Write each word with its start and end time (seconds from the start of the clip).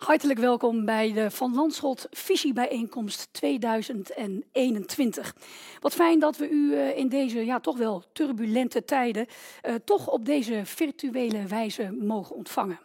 Hartelijk 0.00 0.38
welkom 0.38 0.84
bij 0.84 1.12
de 1.12 1.30
Van 1.30 1.54
Landschot 1.54 2.06
Visiebijeenkomst 2.10 3.28
2021. 3.32 5.34
Wat 5.80 5.94
fijn 5.94 6.18
dat 6.18 6.36
we 6.36 6.48
u 6.48 6.74
eh, 6.74 6.96
in 6.96 7.08
deze 7.08 7.44
ja, 7.44 7.60
toch 7.60 7.78
wel 7.78 8.02
turbulente 8.12 8.84
tijden 8.84 9.26
uh, 9.66 9.74
toch 9.84 10.08
op 10.08 10.24
deze 10.24 10.60
virtuele 10.64 11.46
wijze 11.46 11.90
mogen 11.90 12.36
ontvangen. 12.36 12.80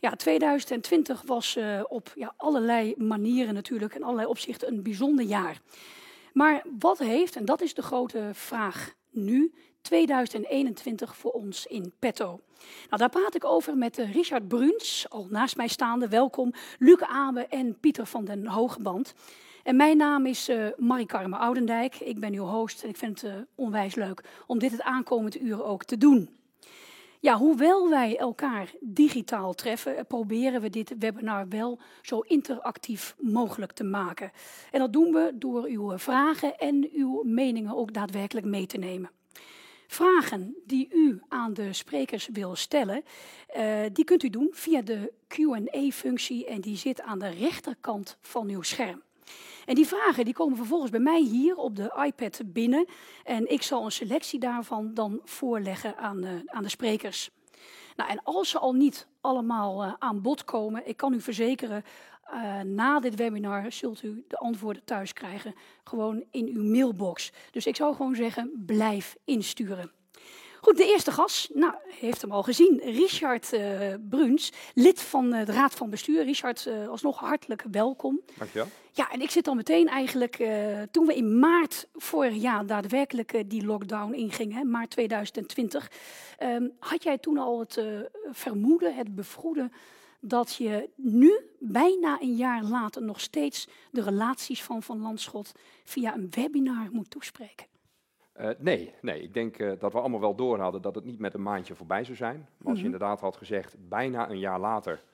Ja, 0.00 0.10
2020 0.10 1.22
was 1.26 1.56
uh, 1.56 1.80
op 1.88 2.12
ja, 2.14 2.34
allerlei 2.36 2.94
manieren 2.96 3.54
natuurlijk 3.54 3.94
in 3.94 4.02
allerlei 4.02 4.28
opzichten 4.28 4.68
een 4.68 4.82
bijzonder 4.82 5.24
jaar. 5.24 5.60
Maar 6.32 6.62
wat 6.78 6.98
heeft, 6.98 7.36
en 7.36 7.44
dat 7.44 7.60
is 7.60 7.74
de 7.74 7.82
grote 7.82 8.30
vraag 8.32 8.94
nu, 9.10 9.52
2021 9.88 11.16
voor 11.16 11.30
ons 11.30 11.66
in 11.66 11.92
petto? 11.98 12.40
Nou, 12.88 12.96
daar 12.96 13.08
praat 13.08 13.34
ik 13.34 13.44
over 13.44 13.76
met 13.76 13.98
uh, 13.98 14.14
Richard 14.14 14.48
Bruns, 14.48 15.06
al 15.08 15.26
naast 15.30 15.56
mij 15.56 15.68
staande. 15.68 16.08
Welkom. 16.08 16.52
Luc 16.78 17.00
Abe 17.00 17.46
en 17.46 17.78
Pieter 17.80 18.06
van 18.06 18.24
den 18.24 18.46
Hoogband. 18.46 19.14
En 19.62 19.76
mijn 19.76 19.96
naam 19.96 20.26
is 20.26 20.48
uh, 20.48 20.66
Marie-Carme 20.76 21.36
Oudendijk. 21.36 22.00
Ik 22.00 22.20
ben 22.20 22.32
uw 22.32 22.44
host 22.44 22.82
en 22.82 22.88
ik 22.88 22.96
vind 22.96 23.20
het 23.20 23.30
uh, 23.30 23.36
onwijs 23.54 23.94
leuk 23.94 24.24
om 24.46 24.58
dit 24.58 24.70
het 24.70 24.82
aankomende 24.82 25.38
uur 25.38 25.64
ook 25.64 25.84
te 25.84 25.98
doen. 25.98 26.36
Ja, 27.20 27.36
hoewel 27.36 27.88
wij 27.88 28.18
elkaar 28.18 28.70
digitaal 28.80 29.54
treffen, 29.54 30.06
proberen 30.06 30.60
we 30.60 30.70
dit 30.70 30.94
webinar 30.98 31.48
wel 31.48 31.78
zo 32.02 32.20
interactief 32.20 33.14
mogelijk 33.18 33.72
te 33.72 33.84
maken. 33.84 34.32
En 34.70 34.78
dat 34.78 34.92
doen 34.92 35.12
we 35.12 35.32
door 35.34 35.64
uw 35.64 35.98
vragen 35.98 36.58
en 36.58 36.88
uw 36.92 37.22
meningen 37.24 37.76
ook 37.76 37.92
daadwerkelijk 37.92 38.46
mee 38.46 38.66
te 38.66 38.78
nemen. 38.78 39.10
Vragen 39.90 40.56
die 40.64 40.88
u 40.90 41.20
aan 41.28 41.54
de 41.54 41.72
sprekers 41.72 42.28
wil 42.32 42.56
stellen, 42.56 43.02
uh, 43.56 43.80
die 43.92 44.04
kunt 44.04 44.22
u 44.22 44.30
doen 44.30 44.48
via 44.52 44.82
de 44.82 45.12
Q&A-functie 45.28 46.46
en 46.46 46.60
die 46.60 46.76
zit 46.76 47.02
aan 47.02 47.18
de 47.18 47.28
rechterkant 47.28 48.18
van 48.20 48.48
uw 48.48 48.62
scherm. 48.62 49.02
En 49.66 49.74
die 49.74 49.86
vragen 49.86 50.24
die 50.24 50.34
komen 50.34 50.56
vervolgens 50.56 50.90
bij 50.90 51.00
mij 51.00 51.20
hier 51.20 51.56
op 51.56 51.76
de 51.76 52.02
iPad 52.06 52.40
binnen 52.44 52.86
en 53.24 53.50
ik 53.50 53.62
zal 53.62 53.84
een 53.84 53.92
selectie 53.92 54.40
daarvan 54.40 54.94
dan 54.94 55.20
voorleggen 55.24 55.96
aan, 55.96 56.24
uh, 56.24 56.30
aan 56.46 56.62
de 56.62 56.68
sprekers. 56.68 57.30
Nou, 57.96 58.10
en 58.10 58.20
als 58.24 58.50
ze 58.50 58.58
al 58.58 58.72
niet 58.72 59.06
allemaal 59.20 59.84
uh, 59.84 59.92
aan 59.98 60.22
bod 60.22 60.44
komen, 60.44 60.88
ik 60.88 60.96
kan 60.96 61.12
u 61.12 61.20
verzekeren, 61.20 61.84
uh, 62.32 62.60
na 62.60 63.00
dit 63.00 63.14
webinar 63.14 63.72
zult 63.72 64.02
u 64.02 64.24
de 64.28 64.36
antwoorden 64.36 64.84
thuis 64.84 65.12
krijgen, 65.12 65.54
gewoon 65.84 66.24
in 66.30 66.50
uw 66.54 66.64
mailbox. 66.64 67.32
Dus 67.50 67.66
ik 67.66 67.76
zou 67.76 67.94
gewoon 67.94 68.14
zeggen, 68.14 68.62
blijf 68.66 69.16
insturen. 69.24 69.90
Goed, 70.60 70.76
de 70.76 70.86
eerste 70.86 71.12
gast, 71.12 71.54
nou, 71.54 71.74
heeft 71.88 72.20
hem 72.20 72.32
al 72.32 72.42
gezien, 72.42 72.80
Richard 72.84 73.52
uh, 73.52 73.94
Bruns, 74.08 74.52
lid 74.74 75.00
van 75.00 75.34
uh, 75.34 75.46
de 75.46 75.52
Raad 75.52 75.74
van 75.74 75.90
Bestuur. 75.90 76.24
Richard, 76.24 76.66
uh, 76.68 76.88
alsnog 76.88 77.18
hartelijk 77.18 77.64
welkom. 77.70 78.20
Dankjewel. 78.38 78.68
Ja, 78.92 79.10
en 79.10 79.20
ik 79.20 79.30
zit 79.30 79.44
dan 79.44 79.56
meteen 79.56 79.88
eigenlijk, 79.88 80.48
toen 80.90 81.06
we 81.06 81.14
in 81.14 81.38
maart 81.38 81.88
vorig 81.94 82.34
jaar 82.34 82.66
daadwerkelijk 82.66 83.42
die 83.46 83.64
lockdown 83.64 84.12
ingingen, 84.12 84.56
hè, 84.56 84.64
maart 84.64 84.90
2020, 84.90 85.90
um, 86.42 86.72
had 86.78 87.02
jij 87.02 87.18
toen 87.18 87.38
al 87.38 87.60
het 87.60 87.82
vermoeden, 88.30 88.94
het 88.94 89.14
bevroeden 89.14 89.72
dat 90.20 90.54
je 90.54 90.88
nu, 90.96 91.40
bijna 91.58 92.20
een 92.20 92.36
jaar 92.36 92.64
later, 92.64 93.02
nog 93.02 93.20
steeds 93.20 93.68
de 93.90 94.02
relaties 94.02 94.62
van 94.62 94.82
Van 94.82 95.00
Landschot 95.00 95.52
via 95.84 96.14
een 96.14 96.30
webinar 96.30 96.88
moet 96.90 97.10
toespreken? 97.10 97.66
Uh, 98.40 98.48
nee, 98.58 98.94
nee, 99.00 99.22
ik 99.22 99.34
denk 99.34 99.58
uh, 99.58 99.72
dat 99.78 99.92
we 99.92 99.98
allemaal 99.98 100.20
wel 100.20 100.34
door 100.34 100.58
hadden 100.58 100.82
dat 100.82 100.94
het 100.94 101.04
niet 101.04 101.18
met 101.18 101.34
een 101.34 101.42
maandje 101.42 101.74
voorbij 101.74 102.04
zou 102.04 102.16
zijn. 102.16 102.36
Maar 102.36 102.46
als 102.48 102.58
mm 102.58 102.66
-hmm. 102.66 102.76
je 102.76 102.84
inderdaad 102.84 103.20
had 103.20 103.36
gezegd, 103.36 103.76
bijna 103.88 104.30
een 104.30 104.38
jaar 104.38 104.60
later 104.60 105.04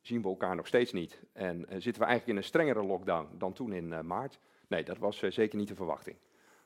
zien 0.00 0.22
we 0.22 0.28
elkaar 0.28 0.56
nog 0.56 0.66
steeds 0.66 0.92
niet. 0.92 1.22
En 1.32 1.58
uh, 1.58 1.64
zitten 1.68 2.02
we 2.02 2.08
eigenlijk 2.08 2.26
in 2.26 2.36
een 2.36 2.44
strengere 2.44 2.84
lockdown 2.84 3.28
dan 3.38 3.52
toen 3.52 3.72
in 3.72 4.06
maart. 4.06 4.38
Nee, 4.68 4.84
dat 4.84 4.98
was 4.98 5.18
zeker 5.18 5.58
niet 5.58 5.68
de 5.68 5.74
verwachting. 5.74 6.16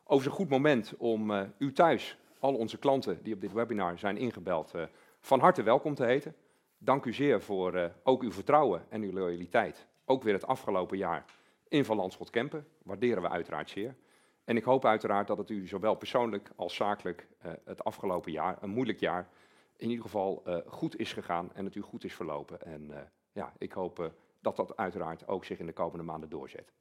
Overigens 0.02 0.26
een 0.26 0.40
goed 0.40 0.50
moment 0.50 0.94
om 0.98 1.52
u 1.58 1.72
thuis, 1.72 2.18
al 2.38 2.54
onze 2.54 2.78
klanten 2.78 3.22
die 3.22 3.34
op 3.34 3.40
dit 3.40 3.52
webinar 3.52 3.98
zijn 3.98 4.16
ingebeld, 4.16 4.72
van 5.20 5.40
harte 5.40 5.62
welkom 5.62 5.94
te 5.94 6.04
heten. 6.04 6.34
Dank 6.78 7.04
u 7.04 7.12
zeer 7.12 7.42
voor 7.42 7.74
uh, 7.74 7.84
ook 8.02 8.22
uw 8.22 8.32
vertrouwen 8.32 8.86
en 8.88 9.02
uw 9.02 9.12
loyaliteit. 9.12 9.86
Ook 10.04 10.22
weer 10.22 10.32
het 10.32 10.46
afgelopen 10.46 10.98
jaar 10.98 11.24
in 11.68 11.84
Van 11.84 11.96
Landschot 11.96 12.30
Kempen. 12.30 12.66
Waarderen 12.82 13.22
we 13.22 13.28
uiteraard 13.28 13.70
zeer. 13.70 13.96
En 14.44 14.56
ik 14.56 14.64
hoop 14.64 14.84
uiteraard 14.84 15.26
dat 15.26 15.38
het 15.38 15.50
u 15.50 15.66
zowel 15.66 15.94
persoonlijk 15.94 16.50
als 16.56 16.74
zakelijk 16.74 17.26
uh, 17.46 17.52
het 17.64 17.84
afgelopen 17.84 18.32
jaar, 18.32 18.56
een 18.60 18.70
moeilijk 18.70 19.00
jaar, 19.00 19.28
in 19.76 19.88
ieder 19.88 20.04
geval 20.04 20.42
uh, 20.46 20.56
goed 20.66 20.98
is 20.98 21.12
gegaan 21.12 21.50
en 21.54 21.64
het 21.64 21.74
u 21.74 21.80
goed 21.80 22.04
is 22.04 22.14
verlopen. 22.14 22.62
En 22.62 23.10
ja, 23.32 23.52
ik 23.58 23.72
hoop 23.72 24.12
dat 24.40 24.56
dat 24.56 24.76
uiteraard 24.76 25.28
ook 25.28 25.44
zich 25.44 25.58
in 25.58 25.66
de 25.66 25.72
komende 25.72 26.04
maanden 26.04 26.28
doorzet. 26.28 26.72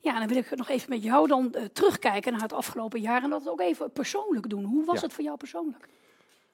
Ja, 0.00 0.18
dan 0.18 0.28
wil 0.28 0.36
ik 0.36 0.56
nog 0.56 0.68
even 0.68 0.90
met 0.90 1.02
jou 1.02 1.28
dan 1.28 1.54
terugkijken 1.72 2.32
naar 2.32 2.42
het 2.42 2.52
afgelopen 2.52 3.00
jaar 3.00 3.22
en 3.22 3.30
dat 3.30 3.48
ook 3.48 3.60
even 3.60 3.92
persoonlijk 3.92 4.48
doen. 4.48 4.64
Hoe 4.64 4.84
was 4.84 5.00
ja. 5.00 5.02
het 5.02 5.12
voor 5.12 5.24
jou 5.24 5.36
persoonlijk? 5.36 5.88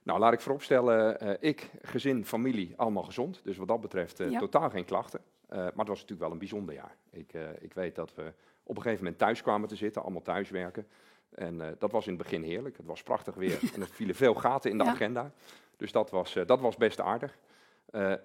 Nou, 0.06 0.18
laat 0.18 0.32
ik 0.32 0.40
vooropstellen, 0.40 1.24
uh, 1.24 1.34
ik, 1.40 1.70
gezin, 1.82 2.24
familie, 2.24 2.74
allemaal 2.76 3.02
gezond. 3.02 3.40
Dus 3.44 3.56
wat 3.56 3.68
dat 3.68 3.80
betreft 3.80 4.20
uh, 4.20 4.30
ja. 4.30 4.38
totaal 4.38 4.70
geen 4.70 4.84
klachten. 4.84 5.20
Uh, 5.20 5.56
maar 5.56 5.64
het 5.64 5.88
was 5.88 6.00
natuurlijk 6.00 6.20
wel 6.20 6.30
een 6.30 6.38
bijzonder 6.38 6.74
jaar. 6.74 6.96
Ik, 7.10 7.32
ik, 7.58 7.74
weet 7.74 7.94
dat 7.94 8.14
we 8.14 8.32
op 8.62 8.76
een 8.76 8.82
gegeven 8.82 9.04
moment 9.04 9.18
thuis 9.18 9.42
kwamen 9.42 9.68
te 9.68 9.76
zitten, 9.76 10.02
allemaal 10.02 10.22
thuiswerken. 10.22 10.86
En 11.30 11.76
dat 11.78 11.92
was 11.92 12.06
in 12.06 12.12
het 12.12 12.22
begin 12.22 12.42
heerlijk. 12.42 12.76
Het 12.76 12.86
was 12.86 13.02
prachtig 13.02 13.34
weer 13.34 13.58
en 13.74 13.80
er 13.80 13.88
vielen 13.88 14.14
veel 14.14 14.34
gaten 14.34 14.70
in 14.70 14.78
de 14.78 14.84
ja. 14.84 14.90
agenda. 14.90 15.32
Dus 15.76 15.92
dat 15.92 16.10
was, 16.10 16.36
dat 16.46 16.60
was 16.60 16.76
best 16.76 17.00
aardig. 17.00 17.38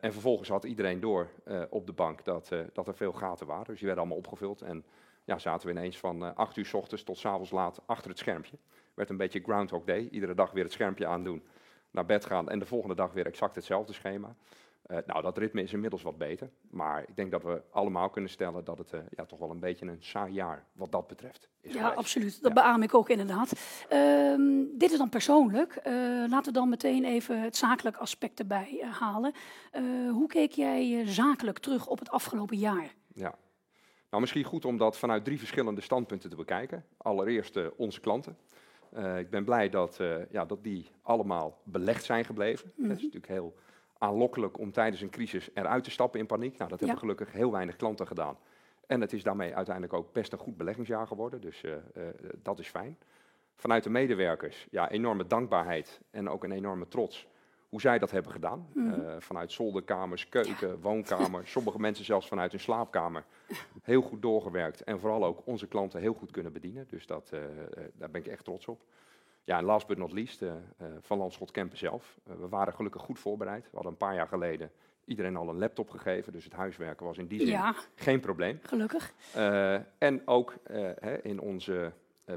en 0.01 0.13
vervolgens 0.13 0.49
had 0.49 0.63
iedereen 0.63 0.99
door 0.99 1.29
op 1.69 1.85
de 1.85 1.93
bank 1.93 2.23
dat, 2.23 2.51
dat 2.73 2.87
er 2.87 2.95
veel 2.95 3.13
gaten 3.13 3.47
waren. 3.47 3.65
Dus 3.65 3.77
die 3.77 3.85
werden 3.85 4.03
allemaal 4.03 4.23
opgevuld. 4.23 4.61
En 4.61 4.85
ja, 5.23 5.39
zaten 5.39 5.67
we 5.67 5.73
ineens 5.73 5.97
van 5.97 6.35
8 6.35 6.57
uur 6.57 6.65
s 6.65 6.73
ochtends 6.73 7.03
tot 7.03 7.17
s 7.17 7.25
avonds 7.25 7.51
laat 7.51 7.81
achter 7.85 8.09
het 8.09 8.19
schermpje. 8.19 8.57
Werd 8.93 9.09
een 9.09 9.17
beetje 9.17 9.41
Groundhog 9.43 9.83
Day. 9.83 10.07
Iedere 10.11 10.33
dag 10.33 10.51
weer 10.51 10.63
het 10.63 10.73
schermpje 10.73 11.07
aandoen 11.07 11.43
naar 11.91 12.05
bed 12.05 12.25
gaan 12.25 12.49
en 12.49 12.59
de 12.59 12.65
volgende 12.65 12.95
dag 12.95 13.11
weer 13.13 13.25
exact 13.25 13.55
hetzelfde 13.55 13.93
schema. 13.93 14.35
Uh, 14.91 14.97
nou, 15.05 15.21
dat 15.21 15.37
ritme 15.37 15.61
is 15.61 15.73
inmiddels 15.73 16.01
wat 16.01 16.17
beter. 16.17 16.49
Maar 16.69 17.01
ik 17.07 17.15
denk 17.15 17.31
dat 17.31 17.43
we 17.43 17.61
allemaal 17.71 18.09
kunnen 18.09 18.29
stellen 18.29 18.63
dat 18.63 18.77
het 18.77 18.91
uh, 18.93 18.99
ja, 19.09 19.25
toch 19.25 19.39
wel 19.39 19.49
een 19.49 19.59
beetje 19.59 19.85
een 19.85 19.97
saai 19.99 20.33
jaar 20.33 20.65
wat 20.73 20.91
dat 20.91 21.07
betreft 21.07 21.49
is. 21.61 21.73
Ja, 21.73 21.79
geweest. 21.79 21.97
absoluut. 21.97 22.41
Dat 22.41 22.53
ja. 22.55 22.61
beaam 22.61 22.81
ik 22.81 22.93
ook 22.93 23.09
inderdaad. 23.09 23.51
Uh, 23.91 24.67
dit 24.77 24.91
is 24.91 24.97
dan 24.97 25.09
persoonlijk. 25.09 25.75
Eh, 25.75 25.93
laten 26.27 26.53
we 26.53 26.59
dan 26.59 26.69
meteen 26.69 27.05
even 27.05 27.41
het 27.41 27.57
zakelijke 27.57 27.99
aspect 27.99 28.39
erbij 28.39 28.85
halen. 28.99 29.33
hoe 30.11 30.27
keek 30.27 30.51
jij 30.51 31.07
zakelijk 31.07 31.59
terug 31.59 31.87
op 31.87 31.99
het 31.99 32.09
afgelopen 32.09 32.57
jaar? 32.57 32.95
Ja. 33.13 33.35
Nou, 34.09 34.21
misschien 34.21 34.43
goed 34.43 34.65
om 34.65 34.77
dat 34.77 34.97
vanuit 34.97 35.23
drie 35.23 35.39
verschillende 35.39 35.81
standpunten 35.81 36.29
te 36.29 36.35
bekijken. 36.35 36.85
Allereerst 36.97 37.75
onze 37.75 37.99
klanten. 37.99 38.37
Uh, 38.97 39.19
ik 39.19 39.29
ben 39.29 39.43
blij 39.43 39.69
dat, 39.69 39.97
uh, 40.01 40.15
ja, 40.29 40.45
dat 40.45 40.63
die 40.63 40.89
allemaal 41.01 41.61
belegd 41.63 42.03
zijn 42.03 42.25
gebleven. 42.25 42.67
Mm 42.67 42.73
-hmm. 42.75 42.89
Het 42.89 42.97
is 42.97 43.03
natuurlijk 43.03 43.31
heel 43.31 43.55
aanlokkelijk 43.97 44.57
om 44.57 44.71
tijdens 44.71 45.01
een 45.01 45.09
crisis 45.09 45.49
eruit 45.53 45.83
te 45.83 45.91
stappen 45.91 46.19
in 46.19 46.25
paniek. 46.25 46.57
Nou, 46.57 46.69
dat 46.69 46.79
ja. 46.79 46.85
hebben 46.85 47.03
gelukkig 47.03 47.31
heel 47.31 47.51
weinig 47.51 47.75
klanten 47.75 48.07
gedaan. 48.07 48.37
En 48.87 49.01
het 49.01 49.13
is 49.13 49.23
daarmee 49.23 49.55
uiteindelijk 49.55 49.93
ook 49.93 50.13
best 50.13 50.31
een 50.31 50.39
goed 50.39 50.57
beleggingsjaar 50.57 51.07
geworden, 51.07 51.41
dus 51.41 51.63
uh, 51.63 51.73
dat 52.41 52.59
is 52.59 52.67
fijn. 52.67 52.97
Vanuit 53.55 53.83
de 53.83 53.89
medewerkers, 53.89 54.67
ja, 54.71 54.89
enorme 54.89 55.27
dankbaarheid 55.27 56.01
en 56.09 56.29
ook 56.29 56.43
een 56.43 56.51
enorme 56.51 56.87
trots 56.87 57.27
hoe 57.71 57.81
zij 57.81 57.99
dat 57.99 58.11
hebben 58.11 58.31
gedaan. 58.31 58.67
Mm 58.73 58.91
-hmm. 58.91 59.21
vanuit 59.21 59.51
zolderkamers, 59.51 60.29
keuken, 60.29 60.67
ja. 60.67 60.77
woonkamer, 60.77 61.47
sommige 61.57 61.79
mensen 61.79 62.05
zelfs 62.05 62.27
vanuit 62.27 62.51
hun 62.51 62.59
slaapkamer. 62.59 63.23
Heel 63.81 64.01
goed 64.01 64.21
doorgewerkt 64.21 64.83
en 64.83 64.99
vooral 64.99 65.25
ook 65.25 65.41
onze 65.43 65.67
klanten 65.67 65.99
heel 65.99 66.13
goed 66.13 66.31
kunnen 66.31 66.53
bedienen. 66.53 66.85
Dus 66.89 67.05
dat, 67.05 67.31
uh, 67.33 67.39
daar 67.93 68.11
ben 68.11 68.21
ik 68.21 68.27
echt 68.27 68.43
trots 68.43 68.67
op. 68.67 68.81
Ja, 69.43 69.57
en 69.57 69.63
last 69.63 69.87
but 69.87 69.97
not 69.97 70.11
least, 70.11 70.41
uh, 70.41 70.53
Van 70.99 71.17
Landschot 71.17 71.51
Kempen 71.51 71.77
zelf. 71.77 72.19
we 72.23 72.47
waren 72.47 72.73
gelukkig 72.73 73.01
goed 73.01 73.19
voorbereid. 73.19 73.63
We 73.63 73.69
hadden 73.73 73.91
een 73.91 73.97
paar 73.97 74.15
jaar 74.15 74.27
geleden 74.27 74.71
iedereen 75.05 75.35
al 75.35 75.49
een 75.49 75.57
laptop 75.57 75.89
gegeven. 75.89 76.33
Dus 76.33 76.43
het 76.43 76.53
huiswerken 76.53 77.05
was 77.05 77.17
in 77.17 77.27
die 77.27 77.39
zin 77.39 77.47
ja. 77.47 77.75
geen 77.95 78.19
probleem. 78.19 78.59
Gelukkig. 78.61 79.13
en 79.97 80.21
ook 80.25 80.53
hè, 80.63 81.21
in 81.21 81.39
onze 81.39 81.91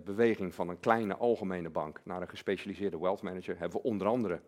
beweging 0.04 0.54
van 0.54 0.68
een 0.68 0.80
kleine 0.80 1.16
algemene 1.16 1.70
bank 1.70 2.00
naar 2.04 2.20
een 2.20 2.28
gespecialiseerde 2.28 2.98
wealth 2.98 3.22
manager 3.22 3.58
hebben 3.58 3.80
we 3.82 3.88
onder 3.88 4.06
andere 4.06 4.40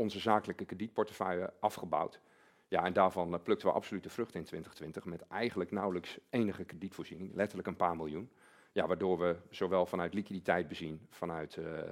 onze 0.00 0.18
zakelijke 0.18 0.64
kredietportefeuille 0.64 1.52
afgebouwd. 1.60 2.20
Ja, 2.68 2.84
en 2.84 2.92
daarvan 2.92 3.34
uh, 3.34 3.40
plukten 3.42 3.68
we 3.68 3.74
absoluut 3.74 4.02
de 4.02 4.10
vrucht 4.10 4.34
in 4.34 4.44
2020 4.44 5.04
met 5.04 5.28
eigenlijk 5.28 5.70
nauwelijks 5.70 6.18
enige 6.30 6.64
kredietvoorziening, 6.64 7.34
letterlijk 7.34 7.68
een 7.68 7.76
paar 7.76 7.96
miljoen. 7.96 8.30
Ja, 8.72 8.86
waardoor 8.86 9.18
we 9.18 9.36
zowel 9.50 9.86
vanuit 9.86 10.14
liquiditeit 10.14 10.68
bezien, 10.68 11.00
vanuit 11.10 11.56
uh, 11.56 11.64
uh, 11.64 11.82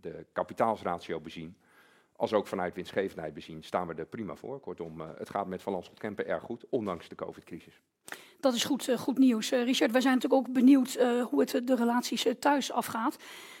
de 0.00 0.26
kapitaalsratio 0.32 1.20
bezien, 1.20 1.56
als 2.16 2.32
ook 2.32 2.46
vanuit 2.46 2.74
winstgevendheid 2.74 3.34
bezien, 3.34 3.62
staan 3.62 3.86
we 3.86 3.94
er 3.94 4.06
prima 4.06 4.34
voor. 4.34 4.60
Kortom, 4.60 5.00
het 5.00 5.30
gaat 5.30 5.46
met 5.46 5.62
Van 5.62 5.72
Landschot 5.72 5.98
Kempen 5.98 6.26
erg 6.26 6.42
goed, 6.42 6.64
ondanks 6.68 7.08
de 7.08 7.14
COVID-crisis. 7.14 7.80
Dat 8.40 8.54
is 8.54 8.64
goed, 8.64 8.90
goed 8.96 9.18
nieuws. 9.18 9.50
Richard, 9.50 9.92
wij 9.92 10.00
zijn 10.00 10.14
natuurlijk 10.14 10.48
ook 10.48 10.54
benieuwd 10.54 10.94
hoe 11.30 11.40
het 11.40 11.66
de 11.66 11.76
relaties 11.76 12.26
thuis 12.38 12.72
afgaat. 12.72 13.16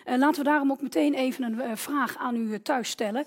Laten 0.06 0.42
we 0.42 0.48
daarom 0.48 0.70
ook 0.70 0.82
meteen 0.82 1.14
even 1.14 1.60
een 1.60 1.76
vraag 1.76 2.16
aan 2.16 2.36
u 2.36 2.60
thuis 2.62 2.88
stellen. 2.88 3.24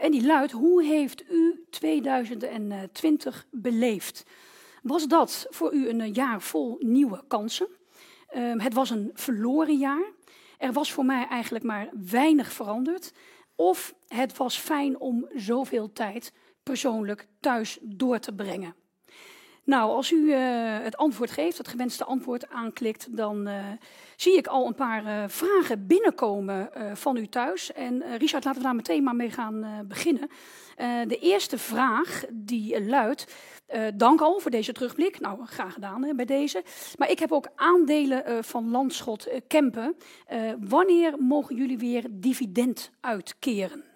en 0.00 0.10
die 0.10 0.26
luidt, 0.26 0.52
hoe 0.52 0.84
heeft 0.84 1.30
u 1.30 1.64
2020 1.70 3.46
beleefd? 3.50 4.24
Was 4.82 5.08
dat 5.08 5.46
voor 5.50 5.74
u 5.74 5.88
een 5.88 6.12
jaar 6.12 6.42
vol 6.42 6.76
nieuwe 6.80 7.22
kansen? 7.28 7.68
Ehm, 8.28 8.58
het 8.58 8.74
was 8.74 8.90
een 8.90 9.10
verloren 9.14 9.76
jaar. 9.76 10.04
Er 10.58 10.72
was 10.72 10.92
voor 10.92 11.04
mij 11.04 11.26
eigenlijk 11.28 11.64
maar 11.64 11.88
weinig 12.10 12.52
veranderd. 12.52 13.12
Of 13.56 13.94
het 14.08 14.36
was 14.36 14.56
fijn 14.56 14.98
om 14.98 15.28
zoveel 15.34 15.92
tijd 15.92 16.32
persoonlijk 16.62 17.26
thuis 17.40 17.78
door 17.80 18.18
te 18.18 18.34
brengen. 18.34 18.74
Nou, 19.64 19.90
als 19.90 20.12
u 20.12 20.16
uh, 20.16 20.36
het 20.82 20.96
antwoord 20.96 21.30
geeft, 21.30 21.58
het 21.58 21.68
gewenste 21.68 22.04
antwoord 22.04 22.48
aanklikt, 22.48 23.16
dan 23.16 23.48
uh, 23.48 23.54
zie 24.16 24.36
ik 24.36 24.46
al 24.46 24.66
een 24.66 24.74
paar 24.74 25.04
uh, 25.04 25.24
vragen 25.26 25.86
binnenkomen 25.86 26.70
van 26.94 27.16
u 27.16 27.26
thuis. 27.26 27.72
En 27.72 28.16
Richard, 28.18 28.44
laten 28.44 28.60
we 28.60 28.66
daar 28.66 28.76
meteen 28.76 29.02
maar 29.02 29.16
mee 29.16 29.30
gaan 29.30 29.84
beginnen. 29.88 30.28
de 31.08 31.18
eerste 31.20 31.58
vraag 31.58 32.24
die 32.30 32.84
luidt, 32.84 33.34
dank 33.94 34.20
al 34.20 34.40
voor 34.40 34.50
deze 34.50 34.72
terugblik. 34.72 35.20
Nou, 35.20 35.46
graag 35.46 35.72
gedaan 35.72 36.04
hè, 36.04 36.14
bij 36.14 36.24
deze. 36.24 36.62
Maar 36.98 37.10
ik 37.10 37.18
heb 37.18 37.32
ook 37.32 37.48
aandelen 37.54 38.44
van 38.44 38.70
Landschot 38.70 39.28
Kempen. 39.46 39.96
wanneer 40.60 41.14
mogen 41.18 41.56
jullie 41.56 41.78
weer 41.78 42.06
dividend 42.10 42.90
uitkeren? 43.00 43.91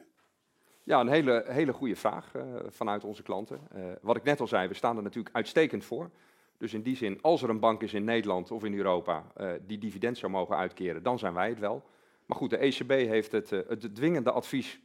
Ja, 0.86 1.00
een 1.00 1.08
hele, 1.08 1.44
hele 1.46 1.72
goede 1.72 1.96
vraag 1.96 2.34
uh, 2.36 2.42
vanuit 2.68 3.04
onze 3.04 3.22
klanten. 3.22 3.60
Uh, 3.76 3.84
wat 4.00 4.16
ik 4.16 4.22
net 4.22 4.40
al 4.40 4.46
zei, 4.46 4.68
we 4.68 4.74
staan 4.74 4.96
er 4.96 5.02
natuurlijk 5.02 5.34
uitstekend 5.34 5.84
voor. 5.84 6.10
Dus 6.58 6.74
in 6.74 6.82
die 6.82 6.96
zin, 6.96 7.18
als 7.22 7.42
er 7.42 7.48
een 7.48 7.60
bank 7.60 7.82
is 7.82 7.94
in 7.94 8.04
Nederland 8.04 8.50
of 8.50 8.64
in 8.64 8.74
Europa 8.74 9.24
uh, 9.40 9.50
die 9.66 9.78
dividend 9.78 10.18
zou 10.18 10.32
mogen 10.32 10.56
uitkeren, 10.56 11.02
dan 11.02 11.18
zijn 11.18 11.34
wij 11.34 11.48
het 11.48 11.58
wel. 11.58 11.82
Maar 12.26 12.36
goed, 12.36 12.50
de 12.50 12.56
ECB 12.56 12.90
heeft 12.90 13.32
het, 13.32 13.50
het 13.50 13.94
dwingende 13.94 14.30
advies 14.30 14.80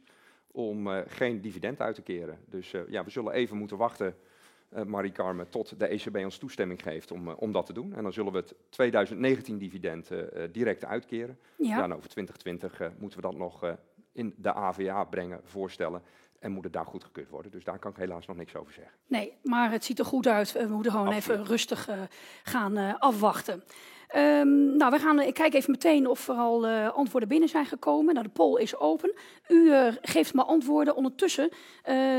om 0.50 0.88
geen 1.06 1.40
dividend 1.40 1.80
uit 1.80 1.94
te 1.94 2.02
keren. 2.02 2.38
Dus 2.46 2.74
ja, 2.88 3.04
we 3.04 3.10
zullen 3.10 3.32
even 3.32 3.56
moeten 3.56 3.76
wachten, 3.76 4.16
Marie 4.86 5.12
Carmen, 5.12 5.48
tot 5.48 5.78
de 5.78 5.86
ECB 5.86 6.16
ons 6.16 6.38
toestemming 6.38 6.82
geeft 6.82 7.10
om, 7.10 7.28
om 7.28 7.52
dat 7.52 7.66
te 7.66 7.72
doen. 7.72 7.94
En 7.94 8.02
dan 8.02 8.12
zullen 8.12 8.32
we 8.32 8.38
het 8.38 8.54
2019 8.68 9.58
dividend 9.58 10.10
direct 10.52 10.84
uitkeren. 10.84 11.38
Ja. 11.56 11.82
en 11.82 11.94
over 11.94 12.08
2020 12.08 12.92
moeten 12.98 13.20
we 13.20 13.26
dat 13.26 13.36
nog 13.36 13.76
in 14.12 14.34
de 14.36 14.52
AVA 14.52 15.04
brengen, 15.04 15.40
voorstellen. 15.44 16.02
En 16.38 16.52
moet 16.52 16.64
het 16.64 16.72
daar 16.72 16.86
goedgekeurd 16.86 17.30
worden. 17.30 17.50
Dus 17.50 17.64
daar 17.64 17.78
kan 17.78 17.90
ik 17.90 17.96
helaas 17.96 18.26
nog 18.26 18.36
niks 18.36 18.56
over 18.56 18.72
zeggen. 18.72 18.94
Nee, 19.06 19.38
maar 19.42 19.70
het 19.70 19.84
ziet 19.84 19.98
er 19.98 20.04
goed 20.04 20.26
uit. 20.26 20.52
We 20.52 20.66
moeten 20.66 20.92
gewoon 20.92 21.12
even 21.12 21.44
rustig 21.44 21.88
uh, 21.88 21.94
gaan 22.42 22.78
uh, 22.78 22.94
afwachten. 22.98 23.62
Um, 24.16 24.76
nou, 24.76 24.90
we 24.90 24.98
gaan, 24.98 25.20
ik 25.20 25.34
kijk 25.34 25.54
even 25.54 25.70
meteen 25.70 26.06
of 26.06 26.28
er 26.28 26.34
al 26.34 26.68
uh, 26.68 26.88
antwoorden 26.88 27.28
binnen 27.28 27.48
zijn 27.48 27.66
gekomen. 27.66 28.14
Nou, 28.14 28.26
de 28.26 28.32
poll 28.32 28.60
is 28.60 28.76
open. 28.76 29.14
U 29.48 29.72
geeft 30.00 30.34
me 30.34 30.44
antwoorden. 30.44 30.96
Ondertussen 30.96 31.50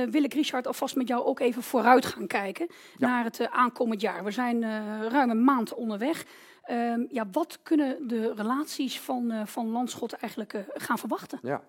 wil 0.10 0.24
ik, 0.24 0.34
Richard, 0.34 0.68
alvast 0.68 0.95
met 0.95 1.07
jou 1.07 1.24
ook 1.24 1.40
even 1.40 1.63
vooruit 1.63 2.06
gaan 2.06 2.28
kijken 2.28 2.68
ja. 2.98 3.07
naar 3.07 3.24
het 3.24 3.50
aankomend 3.50 4.01
jaar. 4.01 4.24
We 4.24 4.31
zijn 4.31 4.62
ruim 5.10 5.30
een 5.30 5.44
maand 5.44 5.74
onderweg. 5.74 6.25
Um, 6.72 7.07
ja, 7.10 7.25
wat 7.31 7.60
kunnen 7.63 8.07
de 8.07 8.34
relaties 8.36 9.00
van, 9.00 9.48
van 9.48 9.69
Landschot 9.69 10.13
eigenlijk 10.13 10.66
gaan 10.74 10.98
verwachten? 10.98 11.40
Ja, 11.42 11.63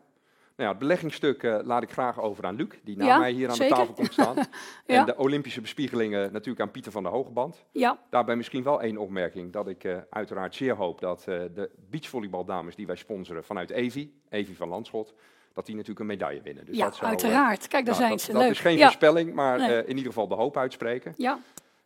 nou 0.56 0.68
ja, 0.68 0.68
het 0.68 0.78
beleggingsstuk 0.78 1.42
uh, 1.42 1.58
laat 1.62 1.82
ik 1.82 1.90
graag 1.90 2.20
over 2.20 2.44
aan 2.44 2.56
Luc, 2.56 2.68
die 2.82 2.96
na 2.96 3.18
mij 3.18 3.32
hier 3.32 3.50
aan 3.50 3.58
de 3.58 3.66
tafel 3.66 3.92
komt 3.92 4.12
staan. 4.12 4.36
ja. 4.86 5.00
En 5.00 5.06
de 5.06 5.16
Olympische 5.16 5.60
bespiegelingen 5.60 6.32
natuurlijk 6.32 6.60
aan 6.60 6.70
Pieter 6.70 6.92
van 6.92 7.02
der 7.02 7.12
Hogeband. 7.12 7.64
Ja. 7.70 7.98
Daarbij 8.10 8.36
misschien 8.36 8.62
wel 8.62 8.82
één 8.82 8.96
opmerking, 8.96 9.52
dat 9.52 9.68
ik 9.68 9.84
uh, 9.84 9.96
uiteraard 10.10 10.54
zeer 10.54 10.74
hoop 10.74 11.00
dat 11.00 11.18
uh, 11.28 11.42
de 11.54 11.70
beachvolleybaldames 11.90 12.76
die 12.76 12.86
wij 12.86 12.96
sponsoren 12.96 13.44
vanuit 13.44 13.70
Evi, 13.70 14.12
Evi 14.28 14.54
van 14.54 14.68
Landschot, 14.68 15.14
dat 15.52 15.66
die 15.66 15.74
natuurlijk 15.74 16.00
een 16.00 16.06
medaille 16.06 16.42
winnen. 16.42 16.64
Dus 16.64 16.76
ja, 16.76 16.84
dat 16.84 16.96
zou, 16.96 17.10
uiteraard. 17.10 17.68
Kijk, 17.68 17.84
daar 17.84 17.98
nou, 17.98 18.06
zijn 18.06 18.10
dat, 18.10 18.20
ze. 18.20 18.32
Dat 18.32 18.42
leuk. 18.42 18.50
is 18.50 18.60
geen 18.60 18.78
voorspelling, 18.78 19.34
maar 19.34 19.58
nee. 19.58 19.84
in 19.84 19.96
ieder 19.96 20.12
geval 20.12 20.28
de 20.28 20.34
hoop 20.34 20.56
uitspreken. 20.56 21.14
Ja. 21.16 21.38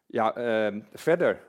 Ja, 0.06 0.35
ehm, 0.35 0.81
verder 0.93 1.41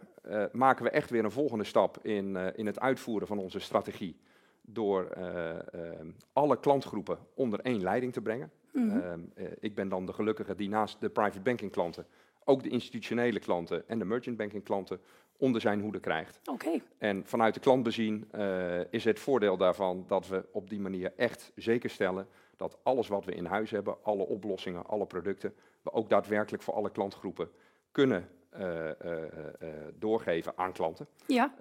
maken 0.51 0.83
we 0.83 0.89
echt 0.89 1.09
weer 1.09 1.23
een 1.23 1.31
volgende 1.31 1.63
stap 1.63 1.97
in, 2.05 2.35
in 2.55 2.65
het 2.65 2.79
uitvoeren 2.79 3.27
van 3.27 3.37
onze 3.37 3.59
strategie 3.59 4.19
door 4.61 5.09
uh, 5.17 5.49
uh, 5.75 5.91
alle 6.33 6.59
klantgroepen 6.59 7.17
onder 7.33 7.59
één 7.59 7.81
leiding 7.81 8.13
te 8.13 8.21
brengen. 8.21 8.51
Mm 8.71 8.89
-hmm. 8.89 9.31
uh, 9.37 9.45
ik 9.59 9.75
ben 9.75 9.89
dan 9.89 10.05
de 10.05 10.13
gelukkige 10.13 10.55
die 10.55 10.69
naast 10.69 11.01
de 11.01 11.09
private 11.09 11.39
banking 11.39 11.71
klanten 11.71 12.05
ook 12.43 12.63
de 12.63 12.69
institutionele 12.69 13.39
klanten 13.39 13.87
en 13.87 13.99
de 13.99 14.05
merchant 14.05 14.37
banking 14.37 14.63
klanten 14.63 14.99
onder 15.37 15.61
zijn 15.61 15.81
hoede 15.81 15.99
krijgt. 15.99 16.39
Okay. 16.45 16.81
En 16.97 17.25
vanuit 17.25 17.53
de 17.53 17.59
klant 17.59 17.83
bezien 17.83 18.31
is 18.89 19.03
het 19.03 19.19
voordeel 19.19 19.57
daarvan 19.57 20.03
dat 20.07 20.27
we 20.27 20.45
op 20.51 20.69
die 20.69 20.79
manier 20.79 21.13
echt 21.15 21.51
zeker 21.55 21.89
stellen 21.89 22.27
dat 22.55 22.77
alles 22.83 23.07
wat 23.07 23.25
we 23.25 23.31
in 23.31 23.45
huis 23.45 23.71
hebben, 23.71 24.03
alle 24.03 24.27
oplossingen, 24.27 24.85
alle 24.85 25.05
producten, 25.05 25.53
we 25.81 25.91
ook 25.91 26.09
daadwerkelijk 26.09 26.63
voor 26.63 26.73
alle 26.73 26.91
klantgroepen 26.91 27.49
kunnen 27.91 28.29
doorgeven 29.99 30.53
aan 30.55 30.71
klanten. 30.71 31.07
Ja. 31.27 31.53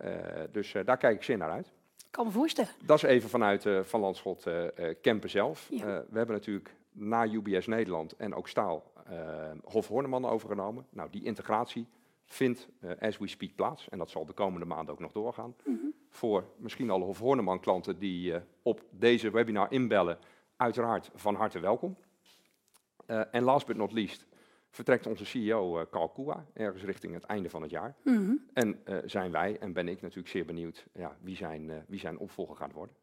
dus 0.50 0.74
daar 0.84 0.96
kijk 0.96 1.16
ik 1.16 1.22
zeer 1.22 1.36
naar 1.38 1.50
uit 1.50 1.72
kan 2.10 2.26
me 2.26 2.32
voorstellen. 2.32 2.70
Dat 2.84 2.96
is 2.96 3.02
even 3.02 3.28
vanuit 3.28 3.64
uh, 3.64 3.82
Van 3.82 4.00
Landschot 4.00 4.46
uh, 4.46 4.64
Kempen 5.00 5.30
zelf. 5.30 5.66
Ja. 5.70 6.04
we 6.10 6.18
hebben 6.18 6.34
natuurlijk 6.36 6.74
na 6.92 7.26
UBS 7.26 7.66
Nederland 7.66 8.16
en 8.16 8.34
ook 8.34 8.48
Staal 8.48 8.92
Hof 9.64 9.88
Horneman 9.88 10.24
overgenomen. 10.24 10.86
Nou, 10.90 11.10
die 11.10 11.24
integratie 11.24 11.86
vindt 12.24 12.68
as 13.00 13.18
we 13.18 13.28
speak 13.28 13.54
plaats. 13.54 13.88
En 13.88 13.98
dat 13.98 14.10
zal 14.10 14.26
de 14.26 14.32
komende 14.32 14.66
maanden 14.66 14.94
ook 14.94 15.00
nog 15.00 15.12
doorgaan. 15.12 15.54
Mm 15.64 15.78
-hmm. 15.80 15.94
Voor 16.08 16.44
misschien 16.56 16.90
alle 16.90 17.04
Hof 17.04 17.18
Horneman 17.18 17.60
klanten 17.60 17.98
die 17.98 18.34
op 18.62 18.82
deze 18.90 19.30
webinar 19.30 19.72
inbellen, 19.72 20.18
uiteraard 20.56 21.10
van 21.14 21.34
harte 21.34 21.60
welkom. 21.60 21.96
en 23.06 23.42
last 23.42 23.66
but 23.66 23.76
not 23.76 23.92
least, 23.92 24.26
vertrekt 24.84 25.06
onze 25.06 25.24
CEO 25.24 25.78
uh, 25.78 25.84
Carl 25.90 26.08
Koua 26.08 26.44
ergens 26.54 26.82
richting 26.82 27.14
het 27.14 27.24
einde 27.24 27.50
van 27.50 27.62
het 27.62 27.70
jaar. 27.70 27.94
Mm 28.02 28.16
-hmm. 28.16 28.44
En 28.52 28.80
uh, 28.84 28.96
zijn 29.04 29.30
wij, 29.30 29.56
en 29.60 29.72
ben 29.72 29.88
ik 29.88 30.00
natuurlijk 30.00 30.28
zeer 30.28 30.44
benieuwd, 30.44 30.84
ja, 30.92 31.16
wie, 31.20 31.36
zijn, 31.36 31.68
uh, 31.68 31.74
wie 31.86 32.00
zijn 32.00 32.18
opvolger 32.18 32.56
gaat 32.56 32.72
worden. 32.72 32.94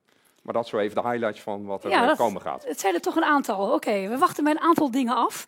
Maar 0.43 0.53
dat 0.53 0.67
zo 0.67 0.77
even 0.77 1.01
de 1.01 1.09
highlights 1.09 1.41
van 1.41 1.65
wat 1.65 1.83
er 1.83 1.89
ja, 1.89 2.05
dat, 2.05 2.17
komen 2.17 2.41
gaat. 2.41 2.65
Het 2.65 2.79
zijn 2.79 2.93
er 2.93 3.01
toch 3.01 3.15
een 3.15 3.23
aantal. 3.23 3.65
Oké, 3.65 3.73
okay, 3.73 4.09
we 4.09 4.17
wachten 4.17 4.43
met 4.43 4.55
een 4.55 4.61
aantal 4.61 4.91
dingen 4.91 5.15
af. 5.15 5.47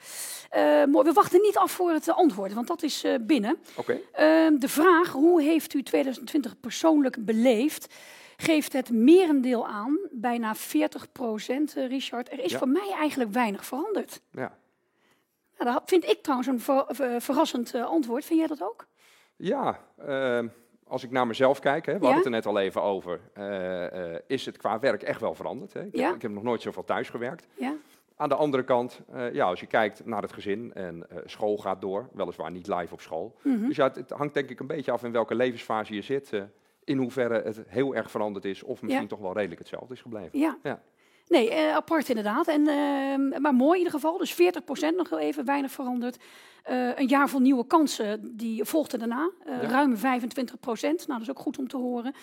maar 0.91 1.03
we 1.03 1.11
wachten 1.13 1.41
niet 1.41 1.57
af 1.57 1.71
voor 1.71 1.91
het 1.91 2.09
antwoord, 2.09 2.53
want 2.53 2.67
dat 2.67 2.83
is 2.83 3.05
binnen. 3.21 3.57
Okay. 3.75 4.03
Ehm, 4.11 4.57
de 4.57 4.69
vraag, 4.69 5.11
hoe 5.11 5.41
heeft 5.41 5.73
u 5.73 5.83
2020 5.83 6.59
persoonlijk 6.59 7.25
beleefd? 7.25 7.93
Geeft 8.37 8.73
het 8.73 8.91
merendeel 8.91 9.67
aan, 9.67 9.99
bijna 10.11 10.55
40 10.55 11.11
procent, 11.11 11.73
Richard. 11.73 12.31
Er 12.31 12.39
is 12.39 12.51
ja. 12.51 12.57
voor 12.57 12.69
mij 12.69 12.91
eigenlijk 12.99 13.31
weinig 13.31 13.65
veranderd. 13.65 14.21
Ja. 14.31 14.57
Nou, 15.59 15.71
dat 15.71 15.81
vind 15.85 16.05
ik 16.05 16.21
trouwens 16.21 16.49
een 16.49 16.59
ver, 16.59 16.85
ver, 16.87 17.21
verrassend 17.21 17.75
uh, 17.75 17.85
antwoord. 17.85 18.25
Vind 18.25 18.39
jij 18.39 18.47
dat 18.47 18.63
ook? 18.63 18.87
Ja, 19.35 19.79
uh, 20.07 20.39
als 20.83 21.03
ik 21.03 21.11
naar 21.11 21.27
mezelf 21.27 21.59
kijk, 21.59 21.85
hè, 21.85 21.93
we 21.93 21.99
ja? 21.99 22.05
hadden 22.05 22.17
het 22.17 22.25
er 22.25 22.31
net 22.31 22.45
al 22.55 22.59
even 22.59 22.81
over, 22.81 23.19
uh, 23.37 24.19
is 24.27 24.45
het 24.45 24.57
qua 24.57 24.79
werk 24.79 25.03
echt 25.03 25.21
wel 25.21 25.35
veranderd. 25.35 25.73
Hè? 25.73 25.83
Ik, 25.83 25.95
ja? 25.95 26.05
heb, 26.05 26.15
ik, 26.15 26.21
heb, 26.21 26.31
nog 26.31 26.43
nooit 26.43 26.61
zoveel 26.61 26.83
thuis 26.83 27.09
gewerkt. 27.09 27.47
Ja? 27.53 27.75
Aan 28.15 28.29
de 28.29 28.35
andere 28.35 28.63
kant, 28.63 29.01
ja, 29.31 29.45
als 29.45 29.59
je 29.59 29.65
kijkt 29.65 30.05
naar 30.05 30.21
het 30.21 30.33
gezin 30.33 30.73
en 30.73 31.07
school 31.25 31.57
gaat 31.57 31.81
door, 31.81 32.09
weliswaar 32.13 32.51
niet 32.51 32.67
live 32.67 32.93
op 32.93 33.01
school. 33.01 33.35
Mm 33.41 33.57
-hmm. 33.57 33.67
Dus 33.67 33.75
ja, 33.75 33.83
het, 33.83 33.95
het, 33.95 34.09
hangt 34.09 34.33
denk 34.33 34.49
ik 34.49 34.59
een 34.59 34.67
beetje 34.67 34.91
af 34.91 35.03
in 35.03 35.11
welke 35.11 35.35
levensfase 35.35 35.93
je 35.93 36.01
zit, 36.01 36.31
in 36.83 36.97
hoeverre 36.97 37.41
het 37.41 37.63
heel 37.67 37.95
erg 37.95 38.11
veranderd 38.11 38.45
is 38.45 38.63
of 38.63 38.81
misschien 38.81 39.07
toch 39.07 39.19
wel 39.19 39.33
redelijk 39.33 39.59
hetzelfde 39.59 39.93
is 39.93 40.01
gebleven. 40.01 40.39
Ja. 40.39 40.81
Nee, 41.27 41.51
uh, 41.51 41.75
apart 41.75 42.09
inderdaad. 42.09 42.47
En, 42.47 42.67
uh, 42.67 43.39
maar 43.39 43.55
mooi 43.55 43.71
in 43.71 43.85
ieder 43.85 43.99
geval. 43.99 44.17
Dus 44.17 44.33
40% 44.33 44.95
nog 44.95 45.09
heel 45.09 45.19
even, 45.19 45.45
weinig 45.45 45.71
veranderd. 45.71 46.17
Uh, 46.69 46.97
een 46.97 47.07
jaar 47.07 47.29
vol 47.29 47.39
nieuwe 47.39 47.67
kansen, 47.67 48.37
die 48.37 48.63
volgde 48.63 48.97
daarna. 48.97 49.31
Ja. 49.45 49.61
Ruim 49.61 49.95
25%. 49.95 49.99
Nou, 50.01 51.05
dat 51.07 51.21
is 51.21 51.29
ook 51.29 51.39
goed 51.39 51.57
om 51.57 51.67
te 51.67 51.77
horen. 51.77 52.13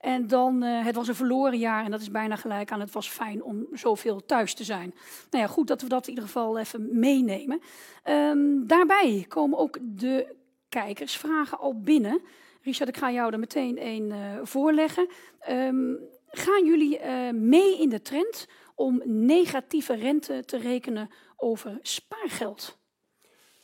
En 0.00 0.26
dan, 0.26 0.62
het 0.62 0.94
was 0.94 1.08
een 1.08 1.14
verloren 1.14 1.58
jaar 1.58 1.84
en 1.84 1.90
dat 1.90 2.00
is 2.00 2.10
bijna 2.10 2.36
gelijk 2.36 2.70
aan 2.70 2.80
het 2.80 2.92
was 2.92 3.08
fijn 3.08 3.42
om 3.42 3.66
zoveel 3.72 4.24
thuis 4.26 4.54
te 4.54 4.64
zijn. 4.64 4.94
Nou 5.30 5.44
ja, 5.44 5.50
goed 5.50 5.66
dat 5.66 5.82
we 5.82 5.88
dat 5.88 6.02
in 6.02 6.08
ieder 6.08 6.24
geval 6.24 6.58
even 6.58 6.98
meenemen. 6.98 7.60
Um, 8.04 8.66
daarbij 8.66 9.24
komen 9.28 9.58
ook 9.58 9.78
de 9.82 10.34
kijkersvragen 10.68 11.58
al 11.58 11.80
binnen. 11.80 12.20
Richard, 12.62 12.88
ik 12.88 12.96
ga 12.96 13.10
jou 13.10 13.32
er 13.32 13.38
meteen 13.38 13.86
een 13.86 14.12
voorleggen. 14.42 15.08
Um, 15.50 15.98
Gaan 16.34 16.66
jullie 16.66 17.00
uh, 17.00 17.30
mee 17.30 17.80
in 17.80 17.88
de 17.88 18.02
trend 18.02 18.48
om 18.74 19.02
negatieve 19.04 19.94
rente 19.94 20.44
te 20.44 20.58
rekenen 20.58 21.10
over 21.36 21.78
spaargeld? 21.82 22.78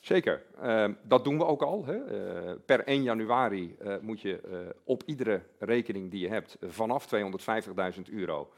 Zeker, 0.00 0.42
uh, 0.62 0.88
dat 1.02 1.24
doen 1.24 1.38
we 1.38 1.44
ook 1.44 1.62
al. 1.62 1.84
Hè. 1.84 1.96
Uh, 1.96 2.54
per 2.66 2.84
1 2.84 3.02
januari 3.02 3.76
moet 4.00 4.20
je 4.20 4.40
op 4.84 5.02
iedere 5.06 5.42
rekening 5.58 6.10
die 6.10 6.20
je 6.20 6.28
hebt 6.28 6.56
vanaf 6.60 7.08
250.000 7.14 8.02
euro 8.12 8.52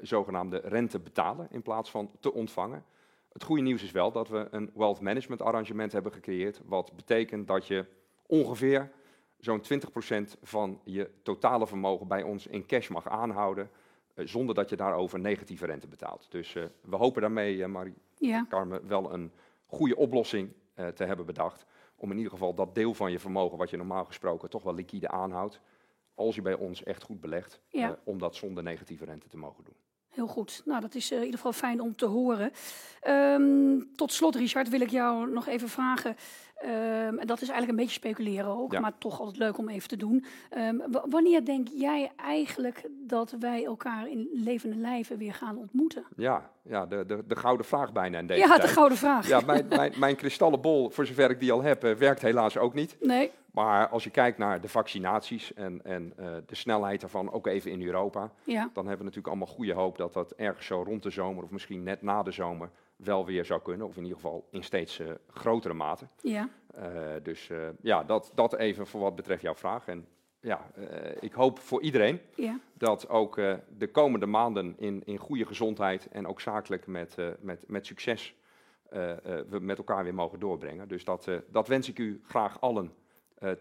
zogenaamde 0.00 0.60
rente 0.64 0.98
betalen 0.98 1.48
in 1.50 1.62
plaats 1.62 1.90
van 1.90 2.10
te 2.20 2.32
ontvangen. 2.32 2.84
Het 3.32 3.42
goede 3.42 3.62
nieuws 3.62 3.82
is 3.82 3.90
wel 3.90 4.12
dat 4.12 4.28
we 4.28 4.48
een 4.50 4.70
wealth 4.74 5.00
management 5.00 5.42
arrangement 5.42 5.92
hebben 5.92 6.12
gecreëerd, 6.12 6.60
wat 6.64 6.92
betekent 6.96 7.46
dat 7.46 7.66
je 7.66 7.84
ongeveer 8.26 8.90
zo'n 9.38 9.62
20% 9.62 10.38
van 10.42 10.80
je 10.84 11.10
totale 11.22 11.66
vermogen 11.66 12.08
bij 12.08 12.22
ons 12.22 12.46
in 12.46 12.66
cash 12.66 12.88
mag 12.88 13.08
aanhouden, 13.08 13.70
zonder 14.14 14.54
dat 14.54 14.68
je 14.68 14.76
daarover 14.76 15.18
negatieve 15.18 15.66
rente 15.66 15.88
betaalt. 15.88 16.26
Dus 16.30 16.52
we 16.80 16.96
hopen 16.96 17.20
daarmee, 17.20 17.66
Marie 17.66 17.94
ja. 18.18 18.46
Carmen, 18.48 18.88
wel 18.88 19.12
een 19.12 19.32
goede 19.66 19.96
oplossing 19.96 20.52
te 20.94 21.04
hebben 21.04 21.26
bedacht. 21.26 21.66
Om 21.96 22.10
in 22.10 22.16
ieder 22.16 22.32
geval 22.32 22.54
dat 22.54 22.74
deel 22.74 22.94
van 22.94 23.10
je 23.10 23.18
vermogen, 23.18 23.58
wat 23.58 23.70
je 23.70 23.76
normaal 23.76 24.04
gesproken 24.04 24.50
toch 24.50 24.62
wel 24.62 24.74
liquide 24.74 25.08
aanhoudt, 25.08 25.60
als 26.14 26.34
je 26.34 26.42
bij 26.42 26.54
ons 26.54 26.82
echt 26.82 27.02
goed 27.02 27.20
belegt, 27.20 27.60
om 28.04 28.18
dat 28.18 28.36
zonder 28.36 28.62
negatieve 28.62 29.04
rente 29.04 29.28
te 29.28 29.36
mogen 29.36 29.64
doen. 29.64 29.76
Heel 30.18 30.26
goed. 30.26 30.62
Nou, 30.64 30.80
dat 30.80 30.94
is 30.94 31.10
in 31.10 31.18
ieder 31.18 31.34
geval 31.34 31.52
fijn 31.52 31.80
om 31.80 31.96
te 31.96 32.06
horen. 32.06 32.50
Um, 33.08 33.88
tot 33.96 34.12
slot, 34.12 34.34
Richard, 34.34 34.68
wil 34.68 34.80
ik 34.80 34.90
jou 34.90 35.30
nog 35.30 35.46
even 35.46 35.68
vragen. 35.68 36.16
Um, 36.64 37.18
en 37.18 37.26
dat 37.26 37.40
is 37.40 37.48
eigenlijk 37.48 37.68
een 37.68 37.84
beetje 37.84 38.00
speculeren 38.00 38.46
ook, 38.46 38.78
maar 38.78 38.92
toch 38.98 39.20
altijd 39.20 39.36
leuk 39.36 39.58
om 39.58 39.68
even 39.68 39.88
te 39.88 39.96
doen. 39.96 40.24
Um, 40.56 40.82
wanneer 40.90 41.44
denk 41.44 41.68
jij 41.68 42.12
eigenlijk 42.16 42.88
dat 42.90 43.34
wij 43.40 43.64
elkaar 43.64 44.08
in 44.08 44.28
levende 44.32 44.76
lijven 44.76 45.18
weer 45.18 45.34
gaan 45.34 45.56
ontmoeten? 45.56 46.04
Ja, 46.16 46.50
ja 46.62 46.86
de, 46.86 47.04
de, 47.06 47.24
de 47.26 47.36
gouden 47.36 47.66
vraag 47.66 47.92
bijna 47.92 48.18
in 48.18 48.26
deze 48.26 48.40
Ja, 48.40 48.46
tijd. 48.46 48.62
de 48.62 48.68
gouden 48.68 48.98
vraag. 48.98 49.28
Ja, 49.28 49.40
mijn, 49.40 49.66
mijn, 49.68 49.92
mijn 49.96 50.16
kristallenbol, 50.16 50.90
voor 50.90 51.06
zover 51.06 51.30
ik 51.30 51.40
die 51.40 51.52
al 51.52 51.62
heb, 51.62 51.84
uh, 51.84 51.94
werkt 51.94 52.22
helaas 52.22 52.56
ook 52.56 52.74
niet. 52.74 52.96
Nee. 53.00 53.30
Maar 53.58 53.88
als 53.88 54.04
je 54.04 54.10
kijkt 54.10 54.38
naar 54.38 54.60
de 54.60 54.68
vaccinaties 54.68 55.54
en, 55.54 55.84
en 55.84 56.12
uh, 56.20 56.36
de 56.46 56.54
snelheid 56.54 57.00
daarvan, 57.00 57.32
ook 57.32 57.46
even 57.46 57.70
in 57.70 57.82
Europa, 57.82 58.30
ja. 58.44 58.70
dan 58.72 58.86
hebben 58.86 58.98
we 58.98 59.04
natuurlijk 59.04 59.26
allemaal 59.26 59.54
goede 59.54 59.72
hoop 59.72 59.96
dat 59.96 60.12
dat 60.12 60.32
ergens 60.32 60.66
zo 60.66 60.82
rond 60.82 61.02
de 61.02 61.10
zomer 61.10 61.44
of 61.44 61.50
misschien 61.50 61.82
net 61.82 62.02
na 62.02 62.22
de 62.22 62.30
zomer 62.30 62.70
wel 62.96 63.26
weer 63.26 63.44
zou 63.44 63.62
kunnen. 63.62 63.86
Of 63.86 63.96
in 63.96 64.02
ieder 64.02 64.16
geval 64.16 64.48
in 64.50 64.62
steeds 64.62 64.98
uh, 64.98 65.08
grotere 65.28 65.74
mate. 65.74 66.06
Ja. 66.22 66.48
Uh, 66.78 66.82
dus 67.22 67.50
ja, 67.80 68.04
dat, 68.04 68.32
dat 68.34 68.54
even 68.54 68.86
voor 68.86 69.00
wat 69.00 69.16
betreft 69.16 69.42
jouw 69.42 69.54
vraag. 69.54 69.88
En 69.88 70.06
ja, 70.40 70.70
ik 71.20 71.32
hoop 71.32 71.58
voor 71.58 71.82
iedereen 71.82 72.20
ja. 72.34 72.58
dat 72.72 73.08
ook 73.08 73.34
de 73.78 73.90
komende 73.92 74.26
maanden 74.26 74.74
in, 74.78 75.02
in 75.04 75.16
goede 75.16 75.46
gezondheid 75.46 76.08
en 76.08 76.26
ook 76.26 76.40
zakelijk 76.40 76.86
met, 76.86 77.16
met, 77.40 77.64
met 77.66 77.86
succes 77.86 78.34
we 79.48 79.58
met 79.60 79.78
elkaar 79.78 80.04
weer 80.04 80.14
mogen 80.14 80.40
doorbrengen. 80.40 80.88
Dus 80.88 81.04
dat, 81.04 81.28
dat 81.50 81.68
wens 81.68 81.88
ik 81.88 81.98
u 81.98 82.20
graag 82.24 82.60
allen 82.60 82.92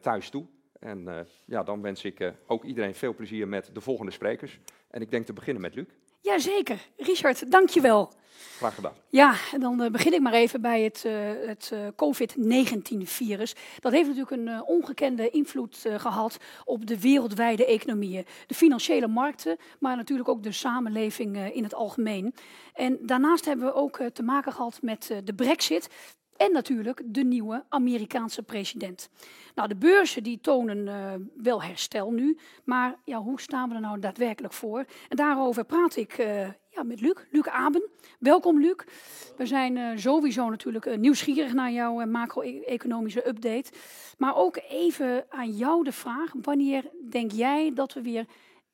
thuis 0.01 0.29
toe. 0.29 0.45
En 0.79 1.27
ja, 1.45 1.63
dan 1.63 1.81
wens 1.81 2.03
ik 2.03 2.33
ook 2.47 2.63
iedereen 2.63 2.95
veel 2.95 3.15
plezier 3.15 3.47
met 3.47 3.69
de 3.73 3.81
volgende 3.81 4.11
sprekers. 4.11 4.59
En 4.89 5.01
ik 5.01 5.11
denk 5.11 5.25
te 5.25 5.33
beginnen 5.33 5.61
met 5.61 5.75
Luc. 5.75 5.85
Jazeker. 6.21 6.87
Richard, 6.97 7.51
dankjewel. 7.51 8.13
Graag 8.57 8.75
gedaan. 8.75 8.93
Ja, 9.09 9.35
en 9.53 9.59
dan 9.59 9.81
uh, 9.81 9.89
begin 9.89 10.13
ik 10.13 10.21
maar 10.21 10.33
even 10.33 10.61
bij 10.61 10.81
het, 10.81 11.03
uh, 11.05 11.13
het 11.47 11.71
uh, 11.73 11.79
COVID-19-virus. 11.95 13.55
Dat 13.79 13.91
heeft 13.91 14.07
natuurlijk 14.07 14.31
een 14.31 14.63
ongekende 14.63 15.29
invloed 15.29 15.85
gehad 15.97 16.37
op 16.65 16.85
de 16.85 16.99
wereldwijde 16.99 17.65
economieën. 17.65 18.25
De 18.47 18.53
financiële 18.53 19.07
markten, 19.07 19.57
maar 19.79 19.95
natuurlijk 19.95 20.29
ook 20.29 20.43
de 20.43 20.51
samenleving 20.51 21.53
in 21.53 21.63
het 21.63 21.73
algemeen. 21.73 22.33
En 22.73 22.97
daarnaast 23.01 23.45
hebben 23.45 23.65
we 23.65 23.73
ook 23.73 24.01
te 24.13 24.23
maken 24.23 24.51
gehad 24.51 24.79
met 24.81 25.13
de 25.23 25.33
brexit. 25.33 25.89
En 26.37 26.51
natuurlijk 26.51 27.01
de 27.05 27.23
nieuwe 27.23 27.63
Amerikaanse 27.69 28.43
president. 28.43 29.09
Nou, 29.55 29.67
de 29.67 29.75
beurzen 29.75 30.23
die 30.23 30.39
tonen 30.41 30.77
uh, 30.77 31.13
wel 31.35 31.63
herstel 31.63 32.11
nu, 32.11 32.37
maar 32.63 32.95
ja, 33.03 33.21
hoe 33.21 33.41
staan 33.41 33.69
we 33.69 33.75
er 33.75 33.81
nou 33.81 33.99
daadwerkelijk 33.99 34.53
voor? 34.53 34.85
En 35.09 35.17
daarover 35.17 35.65
praat 35.65 35.95
ik 35.95 36.17
uh, 36.17 36.47
ja, 36.69 36.83
met 36.83 37.01
Luc, 37.01 37.15
Luc 37.31 37.47
Aben. 37.47 37.89
Welkom 38.19 38.59
Luc. 38.59 38.75
We 39.37 39.45
zijn 39.45 39.75
uh, 39.75 39.91
sowieso 39.95 40.49
natuurlijk 40.49 40.97
nieuwsgierig 40.97 41.53
naar 41.53 41.71
jouw 41.71 42.05
macro-economische 42.05 43.27
update. 43.27 43.71
Maar 44.17 44.35
ook 44.35 44.59
even 44.69 45.25
aan 45.29 45.51
jou 45.51 45.83
de 45.83 45.91
vraag, 45.91 46.31
wanneer 46.41 46.91
denk 47.09 47.31
jij 47.31 47.71
dat 47.73 47.93
we 47.93 48.01
weer 48.01 48.25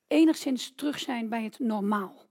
enigszins 0.08 0.74
terug 0.76 1.00
zijn 1.00 1.30
bij 1.30 1.44
het 1.44 1.60
normaal? 1.60 2.23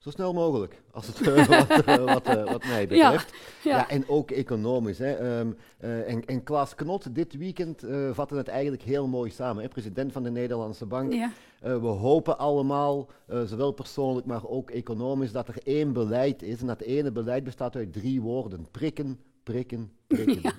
Zo 0.00 0.10
snel 0.10 0.32
mogelijk, 0.32 0.82
als 0.90 1.06
het 1.06 1.20
uh, 1.20 1.46
wat, 1.68 1.88
uh, 1.88 2.04
wat, 2.04 2.28
uh, 2.28 2.44
wat, 2.44 2.64
mij 2.64 2.86
betreft. 2.86 3.32
Ja, 3.62 3.70
ja. 3.70 3.76
ja, 3.76 3.88
en 3.88 4.08
ook 4.08 4.30
economisch. 4.30 4.98
Hè. 4.98 5.38
Um, 5.38 5.56
en, 5.78 6.24
en 6.24 6.42
Klaas 6.42 6.74
Knot, 6.74 7.14
dit 7.14 7.36
weekend 7.36 7.84
vatte 8.12 8.34
het 8.34 8.48
eigenlijk 8.48 8.82
heel 8.82 9.06
mooi 9.06 9.30
samen. 9.30 9.62
Hè. 9.62 9.68
President 9.68 10.12
van 10.12 10.22
de 10.22 10.30
Nederlandse 10.30 10.86
Bank. 10.86 11.12
Ja. 11.12 11.32
we 11.60 11.86
hopen 11.86 12.38
allemaal, 12.38 13.08
zowel 13.26 13.72
persoonlijk 13.72 14.26
maar 14.26 14.46
ook 14.46 14.70
economisch, 14.70 15.32
dat 15.32 15.48
er 15.48 15.58
één 15.64 15.92
beleid 15.92 16.42
is. 16.42 16.60
En 16.60 16.66
dat 16.66 16.80
ene 16.80 17.12
beleid 17.12 17.44
bestaat 17.44 17.76
uit 17.76 17.92
drie 17.92 18.20
woorden. 18.20 18.66
Prikken, 18.70 19.18
prikken, 19.42 19.92
prikken. 20.06 20.40
Ja, 20.42 20.52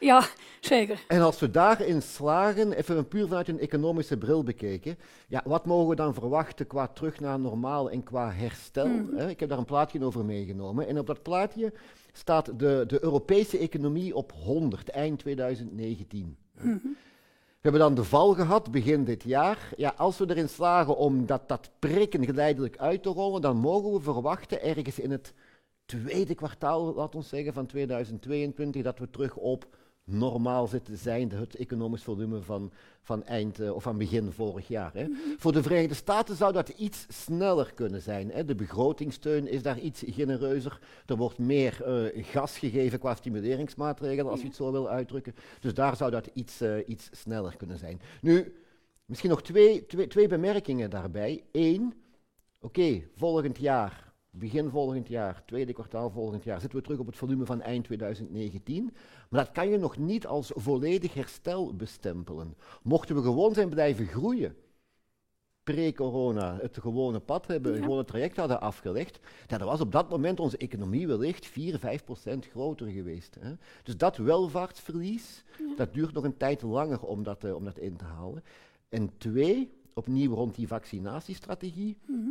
ja, 0.00 0.26
zeker. 0.60 1.04
En 1.08 1.20
als 1.20 1.38
we 1.38 1.50
daarin 1.50 2.02
slagen, 2.02 2.72
even 2.72 3.08
puur 3.08 3.26
vanuit 3.26 3.48
een 3.48 3.60
economische 3.60 4.16
bril 4.18 4.42
bekeken, 4.42 4.98
ja, 5.28 5.42
wat 5.44 5.66
mogen 5.66 5.88
we 5.88 5.94
dan 5.94 6.14
verwachten 6.14 6.66
qua 6.66 6.86
terug 6.86 7.20
naar 7.20 7.40
normaal 7.40 7.90
en 7.90 8.02
qua 8.02 8.30
herstel? 8.30 8.86
Mhm. 8.86 9.16
Hè? 9.16 9.28
Ik 9.28 9.40
heb 9.40 9.48
daar 9.48 9.58
een 9.58 9.64
plaatje 9.64 10.04
over 10.04 10.24
meegenomen. 10.24 10.86
En 10.86 10.98
op 10.98 11.06
dat 11.06 11.22
plaatje 11.22 11.72
staat 12.12 12.58
de, 12.58 12.84
de 12.86 13.04
Europese 13.04 13.58
economie 13.58 14.14
op 14.14 14.32
100, 14.32 14.88
eind 14.88 15.18
2019. 15.18 16.36
Mhm. 16.52 16.78
We 17.58 17.64
hebben 17.64 17.80
dan 17.80 17.94
de 17.94 18.04
val 18.04 18.34
gehad 18.34 18.70
begin 18.70 19.04
dit 19.04 19.22
jaar. 19.22 19.72
Ja, 19.76 19.94
als 19.96 20.18
we 20.18 20.30
erin 20.30 20.48
slagen 20.48 20.96
om 20.96 21.26
dat, 21.26 21.48
dat 21.48 21.70
prikken 21.78 22.24
geleidelijk 22.24 22.78
uit 22.78 23.02
te 23.02 23.08
rollen, 23.08 23.40
dan 23.40 23.56
mogen 23.56 23.92
we 23.92 24.00
verwachten 24.00 24.62
ergens 24.62 24.98
in 24.98 25.10
het 25.10 25.34
tweede 25.88 26.34
kwartaal, 26.34 26.94
laten 26.94 27.20
we 27.20 27.26
zeggen, 27.26 27.52
van 27.52 27.66
2022, 27.66 28.82
dat 28.82 28.98
we 28.98 29.10
terug 29.10 29.36
op 29.36 29.66
normaal 30.04 30.66
zitten 30.66 30.96
zijn, 30.96 31.30
het 31.30 31.56
economisch 31.56 32.02
volume 32.02 32.40
van, 32.40 32.72
van 33.02 33.24
eind 33.24 33.60
uh, 33.60 33.74
of 33.74 33.82
van 33.82 33.98
begin 33.98 34.32
vorig 34.32 34.68
jaar. 34.68 34.92
Hè. 34.94 35.04
Mhm. 35.04 35.18
Voor 35.38 35.52
de 35.52 35.62
Verenigde 35.62 35.94
Staten 35.94 36.36
zou 36.36 36.52
dat 36.52 36.68
iets 36.68 37.06
sneller 37.08 37.72
kunnen 37.74 38.02
zijn. 38.02 38.30
Hè. 38.30 38.44
De 38.44 38.54
begrotingssteun 38.54 39.46
is 39.46 39.62
daar 39.62 39.78
iets 39.78 40.02
genereuzer. 40.06 40.80
Er 41.06 41.16
wordt 41.16 41.38
meer 41.38 41.78
uh, 41.86 42.24
gas 42.24 42.58
gegeven 42.58 42.98
qua 42.98 43.14
stimuleringsmaatregelen, 43.14 44.30
als 44.30 44.40
je 44.40 44.46
het 44.46 44.56
zo 44.56 44.72
wil 44.72 44.88
uitdrukken. 44.88 45.34
Dus 45.60 45.74
daar 45.74 45.96
zou 45.96 46.10
dat 46.10 46.30
iets, 46.32 46.62
uh, 46.62 46.76
iets 46.86 47.08
sneller 47.12 47.56
kunnen 47.56 47.78
zijn. 47.78 48.00
Nu, 48.20 48.54
misschien 49.04 49.30
nog 49.30 49.42
twee, 49.42 49.86
twee, 49.86 50.06
twee 50.06 50.28
bemerkingen 50.28 50.90
daarbij. 50.90 51.44
Eén, 51.52 51.94
oké, 52.60 53.02
volgend 53.14 53.58
jaar 53.58 54.07
begin 54.30 54.70
volgend 54.70 55.08
jaar, 55.08 55.42
tweede 55.44 55.72
kwartaal 55.72 56.10
volgend 56.10 56.44
jaar, 56.44 56.60
zitten 56.60 56.78
we 56.78 56.84
terug 56.84 56.98
op 57.00 57.06
het 57.06 57.16
volume 57.16 57.44
van 57.46 57.60
eind 57.60 57.84
2019. 57.84 58.94
Maar 59.30 59.44
dat 59.44 59.52
kan 59.54 59.68
je 59.68 59.78
nog 59.78 59.96
niet 59.96 60.26
als 60.26 60.50
volledig 60.54 61.14
herstel 61.14 61.74
bestempelen. 61.76 62.54
Mochten 62.82 63.14
we 63.14 63.22
gewoon 63.22 63.54
zijn 63.54 63.68
blijven 63.68 64.06
groeien, 64.06 64.56
pre-corona 65.62 66.58
het 66.60 66.78
gewone 66.80 67.20
pad 67.20 67.46
hebben, 67.46 67.74
Ja. 67.74 67.80
gewone 67.82 68.04
traject 68.04 68.36
hadden 68.36 68.60
afgelegd, 68.60 69.18
dan 69.46 69.58
was 69.58 69.80
op 69.80 69.92
dat 69.92 70.10
moment 70.10 70.40
onze 70.40 70.56
economie 70.56 71.06
wellicht 71.06 71.46
4, 71.46 71.78
5 71.78 72.04
procent 72.04 72.46
groter 72.46 72.86
geweest. 72.86 73.36
Hè. 73.40 73.52
Dus 73.82 73.96
dat 73.96 74.16
welvaartsverlies, 74.16 75.44
dat 75.76 75.94
duurt 75.94 76.12
nog 76.12 76.24
een 76.24 76.36
tijd 76.36 76.62
langer 76.62 77.02
om 77.02 77.22
dat, 77.22 77.44
eh, 77.44 77.54
om 77.54 77.64
dat 77.64 77.78
in 77.78 77.96
te 77.96 78.04
halen. 78.04 78.42
En 78.88 79.18
twee, 79.18 79.72
opnieuw 79.94 80.34
rond 80.34 80.54
die 80.54 80.68
vaccinatiestrategie. 80.68 81.96
Mhm. 82.06 82.28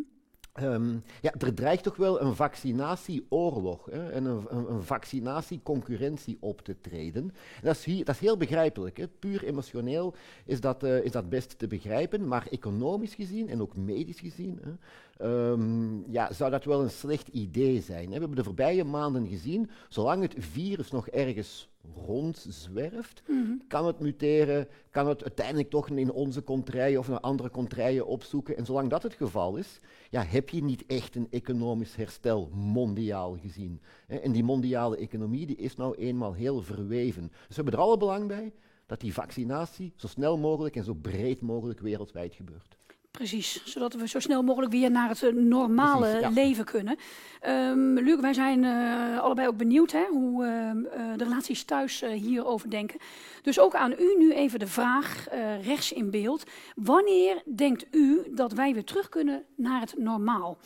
Ehm, 0.57 0.97
ja, 1.21 1.33
er 1.37 1.53
dreigt 1.53 1.83
toch 1.83 1.95
wel 1.95 2.21
een 2.21 2.35
vaccinatieoorlog 2.35 3.85
hè, 3.91 4.09
en 4.09 4.25
een, 4.25 4.45
een, 4.49 4.71
een 4.71 4.83
vaccinatieconcurrentie 4.83 6.37
op 6.39 6.61
te 6.61 6.75
treden. 6.81 7.23
En 7.23 7.61
dat, 7.63 7.75
is 7.75 7.83
hier, 7.83 8.05
dat 8.05 8.15
is 8.15 8.21
heel 8.21 8.37
begrijpelijk. 8.37 8.97
Hè. 8.97 9.07
Puur 9.07 9.43
emotioneel 9.43 10.15
is 10.45 10.61
dat, 10.61 10.83
eh, 10.83 11.03
is 11.03 11.11
dat 11.11 11.29
best 11.29 11.59
te 11.59 11.67
begrijpen, 11.67 12.27
maar 12.27 12.47
economisch 12.51 13.15
gezien 13.15 13.49
en 13.49 13.61
ook 13.61 13.75
medisch 13.75 14.19
gezien 14.19 14.59
hè, 14.61 14.71
ehm, 15.25 16.11
ja, 16.11 16.33
zou 16.33 16.51
dat 16.51 16.63
wel 16.63 16.81
een 16.81 16.89
slecht 16.89 17.27
idee 17.27 17.81
zijn. 17.81 18.05
Hè. 18.05 18.13
We 18.13 18.19
hebben 18.19 18.35
de 18.35 18.43
voorbije 18.43 18.83
maanden 18.83 19.27
gezien, 19.27 19.69
zolang 19.89 20.21
het 20.21 20.35
virus 20.37 20.91
nog 20.91 21.07
ergens 21.07 21.69
rondzwerft, 21.95 23.21
Mhm. 23.27 23.51
kan 23.67 23.85
het 23.85 23.99
muteren, 23.99 24.67
kan 24.91 25.07
het 25.07 25.23
uiteindelijk 25.23 25.69
toch 25.69 25.89
in 25.89 26.11
onze 26.11 26.43
contraien 26.43 26.99
of 26.99 27.07
naar 27.07 27.19
andere 27.19 27.49
contraien 27.49 28.05
opzoeken. 28.05 28.57
En 28.57 28.65
zolang 28.65 28.89
dat 28.89 29.03
het 29.03 29.13
geval 29.13 29.55
is, 29.55 29.79
ja, 30.09 30.23
heb 30.23 30.49
je 30.49 30.63
niet 30.63 30.85
echt 30.85 31.15
een 31.15 31.27
economisch 31.29 31.95
herstel 31.95 32.49
mondiaal 32.53 33.37
gezien. 33.37 33.81
En 34.07 34.31
die 34.31 34.43
mondiale 34.43 34.97
economie 34.97 35.45
die 35.45 35.55
is 35.55 35.75
nou 35.75 35.95
eenmaal 35.95 36.33
heel 36.33 36.61
verweven. 36.61 37.27
Dus 37.27 37.47
we 37.47 37.55
hebben 37.55 37.73
er 37.73 37.79
alle 37.79 37.97
belang 37.97 38.27
bij 38.27 38.53
dat 38.85 38.99
die 38.99 39.13
vaccinatie 39.13 39.93
zo 39.95 40.07
snel 40.07 40.37
mogelijk 40.37 40.75
en 40.75 40.83
zo 40.83 40.93
breed 40.93 41.41
mogelijk 41.41 41.79
wereldwijd 41.79 42.33
gebeurt. 42.35 42.77
Precies, 43.11 43.65
zodat 43.65 43.93
we 43.93 44.07
zo 44.07 44.19
snel 44.19 44.43
mogelijk 44.43 44.71
weer 44.71 44.91
naar 44.91 45.09
het 45.09 45.23
eh, 45.23 45.33
normale 45.33 45.99
Precies, 45.99 46.19
ja. 46.19 46.29
leven 46.29 46.65
kunnen. 46.65 46.97
Ehm 47.39 47.93
Luc, 47.93 48.19
wij 48.19 48.33
zijn 48.33 48.63
eh, 48.63 49.19
allebei 49.19 49.47
ook 49.47 49.57
benieuwd 49.57 49.91
hè, 49.91 50.05
hoe 50.05 50.45
eh, 50.45 51.17
de 51.17 51.23
relaties 51.23 51.63
thuis 51.63 52.01
hierover 52.01 52.69
denken. 52.69 52.99
Dus 53.41 53.59
ook 53.59 53.75
aan 53.75 53.91
u 53.99 54.15
nu 54.17 54.33
even 54.33 54.59
de 54.59 54.67
vraag, 54.67 55.27
rechts 55.61 55.91
in 55.91 56.09
beeld. 56.09 56.43
Wanneer 56.75 57.41
denkt 57.55 57.85
u 57.91 58.21
dat 58.31 58.51
wij 58.51 58.73
weer 58.73 58.83
terug 58.83 59.09
kunnen 59.09 59.43
naar 59.55 59.79
het 59.79 59.93
normaal? 59.97 60.57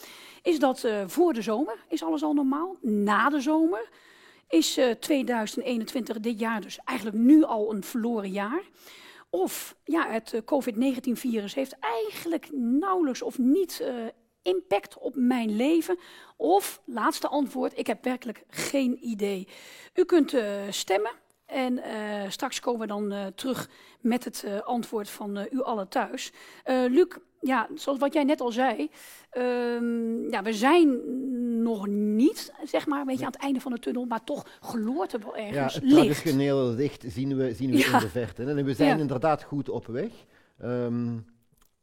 Is 0.41 0.59
dat 0.59 0.87
voor 1.07 1.33
de 1.33 1.41
zomer? 1.41 1.75
Is 1.89 2.03
alles 2.03 2.23
al 2.23 2.33
normaal? 2.33 2.77
Na 2.81 3.29
de 3.29 3.41
zomer? 3.41 3.89
Is 4.51 4.77
eh, 4.77 4.89
2021 4.89 6.19
dit 6.19 6.39
jaar 6.39 6.61
dus 6.61 6.79
eigenlijk 6.85 7.17
nu 7.17 7.43
al 7.43 7.73
een 7.73 7.83
verloren 7.83 8.31
jaar? 8.31 8.61
Of 9.33 9.75
ja, 9.83 10.09
het 10.09 10.33
eh, 10.33 10.41
COVID-19-virus 10.45 11.53
heeft 11.53 11.79
eigenlijk 11.79 12.47
nauwelijks 12.51 13.21
of 13.21 13.37
niet 13.37 13.79
uh, 13.81 14.05
impact 14.41 14.97
op 14.97 15.15
mijn 15.15 15.55
leven. 15.55 15.99
Of, 16.37 16.81
laatste 16.85 17.27
antwoord, 17.27 17.77
ik 17.77 17.87
heb 17.87 18.03
werkelijk 18.03 18.43
geen 18.49 18.97
idee. 19.01 19.47
U 19.93 20.05
kunt 20.05 20.33
uh, 20.33 20.61
stemmen 20.69 21.11
en 21.45 21.81
straks 22.31 22.59
komen 22.59 22.79
we 22.79 22.87
dan 22.87 23.33
terug 23.35 23.69
met 23.99 24.23
het 24.23 24.45
antwoord 24.63 25.09
van 25.09 25.47
u 25.51 25.61
allen 25.61 25.87
thuis. 25.87 26.31
Luc, 26.65 27.15
ja, 27.41 27.67
zoals 27.75 27.99
wat 27.99 28.13
jij 28.13 28.23
net 28.23 28.41
al 28.41 28.51
zei, 28.51 28.89
um, 29.37 30.29
ja, 30.29 30.41
we 30.43 30.53
zijn 30.53 30.99
nog 31.63 31.87
niet, 31.87 32.53
zeg 32.63 32.85
maar, 32.87 32.99
een 32.99 33.05
beetje 33.05 33.25
aan 33.25 33.31
het 33.31 33.41
einde 33.41 33.59
van 33.59 33.71
de 33.71 33.79
tunnel, 33.79 34.05
maar 34.05 34.23
toch 34.23 34.45
gloort 34.61 35.13
er 35.13 35.19
wel 35.19 35.35
ergens 35.35 35.73
ja, 35.73 35.79
het 35.79 35.83
licht. 35.83 35.95
traditionele 35.95 36.63
licht 36.63 37.03
zien 37.07 37.37
we, 37.37 37.53
zien 37.53 37.71
we 37.71 37.77
ja. 37.77 37.93
in 37.93 37.99
de 37.99 38.09
verte. 38.09 38.43
En 38.43 38.65
we 38.65 38.73
zijn 38.73 38.95
ja. 38.95 39.01
inderdaad 39.01 39.43
goed 39.43 39.69
op 39.69 39.87
weg. 39.87 40.11
Um, 40.63 41.25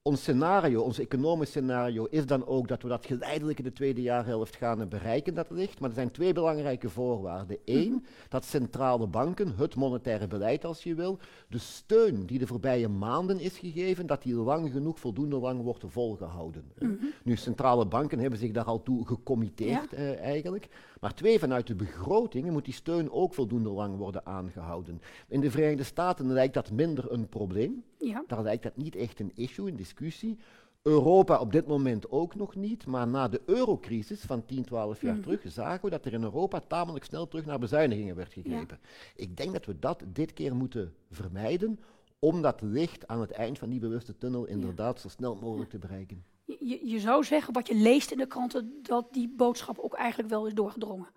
ons 0.09 0.23
scenario, 0.23 0.83
ons 0.83 0.99
economisch 0.99 1.51
scenario, 1.51 2.07
is 2.11 2.27
dan 2.27 2.47
ook 2.47 2.69
dat 2.69 2.83
we 2.83 2.89
dat 2.89 3.07
geleidelijk 3.07 3.59
in 3.59 3.65
de 3.65 3.73
tweede 3.73 4.03
jaarhelft 4.03 4.57
gaan 4.57 4.89
bereiken, 4.89 5.35
dat 5.35 5.51
licht. 5.51 5.81
Maar 5.81 5.89
er 5.89 5.95
zijn 5.95 6.11
twee 6.11 6.33
belangrijke 6.33 6.91
voorwaarden. 6.91 7.57
Eén, 7.65 7.87
mm 7.87 7.93
-hmm. 7.93 8.05
dat 8.29 8.45
centrale 8.45 9.07
banken, 9.07 9.55
het 9.57 9.75
monetaire 9.75 10.27
beleid 10.27 10.65
als 10.65 10.83
je 10.83 10.95
wil, 10.95 11.19
de 11.49 11.59
steun 11.59 12.27
die 12.27 12.39
de 12.39 12.47
voorbije 12.47 12.89
maanden 12.89 13.41
is 13.41 13.59
gegeven, 13.59 14.07
dat 14.07 14.23
die 14.23 14.35
lang 14.35 14.71
genoeg, 14.73 14.99
voldoende 14.99 15.37
lang 15.37 15.63
wordt 15.63 15.85
volgehouden. 15.87 16.65
Mm 16.79 16.99
-hmm. 17.01 17.13
Nu, 17.25 17.37
centrale 17.37 17.87
banken 17.87 18.19
hebben 18.19 18.39
zich 18.39 18.53
daar 18.53 18.65
al 18.65 18.83
toe 18.83 19.07
gecommitteerd 19.07 19.91
ja. 19.91 19.97
eh, 19.97 20.21
eigenlijk. 20.21 20.69
Maar 21.01 21.15
twee, 21.15 21.39
vanuit 21.39 21.67
de 21.67 21.75
begrotingen 21.75 22.53
moet 22.53 22.65
die 22.65 22.75
steun 22.75 23.11
ook 23.11 23.35
voldoende 23.35 23.71
lang 23.71 23.97
worden 23.97 24.27
aangehouden. 24.27 25.01
In 25.29 25.41
de 25.41 25.51
Verenigde 25.51 25.83
Staten 25.83 26.33
lijkt 26.33 26.55
dat 26.55 26.71
minder 26.71 27.13
een 27.13 27.29
probleem. 27.29 27.85
Ja. 27.99 28.25
Daar 28.27 28.43
lijkt 28.43 28.63
dat 28.63 28.77
niet 28.77 28.97
echt 28.97 29.21
een 29.21 29.33
issue, 29.35 29.69
een 29.69 29.77
discussie. 29.77 30.39
Europa 30.83 31.39
op 31.39 31.53
dit 31.53 31.67
moment 31.67 32.11
ook 32.11 32.35
nog 32.35 32.55
niet, 32.55 32.87
maar 32.87 33.09
na 33.09 33.29
de 33.29 33.41
eurocrisis 33.47 34.21
van 34.21 34.45
10, 34.45 34.65
12 34.65 35.01
jaar 35.01 35.15
mm. 35.15 35.23
terug 35.23 35.41
zagen 35.47 35.85
we 35.85 35.91
dat 35.91 36.05
er 36.05 36.13
in 36.13 36.23
Europa 36.23 36.61
tamelijk 36.61 37.05
snel 37.05 37.29
terug 37.29 37.47
naar 37.47 37.59
bezuinigingen 37.59 38.17
werd 38.17 38.33
gegrepen. 38.33 38.79
Ja. 38.83 38.89
Ik 39.17 39.37
denk 39.37 39.53
dat 39.53 39.65
we 39.65 39.79
dat 39.79 40.05
dit 40.13 40.33
keer 40.33 40.55
moeten 40.55 40.95
vermijden 41.11 41.81
om 42.19 42.43
dat 42.43 42.61
licht 42.61 43.07
aan 43.07 43.21
het 43.21 43.31
eind 43.31 43.59
van 43.59 43.69
die 43.69 43.81
bewuste 43.81 44.17
tunnel 44.17 44.45
inderdaad 44.45 44.95
ja. 44.95 45.01
zo 45.01 45.09
snel 45.09 45.35
mogelijk 45.35 45.71
te 45.71 45.79
bereiken. 45.79 46.25
Je, 46.59 46.89
je 46.89 46.99
zou 47.01 47.25
zeggen, 47.25 47.53
wat 47.53 47.69
je 47.69 47.75
leest 47.75 48.11
in 48.11 48.19
de 48.19 48.27
kranten, 48.27 48.79
dat 48.83 49.13
die 49.13 49.35
boodschap 49.37 49.79
ook 49.79 49.95
eigenlijk 49.95 50.29
wel 50.29 50.47
is 50.47 50.55
doorgedrongen. 50.55 51.09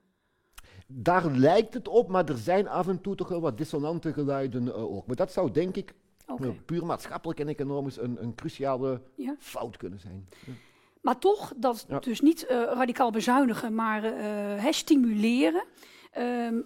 Daar 0.88 1.26
lijkt 1.32 1.74
het 1.74 1.88
op, 1.88 2.10
maar 2.10 2.30
er 2.30 2.38
zijn 2.38 2.68
af 2.68 2.88
en 2.88 3.02
toe 3.02 3.16
toch 3.16 3.28
wel 3.28 3.42
wat 3.42 3.58
dissonante 3.58 4.14
geluiden 4.14 4.66
uh, 4.66 4.96
ook. 4.96 5.08
Maar 5.08 5.16
dat 5.16 5.32
zou 5.32 5.52
denk 5.52 5.76
ik 5.76 5.94
okay. 6.28 6.62
puur 6.66 6.86
maatschappelijk 6.86 7.40
en 7.40 7.48
economisch 7.48 7.98
een, 7.98 8.24
een 8.24 8.36
cruciale 8.36 9.02
ja. 9.16 9.36
fout 9.40 9.78
kunnen 9.78 10.00
zijn. 10.00 10.28
Ja. 10.46 10.54
Maar 11.02 11.18
toch, 11.20 11.54
dat 11.58 11.86
ja. 11.88 12.00
dus 12.00 12.22
niet 12.22 12.44
uh, 12.44 12.50
radicaal 12.50 13.12
bezuinigen, 13.12 13.76
maar 13.76 14.04
uh, 14.04 14.72
stimuleren. 14.72 15.64
Um, 16.18 16.66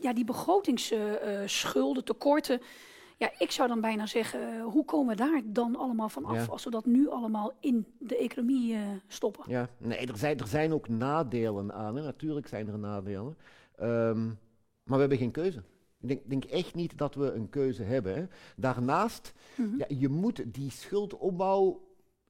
ja, 0.00 0.12
die 0.12 0.24
begrotingsschulden, 0.24 2.04
tekorten. 2.04 2.60
Ja, 3.18 3.30
ik 3.38 3.50
zou 3.50 3.68
dan 3.68 3.80
bijna 3.80 4.06
zeggen, 4.06 4.60
hoe 4.60 4.84
komen 4.84 5.16
we 5.16 5.22
daar 5.22 5.42
dan 5.44 5.76
allemaal 5.76 6.08
van 6.08 6.24
af 6.24 6.48
als 6.48 6.64
we 6.64 6.70
dat 6.70 6.84
nu 6.84 7.08
allemaal 7.08 7.52
in 7.60 7.86
de 7.98 8.16
economie 8.16 8.74
uh, 8.74 8.80
stoppen? 9.06 9.44
Ja, 9.46 9.68
nee, 9.78 10.06
er 10.06 10.16
zijn, 10.16 10.38
er 10.38 10.46
zijn 10.46 10.72
ook 10.72 10.88
nadelen 10.88 11.72
aan. 11.72 11.96
Hè. 11.96 12.02
Natuurlijk 12.02 12.48
zijn 12.48 12.68
er 12.68 12.78
nadelen. 12.78 13.36
Um, 13.80 14.38
maar 14.82 14.94
we 14.94 15.00
hebben 15.00 15.18
geen 15.18 15.30
keuze. 15.30 15.62
Ik 16.00 16.08
denk, 16.08 16.20
denk, 16.28 16.44
echt 16.44 16.74
niet 16.74 16.98
dat 16.98 17.14
we 17.14 17.32
een 17.32 17.48
keuze 17.48 17.82
hebben. 17.82 18.14
Hè. 18.14 18.26
Daarnaast, 18.56 19.32
mm 19.54 19.68
-hmm. 19.68 19.78
ja, 19.78 19.86
je 19.88 20.08
moet 20.08 20.42
die 20.46 20.70
schuldopbouw 20.70 21.80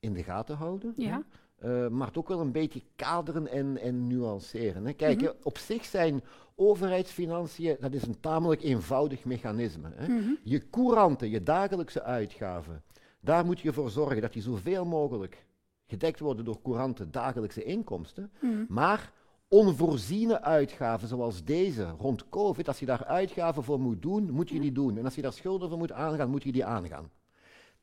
in 0.00 0.12
de 0.12 0.22
gaten 0.22 0.56
houden. 0.56 0.92
Ja. 0.96 1.22
Uh, 1.64 1.88
maar 1.88 2.06
het 2.06 2.18
ook 2.18 2.28
wel 2.28 2.40
een 2.40 2.52
beetje 2.52 2.82
kaderen 2.96 3.48
en, 3.48 3.78
en 3.78 4.06
nuanceren. 4.06 4.86
Hè. 4.86 4.92
Kijk, 4.92 5.20
mm 5.20 5.26
-hmm. 5.26 5.34
op 5.42 5.58
zich 5.58 5.84
zijn 5.84 6.22
overheidsfinanciën, 6.54 7.76
dat 7.80 7.92
is 7.92 8.02
een 8.02 8.20
tamelijk 8.20 8.62
eenvoudig 8.62 9.24
mechanisme. 9.24 9.88
Hè. 9.94 10.08
Mm 10.08 10.18
-hmm. 10.18 10.38
Je 10.42 10.70
couranten, 10.70 11.30
je 11.30 11.42
dagelijkse 11.42 12.02
uitgaven, 12.02 12.82
daar 13.20 13.44
moet 13.44 13.60
je 13.60 13.72
voor 13.72 13.90
zorgen 13.90 14.20
dat 14.20 14.32
die 14.32 14.42
zoveel 14.42 14.84
mogelijk 14.84 15.46
gedekt 15.86 16.20
worden 16.20 16.44
door 16.44 16.62
courante 16.62 17.10
dagelijkse 17.10 17.64
inkomsten. 17.64 18.30
Maar 18.68 19.12
onvoorziene 19.48 20.42
uitgaven 20.42 21.08
zoals 21.08 21.44
deze 21.44 21.94
rond 21.98 22.28
COVID, 22.28 22.68
als 22.68 22.78
je 22.78 22.86
daar 22.86 23.04
uitgaven 23.04 23.62
voor 23.62 23.80
moet 23.80 24.02
doen, 24.02 24.30
moet 24.30 24.48
je 24.48 24.60
die 24.60 24.72
doen. 24.72 24.98
En 24.98 25.04
als 25.04 25.14
je 25.14 25.22
daar 25.22 25.32
schulden 25.32 25.68
voor 25.68 25.78
moet 25.78 25.92
aangaan, 25.92 26.30
moet 26.30 26.42
je 26.42 26.52
die 26.52 26.64
aangaan. 26.64 27.10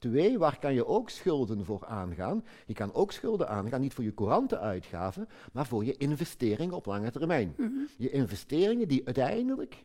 Twee, 0.09 0.37
waar 0.37 0.59
kan 0.59 0.73
je 0.73 0.85
ook 0.85 1.09
schulden 1.09 1.65
voor 1.65 1.85
aangaan? 1.85 2.43
Je 2.65 2.73
kan 2.73 2.93
ook 2.93 3.11
schulden 3.11 3.49
aangaan, 3.49 3.81
niet 3.81 3.93
voor 3.93 4.03
je 4.03 4.13
courante 4.13 4.59
uitgaven, 4.59 5.27
maar 5.53 5.65
voor 5.65 5.85
je 5.85 5.97
investeringen 5.97 6.75
op 6.75 6.85
lange 6.85 7.11
termijn. 7.11 7.53
Mm 7.57 7.65
-hmm. 7.65 7.87
Je 7.97 8.09
investeringen 8.09 8.87
die 8.87 9.05
uiteindelijk 9.05 9.83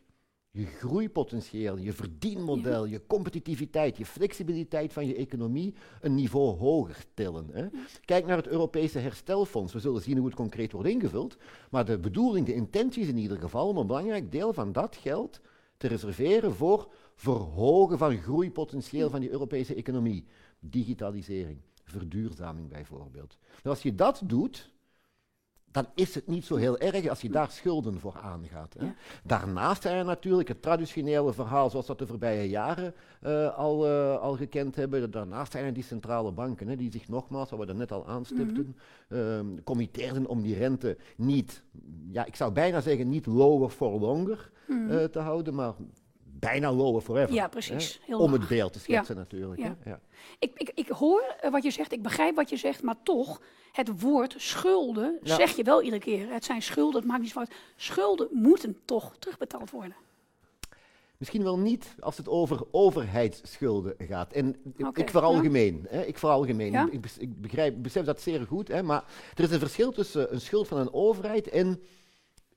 je 0.51 0.65
groeipotentieel, 0.65 1.77
je 1.77 1.93
verdienmodel, 1.93 2.85
ja. 2.85 2.91
je 2.91 3.07
competitiviteit, 3.07 3.97
je 3.97 4.05
flexibiliteit 4.05 4.93
van 4.93 5.07
je 5.07 5.15
economie 5.15 5.73
een 6.01 6.15
niveau 6.15 6.57
hoger 6.57 7.03
tillen. 7.13 7.49
Hè. 7.51 7.67
Kijk 8.05 8.25
naar 8.25 8.37
het 8.37 8.47
Europese 8.47 8.99
herstelfonds. 8.99 9.73
We 9.73 9.79
zullen 9.79 10.01
zien 10.01 10.17
hoe 10.17 10.25
het 10.25 10.35
concreet 10.35 10.71
wordt 10.71 10.89
ingevuld. 10.89 11.37
Maar 11.69 11.85
de 11.85 11.99
bedoeling, 11.99 12.45
de 12.45 12.53
intentie 12.53 13.01
is 13.01 13.09
in 13.09 13.17
ieder 13.17 13.37
geval 13.37 13.67
om 13.67 13.77
een 13.77 13.87
belangrijk 13.87 14.31
deel 14.31 14.53
van 14.53 14.71
dat 14.71 14.95
geld 14.95 15.41
te 15.77 15.87
reserveren 15.87 16.53
voor 16.53 16.87
verhogen 17.19 17.97
van 17.97 18.17
groeipotentieel 18.17 19.09
van 19.09 19.19
die 19.19 19.29
Europese 19.29 19.75
economie. 19.75 20.25
Digitalisering, 20.59 21.59
verduurzaming 21.83 22.69
bijvoorbeeld. 22.69 23.37
En 23.63 23.69
als 23.69 23.81
je 23.81 23.95
dat 23.95 24.21
doet, 24.25 24.71
dan 25.71 25.87
is 25.95 26.15
het 26.15 26.27
niet 26.27 26.45
zo 26.45 26.55
heel 26.55 26.77
erg 26.77 27.07
als 27.07 27.21
je 27.21 27.29
daar 27.29 27.51
schulden 27.51 27.99
voor 27.99 28.17
aangaat. 28.17 28.73
Hè. 28.73 28.85
Ja. 28.85 28.95
Daarnaast 29.23 29.81
zijn 29.81 29.97
er 29.97 30.05
natuurlijk 30.05 30.47
het 30.47 30.61
traditionele 30.61 31.33
verhaal, 31.33 31.69
zoals 31.69 31.85
dat 31.85 31.99
de 31.99 32.07
voorbije 32.07 32.49
jaren 32.49 32.93
uh, 33.23 33.57
al, 33.57 33.87
uh, 33.87 34.19
al 34.19 34.35
gekend 34.35 34.75
hebben. 34.75 35.11
Daarnaast 35.11 35.51
zijn 35.51 35.65
er 35.65 35.73
die 35.73 35.83
centrale 35.83 36.31
banken, 36.31 36.67
hè, 36.67 36.75
die 36.75 36.91
zich 36.91 37.07
nogmaals, 37.07 37.49
wat 37.49 37.67
we 37.67 37.73
net 37.73 37.91
al 37.91 38.07
aanstipten, 38.07 38.65
mm 38.65 38.75
-hmm. 39.07 39.53
uh, 39.55 39.63
committeerden 39.63 40.27
om 40.27 40.41
die 40.41 40.55
rente 40.55 40.97
niet, 41.17 41.63
ja, 42.11 42.25
ik 42.25 42.35
zou 42.35 42.51
bijna 42.51 42.81
zeggen, 42.81 43.09
niet 43.09 43.25
lower 43.25 43.69
for 43.69 43.99
longer 43.99 44.51
mm 44.67 44.89
-hmm. 44.89 45.11
te 45.11 45.19
houden, 45.19 45.55
maar 45.55 45.73
bijna 46.39 46.71
lower 46.71 47.01
forever. 47.01 47.33
Ja, 47.33 47.47
precies. 47.47 47.99
Heel 48.05 48.19
om 48.19 48.31
laag. 48.31 48.39
het 48.39 48.49
beeld 48.49 48.73
te 48.73 48.79
schetsen 48.79 49.15
ja. 49.15 49.21
natuurlijk. 49.21 49.61
Ja. 49.61 49.77
Ja. 49.85 49.99
Ik, 50.39 50.51
ik, 50.55 50.71
ik 50.75 50.87
hoor 50.87 51.35
wat 51.51 51.63
je 51.63 51.71
zegt, 51.71 51.91
ik 51.91 52.01
begrijp 52.01 52.35
wat 52.35 52.49
je 52.49 52.57
zegt, 52.57 52.83
maar 52.83 52.95
toch, 53.03 53.41
het 53.71 54.01
woord 54.01 54.35
schulden 54.37 55.19
zeg 55.23 55.55
je 55.55 55.63
wel 55.63 55.81
iedere 55.81 56.01
keer. 56.01 56.31
Het 56.31 56.45
zijn 56.45 56.61
schulden, 56.61 56.99
het 56.99 57.09
maakt 57.09 57.21
niet 57.21 57.31
zo 57.31 57.39
uit. 57.39 57.51
Schulden 57.75 58.27
moeten 58.31 58.77
toch 58.85 59.15
terugbetaald 59.19 59.71
worden. 59.71 59.95
Misschien 61.17 61.43
wel 61.43 61.59
niet 61.59 61.95
als 61.99 62.17
het 62.17 62.29
over 62.29 62.61
overheidsschulden 62.71 63.95
gaat. 63.97 64.33
En 64.33 64.55
okay, 64.77 65.03
ik 65.03 65.09
veralgemeen. 65.09 65.85
Hè, 65.89 66.01
ik 66.01 66.17
veralgemeen. 66.17 66.71
Ja? 66.71 66.87
Ik, 66.91 67.05
ik 67.17 67.41
begrijp, 67.41 67.75
besef 67.77 68.05
dat 68.05 68.21
zeer 68.21 68.45
goed. 68.45 68.67
Hè, 68.67 68.83
maar 68.83 69.03
er 69.35 69.43
is 69.43 69.51
een 69.51 69.59
verschil 69.59 69.91
tussen 69.91 70.33
een 70.33 70.41
schuld 70.41 70.67
van 70.67 70.77
een 70.77 70.93
overheid 70.93 71.49
en 71.49 71.81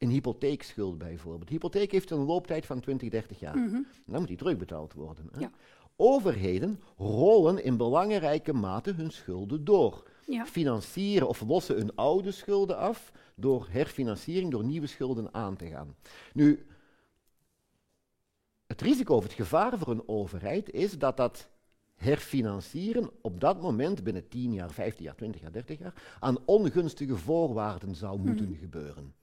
een 0.03 0.11
hypotheekschuld 0.11 0.99
bijvoorbeeld. 0.99 1.47
De 1.47 1.53
hypotheek 1.53 1.93
heeft 1.93 2.11
een 2.11 2.25
looptijd 2.25 2.67
van 2.67 2.81
20, 2.81 3.09
30 3.09 3.41
jaar. 3.41 3.57
Mm 3.57 3.69
-hmm. 3.69 3.87
Dan 4.07 4.19
moet 4.19 4.29
die 4.29 4.37
terugbetaald 4.37 4.93
worden. 4.93 5.29
Hè. 5.33 5.41
Ja. 5.41 5.51
Overheden 5.97 6.81
rollen 6.97 7.65
in 7.65 7.77
belangrijke 7.77 8.53
mate 8.53 8.93
hun 8.93 9.11
schulden 9.11 9.65
door. 9.65 10.11
Ja. 10.27 10.47
Financieren 10.47 11.29
of 11.29 11.41
lossen 11.41 11.77
hun 11.77 11.95
oude 11.95 12.31
schulden 12.31 12.77
af 12.77 13.13
door 13.35 13.67
herfinanciering, 13.71 14.51
door 14.51 14.65
nieuwe 14.65 14.87
schulden 14.87 15.35
aan 15.35 15.57
te 15.57 15.67
gaan. 15.67 15.97
Nu, 16.33 16.67
het 18.67 18.81
risico 18.81 19.15
of 19.15 19.23
het 19.23 19.33
gevaar 19.33 19.79
voor 19.79 19.89
een 19.89 20.09
overheid 20.09 20.71
is 20.71 20.99
dat 20.99 21.17
dat 21.17 21.51
herfinancieren 21.95 23.11
op 23.21 23.41
dat 23.41 23.61
moment 23.61 24.05
binnen 24.05 24.29
10 24.29 24.53
jaar, 24.53 24.71
15 24.71 25.05
jaar, 25.05 25.15
20 25.15 25.41
jaar, 25.41 25.53
30 25.53 25.79
jaar 25.79 26.17
aan 26.21 26.39
ongunstige 26.45 27.17
voorwaarden 27.17 27.95
zou 27.95 28.19
moeten 28.19 28.49
mm. 28.49 28.57
gebeuren 28.57 29.15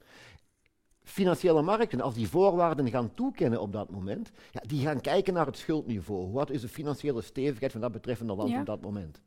financiële 1.10 1.62
markten, 1.62 2.02
als 2.02 2.14
die 2.14 2.30
voorwaarden 2.30 2.90
gaan 2.90 3.14
toekennen 3.14 3.62
op 3.62 3.74
dat 3.74 3.90
moment, 3.90 4.32
ja, 4.52 4.62
die 4.68 4.82
gaan 4.82 5.02
kijken 5.02 5.34
naar 5.34 5.46
het 5.46 5.58
schuldniveau. 5.58 6.32
Wat 6.32 6.50
is 6.50 6.62
de 6.62 6.68
financiële 6.68 7.22
stevigheid 7.22 7.72
van 7.72 7.82
dat 7.82 7.92
betreffende 7.92 8.36
land 8.36 8.50
ja. 8.50 8.60
op 8.60 8.66
dat 8.66 8.82
moment? 8.82 9.22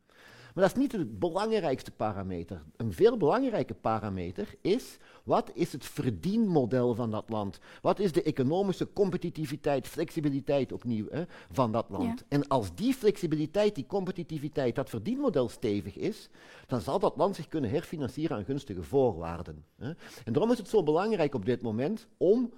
Maar 0.53 0.63
dat 0.63 0.73
is 0.75 0.81
niet 0.81 0.91
de 0.91 1.05
belangrijkste 1.05 1.91
parameter. 1.91 2.63
Een 2.77 2.93
veel 2.93 3.17
belangrijke 3.17 3.73
parameter 3.73 4.55
is, 4.61 4.97
wat 5.23 5.51
is 5.53 5.71
het 5.71 5.85
verdienmodel 5.85 6.95
van 6.95 7.11
dat 7.11 7.29
land? 7.29 7.59
Wat 7.81 7.99
is 7.99 8.11
de 8.11 8.23
economische 8.23 8.93
competitiviteit, 8.93 9.87
flexibiliteit 9.87 10.71
opnieuw 10.71 11.07
hè, 11.09 11.23
van 11.51 11.71
dat 11.71 11.85
land? 11.89 12.19
Ja. 12.19 12.25
En 12.29 12.47
als 12.47 12.75
die 12.75 12.93
flexibiliteit, 12.93 13.75
die 13.75 13.85
competitiviteit, 13.85 14.75
dat 14.75 14.89
verdienmodel 14.89 15.49
stevig 15.49 15.97
is, 15.97 16.29
dan 16.67 16.81
zal 16.81 16.99
dat 16.99 17.17
land 17.17 17.35
zich 17.35 17.47
kunnen 17.47 17.69
herfinancieren 17.69 18.37
aan 18.37 18.45
gunstige 18.45 18.83
voorwaarden. 18.83 19.65
Hè. 19.75 19.91
En 20.23 20.33
daarom 20.33 20.51
is 20.51 20.57
het 20.57 20.69
zo 20.69 20.83
belangrijk 20.83 21.35
op 21.35 21.45
dit 21.45 21.61
moment 21.61 22.07
om 22.17 22.53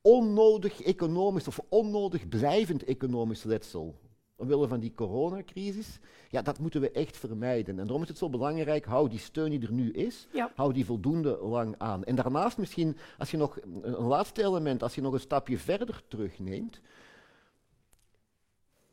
onnodig 0.00 0.82
economisch 0.82 1.48
of 1.48 1.60
onnodig 1.68 2.28
blijvend 2.28 2.84
economisch 2.84 3.42
letsel 3.42 3.94
omwille 4.42 4.68
van 4.68 4.80
die 4.80 4.92
coronacrisis, 4.94 5.98
ja, 6.30 6.42
dat 6.42 6.58
moeten 6.58 6.80
we 6.80 6.90
echt 6.90 7.16
vermijden. 7.16 7.78
En 7.78 7.84
daarom 7.84 8.02
is 8.02 8.08
het 8.08 8.18
zo 8.18 8.28
belangrijk, 8.30 8.84
hou 8.84 9.08
die 9.08 9.18
steun 9.18 9.50
die 9.50 9.62
er 9.62 9.72
nu 9.72 9.90
is, 9.92 10.26
Ja. 10.32 10.52
hou 10.54 10.72
die 10.72 10.84
voldoende 10.84 11.38
lang 11.42 11.74
aan. 11.78 12.04
En 12.04 12.14
daarnaast 12.14 12.58
misschien, 12.58 12.96
als 13.18 13.30
je 13.30 13.36
nog 13.36 13.56
een, 13.62 13.80
een 13.98 14.06
laatste 14.06 14.42
element, 14.42 14.82
als 14.82 14.94
je 14.94 15.00
nog 15.00 15.12
een 15.12 15.20
stapje 15.20 15.58
verder 15.58 16.02
terugneemt, 16.08 16.80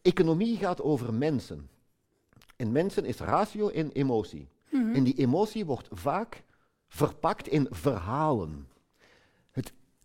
economie 0.01 0.57
gaat 0.57 0.81
over 0.81 1.13
mensen. 1.13 1.69
En 2.55 2.71
mensen 2.71 3.05
is 3.05 3.17
ratio 3.19 3.69
en 3.69 3.91
emotie. 3.91 4.47
En 4.93 5.03
die 5.03 5.13
emotie 5.17 5.65
wordt 5.65 5.88
vaak 5.91 6.43
verpakt 6.88 7.47
in 7.47 7.67
verhalen. 7.69 8.67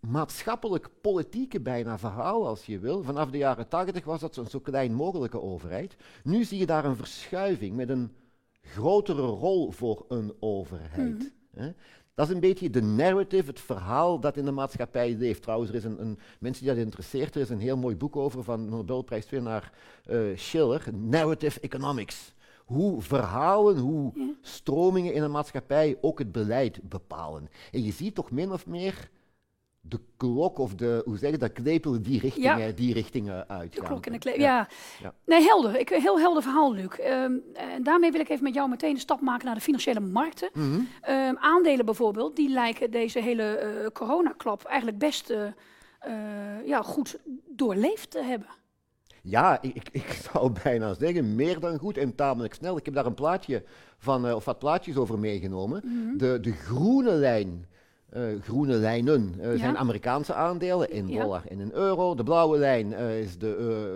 Maatschappelijk-politieke 0.07 1.61
bijna 1.61 1.97
verhaal, 1.97 2.47
als 2.47 2.65
je 2.65 2.79
wil. 2.79 3.03
Vanaf 3.03 3.29
de 3.29 3.37
jaren 3.37 3.67
80 3.67 4.05
was 4.05 4.19
dat 4.19 4.33
zo'n 4.33 4.47
zo 4.47 4.59
klein 4.59 4.93
mogelijke 4.93 5.41
overheid. 5.41 5.95
Nu 6.23 6.43
zie 6.43 6.59
je 6.59 6.65
daar 6.65 6.85
een 6.85 6.95
verschuiving 6.95 7.75
met 7.75 7.89
een 7.89 8.11
grotere 8.61 9.25
rol 9.25 9.71
voor 9.71 10.05
een 10.07 10.33
overheid. 10.39 11.33
hè. 11.55 11.71
Dat 12.15 12.27
is 12.27 12.33
een 12.33 12.39
beetje 12.39 12.69
de 12.69 12.81
narrative, 12.81 13.49
het 13.49 13.59
verhaal 13.59 14.19
dat 14.19 14.37
in 14.37 14.45
de 14.45 14.51
maatschappij 14.51 15.15
leeft. 15.15 15.41
Trouwens, 15.41 15.69
er 15.69 15.75
is 15.75 15.83
een, 15.83 16.01
een 16.01 16.19
mensen 16.39 16.65
die 16.65 16.73
dat 16.73 16.83
interesseert, 16.83 17.35
er 17.35 17.41
is 17.41 17.49
een 17.49 17.59
heel 17.59 17.77
mooi 17.77 17.95
boek 17.95 18.15
over 18.15 18.43
van 18.43 18.69
Nobelprijswinnaar 18.69 19.73
eh 20.05 20.19
Schiller, 20.35 20.87
Narrative 20.93 21.59
Economics. 21.59 22.33
Hoe 22.65 23.01
verhalen, 23.01 23.77
hoe 23.77 24.13
stromingen 24.41 25.13
in 25.13 25.23
een 25.23 25.31
maatschappij 25.31 25.97
ook 26.01 26.19
het 26.19 26.31
beleid 26.31 26.79
bepalen. 26.83 27.49
En 27.71 27.83
je 27.83 27.91
ziet 27.91 28.15
toch 28.15 28.31
min 28.31 28.51
of 28.51 28.67
meer 28.67 29.09
de 29.87 29.99
klok 30.17 30.57
of 30.57 30.75
de, 30.75 31.01
hoe 31.05 31.17
zeg 31.17 31.31
je 31.31 31.37
dat, 31.37 31.51
klepel 31.53 32.01
die 32.01 32.19
richting, 32.19 32.45
Ja. 32.45 32.71
die 32.75 32.93
richting 32.93 33.29
eh, 33.29 33.35
De 33.37 33.47
uitgaan. 33.47 33.85
klok 33.87 34.05
en 34.05 34.11
de 34.11 34.17
kle- 34.19 34.39
Ja. 34.39 34.67
Ja. 35.01 35.13
Nee, 35.25 35.41
helder. 35.41 35.79
Ik, 35.79 35.89
heel 35.89 36.19
helder 36.19 36.43
verhaal, 36.43 36.73
Luc. 36.73 36.87
Ehm, 36.97 37.31
en 37.53 37.83
daarmee 37.83 38.11
wil 38.11 38.19
ik 38.21 38.29
even 38.29 38.43
met 38.43 38.53
jou 38.53 38.69
meteen 38.69 38.89
een 38.93 38.99
stap 38.99 39.21
maken 39.21 39.45
naar 39.45 39.55
de 39.55 39.61
financiële 39.61 39.99
markten. 39.99 40.49
Mhm. 40.53 40.79
Ehm, 41.01 41.35
aandelen 41.37 41.85
bijvoorbeeld, 41.85 42.35
die 42.35 42.49
lijken 42.49 42.91
deze 42.91 43.19
hele 43.21 43.43
eh, 43.43 43.87
coronaklap 43.91 44.63
eigenlijk 44.63 44.97
best 44.99 45.29
eh, 45.29 45.45
eh, 45.99 46.65
ja, 46.65 46.81
goed 46.81 47.17
doorleefd 47.49 48.11
te 48.11 48.21
hebben. 48.23 48.47
Ja, 49.21 49.61
ik, 49.61 49.89
ik, 49.91 50.11
zou 50.31 50.51
bijna 50.63 50.93
zeggen, 50.93 51.35
meer 51.35 51.59
dan 51.59 51.77
goed 51.77 51.97
en 51.97 52.15
tamelijk 52.15 52.53
snel. 52.53 52.77
Ik 52.77 52.85
heb 52.85 52.93
daar 52.93 53.05
een 53.05 53.13
plaatje 53.13 53.63
van, 53.97 54.33
of 54.33 54.45
wat 54.45 54.59
plaatjes 54.59 54.95
over 54.97 55.19
meegenomen. 55.19 55.81
Mhm. 55.85 56.17
de, 56.17 56.39
de 56.39 56.51
groene 56.51 57.11
lijn, 57.11 57.65
eh, 58.15 58.21
groene 58.41 58.73
lijnen, 58.75 59.35
eh, 59.39 59.51
Ja. 59.51 59.57
zijn 59.57 59.77
Amerikaanse 59.77 60.33
aandelen 60.33 60.91
in 60.91 61.07
Ja. 61.07 61.21
dollar 61.21 61.41
en 61.47 61.59
in 61.59 61.71
euro. 61.73 62.15
De 62.15 62.23
blauwe 62.23 62.57
lijn 62.57 62.93
eh, 62.93 63.19
is 63.19 63.37
de 63.37 63.55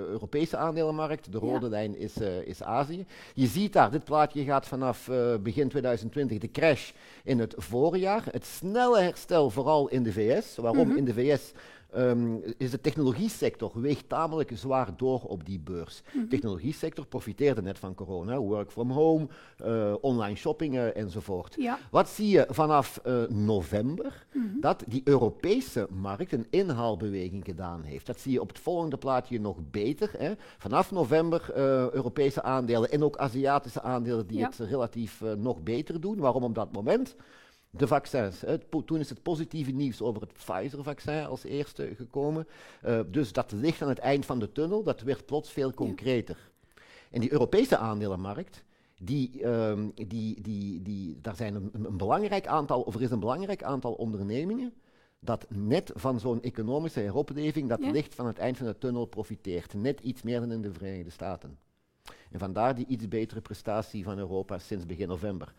Europese 0.10 0.58
aandelenmarkt, 0.58 1.32
de 1.32 1.40
Ja. 1.42 1.48
rode 1.48 1.70
lijn 1.70 1.98
is, 1.98 2.14
is 2.44 2.64
Azië. 2.64 3.06
Je 3.34 3.48
ziet 3.48 3.74
daar, 3.74 3.92
dit 3.92 4.04
plaatje 4.04 4.44
gaat 4.44 4.68
vanaf 4.68 5.10
begin 5.42 5.70
2020, 5.70 6.38
de 6.38 6.52
crash 6.52 6.92
in 7.24 7.40
het 7.40 7.54
voorjaar. 7.58 8.24
Het 8.32 8.46
snelle 8.46 9.00
herstel 9.00 9.50
vooral 9.50 9.88
in 9.88 10.04
de 10.04 10.12
VS. 10.12 10.56
Waarom 10.56 10.88
Mhm. 10.88 10.98
in 10.98 11.06
de 11.06 11.14
VS? 11.14 11.52
Ehm, 11.94 12.36
is 12.58 12.72
de 12.72 12.82
technologiesector 12.82 13.72
weegt 13.82 14.10
tamelijk 14.10 14.52
zwaar 14.54 14.90
door 14.98 15.22
op 15.22 15.46
die 15.46 15.60
beurs. 15.60 16.02
Mhm. 16.06 16.20
De 16.24 16.28
technologiesector 16.28 17.06
profiteerde 17.06 17.62
net 17.62 17.80
van 17.80 17.96
corona, 17.96 18.38
work 18.38 18.72
from 18.72 18.92
home, 18.92 19.28
eh, 19.58 19.94
online 20.02 20.36
shopping 20.36 20.76
eh, 20.78 20.96
enzovoort. 20.96 21.56
Ja. 21.58 21.80
Wat 21.92 22.10
zie 22.10 22.30
je 22.30 22.48
vanaf 22.50 22.98
eh, 23.04 23.22
november? 23.30 24.26
Mhm. 24.34 24.60
Dat 24.60 24.84
die 24.88 25.02
Europese 25.04 25.88
markt 25.90 26.32
een 26.32 26.48
inhaalbeweging 26.50 27.46
gedaan 27.46 27.84
heeft. 27.84 28.06
Dat 28.06 28.20
zie 28.20 28.32
je 28.32 28.42
op 28.42 28.48
het 28.48 28.60
volgende 28.60 28.98
plaatje 28.98 29.40
nog 29.40 29.58
beter. 29.72 30.12
Hè. 30.18 30.34
Vanaf 30.58 30.92
november 30.92 31.52
Europese 31.94 32.42
aandelen 32.44 32.92
en 32.92 33.04
ook 33.04 33.18
Aziatische 33.18 33.82
aandelen 33.82 34.28
die 34.28 34.38
Ja. 34.38 34.46
het 34.46 34.58
relatief 34.58 35.24
nog 35.38 35.64
beter 35.64 36.02
doen. 36.02 36.18
Waarom 36.20 36.44
op 36.44 36.56
dat 36.56 36.72
moment? 36.72 37.16
De 37.70 37.88
vaccins. 37.88 38.42
hè. 38.42 38.58
Toen 38.86 39.00
is 39.00 39.10
het 39.10 39.24
positieve 39.24 39.72
nieuws 39.72 40.02
over 40.02 40.22
het 40.22 40.34
Pfizer-vaccin 40.34 41.26
als 41.26 41.44
eerste 41.44 41.94
gekomen. 41.96 42.48
Eh, 42.82 43.00
dus 43.08 43.34
dat 43.34 43.52
licht 43.52 43.82
aan 43.82 43.90
het 43.90 44.00
eind 44.00 44.26
van 44.26 44.40
de 44.40 44.52
tunnel, 44.52 44.84
dat 44.84 45.02
werd 45.02 45.26
plots 45.26 45.52
veel 45.52 45.74
concreter. 45.74 46.52
En 47.12 47.22
die 47.22 47.32
Europese 47.32 47.78
aandelenmarkt, 47.78 48.64
die, 49.02 49.44
ehm, 49.44 49.90
die, 50.08 50.42
die, 50.42 50.82
die, 50.82 51.18
daar 51.22 51.36
zijn 51.36 51.56
een, 51.56 51.70
een 51.74 51.98
belangrijk 51.98 52.48
aantal, 52.48 52.82
of 52.82 52.96
er 52.96 53.02
is 53.02 53.12
een 53.12 53.20
belangrijk 53.20 53.64
aantal 53.64 53.94
ondernemingen 53.94 54.74
dat 55.20 55.46
net 55.50 55.92
van 55.96 56.20
zo'n 56.20 56.42
economische 56.42 57.00
heropleving, 57.00 57.70
dat 57.70 57.80
Ja. 57.84 57.92
licht 57.92 58.16
van 58.16 58.26
het 58.26 58.38
eind 58.38 58.58
van 58.58 58.66
de 58.66 58.78
tunnel 58.78 59.06
profiteert. 59.06 59.74
Net 59.74 60.00
iets 60.00 60.22
meer 60.22 60.40
dan 60.40 60.52
in 60.52 60.62
de 60.62 60.74
Verenigde 60.74 61.10
Staten. 61.10 61.58
En 62.32 62.40
vandaar 62.40 62.76
die 62.76 62.86
iets 62.86 63.08
betere 63.08 63.42
prestatie 63.42 64.04
van 64.04 64.18
Europa 64.18 64.58
sinds 64.58 64.86
begin 64.86 65.08
november. 65.08 65.54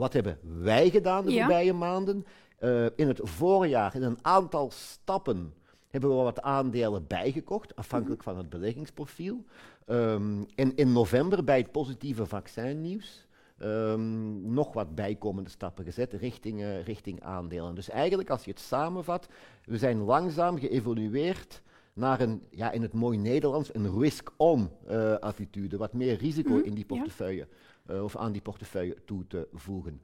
Wat 0.00 0.12
hebben 0.12 0.38
wij 0.62 0.90
gedaan 0.90 1.24
de 1.24 1.32
Ja. 1.32 1.38
voorbije 1.44 1.72
maanden? 1.72 2.24
Eh, 2.58 2.84
in 2.96 3.08
het 3.08 3.20
voorjaar, 3.22 3.94
in 3.94 4.02
een 4.02 4.18
aantal 4.22 4.70
stappen, 4.70 5.54
hebben 5.88 6.10
we 6.10 6.16
wat 6.22 6.42
aandelen 6.42 7.06
bijgekocht, 7.06 7.76
afhankelijk 7.76 8.22
van 8.22 8.36
het 8.36 8.50
beleggingsprofiel. 8.50 9.44
Ehm, 9.86 10.42
en 10.54 10.76
in 10.76 10.92
november, 10.92 11.44
bij 11.44 11.58
het 11.58 11.72
positieve 11.72 12.26
vaccinnieuws, 12.26 13.26
ehm, 13.58 14.52
nog 14.52 14.72
wat 14.72 14.94
bijkomende 14.94 15.50
stappen 15.50 15.84
gezet 15.84 16.12
richting, 16.12 16.60
eh, 16.62 16.82
richting 16.84 17.22
aandelen. 17.22 17.74
Dus 17.74 17.88
eigenlijk, 17.90 18.30
als 18.30 18.44
je 18.44 18.50
het 18.50 18.60
samenvat, 18.60 19.28
we 19.64 19.78
zijn 19.78 19.98
langzaam 19.98 20.58
geëvolueerd 20.58 21.62
naar 21.94 22.20
een, 22.20 22.42
ja, 22.50 22.70
in 22.70 22.82
het 22.82 22.92
mooi 22.92 23.18
Nederlands, 23.18 23.74
een 23.74 23.98
risk-on 24.00 24.70
eh, 24.86 25.14
attitude. 25.14 25.76
Wat 25.76 25.92
meer 25.92 26.16
risico 26.16 26.54
Mhm, 26.54 26.64
in 26.64 26.74
die 26.74 26.84
ja. 26.88 27.46
Eh, 27.90 28.02
of 28.02 28.16
aan 28.16 28.32
die 28.32 28.42
portefeuille 28.42 28.96
toe 29.04 29.26
te 29.26 29.48
voegen. 29.52 30.02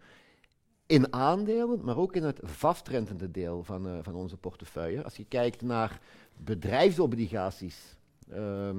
In 0.86 1.12
aandelen, 1.12 1.84
maar 1.84 1.96
ook 1.96 2.16
in 2.16 2.22
het 2.22 2.40
vastrentende 2.42 3.30
deel 3.30 3.64
van, 3.64 3.88
eh, 3.88 3.98
van 4.02 4.14
onze 4.14 4.36
portefeuille. 4.36 5.04
Als 5.04 5.16
je 5.16 5.24
kijkt 5.24 5.62
naar 5.62 6.00
bedrijfsobligaties 6.36 7.95
ehm, 8.30 8.76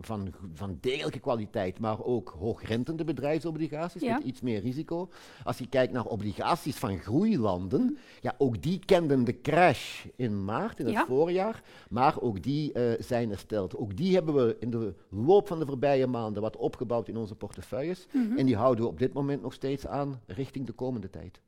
van, 0.00 0.32
van 0.54 0.78
degelijke 0.80 1.18
kwaliteit, 1.18 1.78
maar 1.80 2.02
ook 2.04 2.34
hoogrentende 2.38 3.04
bedrijfsobligaties 3.04 4.02
Ja. 4.02 4.14
met 4.14 4.24
iets 4.24 4.40
meer 4.40 4.60
risico. 4.60 5.08
Als 5.44 5.58
je 5.58 5.66
kijkt 5.68 5.92
naar 5.92 6.04
obligaties 6.04 6.76
van 6.76 6.98
groeilanden, 6.98 7.98
ja, 8.20 8.34
ook 8.38 8.62
die 8.62 8.78
kenden 8.84 9.24
de 9.24 9.40
crash 9.40 10.04
in 10.16 10.44
maart, 10.44 10.78
in 10.78 10.84
het 10.86 10.94
Ja. 10.94 11.06
voorjaar, 11.06 11.62
maar 11.90 12.20
ook 12.20 12.42
die 12.42 12.72
eh, 12.72 13.02
zijn 13.02 13.28
hersteld. 13.28 13.76
Ook 13.76 13.96
die 13.96 14.14
hebben 14.14 14.34
we 14.34 14.56
in 14.60 14.70
de 14.70 14.94
loop 15.10 15.46
van 15.46 15.58
de 15.58 15.66
voorbije 15.66 16.06
maanden 16.06 16.42
wat 16.42 16.56
opgebouwd 16.56 17.08
in 17.08 17.16
onze 17.16 17.34
portefeuilles. 17.34 18.06
Mhm. 18.12 18.36
En 18.38 18.46
die 18.46 18.56
houden 18.56 18.84
we 18.84 18.90
op 18.90 18.98
dit 18.98 19.12
moment 19.12 19.42
nog 19.42 19.52
steeds 19.52 19.86
aan 19.86 20.20
richting 20.26 20.66
de 20.66 20.72
komende 20.72 21.10
tijd. 21.10 21.40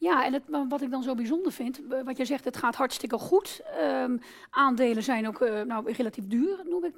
Ja, 0.00 0.24
en 0.24 0.32
het, 0.32 0.42
wat 0.68 0.80
ik 0.82 0.90
dan 0.90 1.02
zo 1.02 1.14
bijzonder 1.14 1.52
vind, 1.52 1.80
wat 2.04 2.16
jij 2.16 2.26
zegt, 2.26 2.44
het 2.44 2.56
gaat 2.56 2.74
hartstikke 2.74 3.18
goed. 3.18 3.60
Ehm, 3.78 4.16
aandelen 4.50 5.02
zijn 5.02 5.26
ook 5.28 5.40
eh, 5.40 5.62
nou, 5.62 5.92
relatief 5.92 6.26
duur, 6.26 6.62
noem 6.68 6.84
ik, 6.84 6.94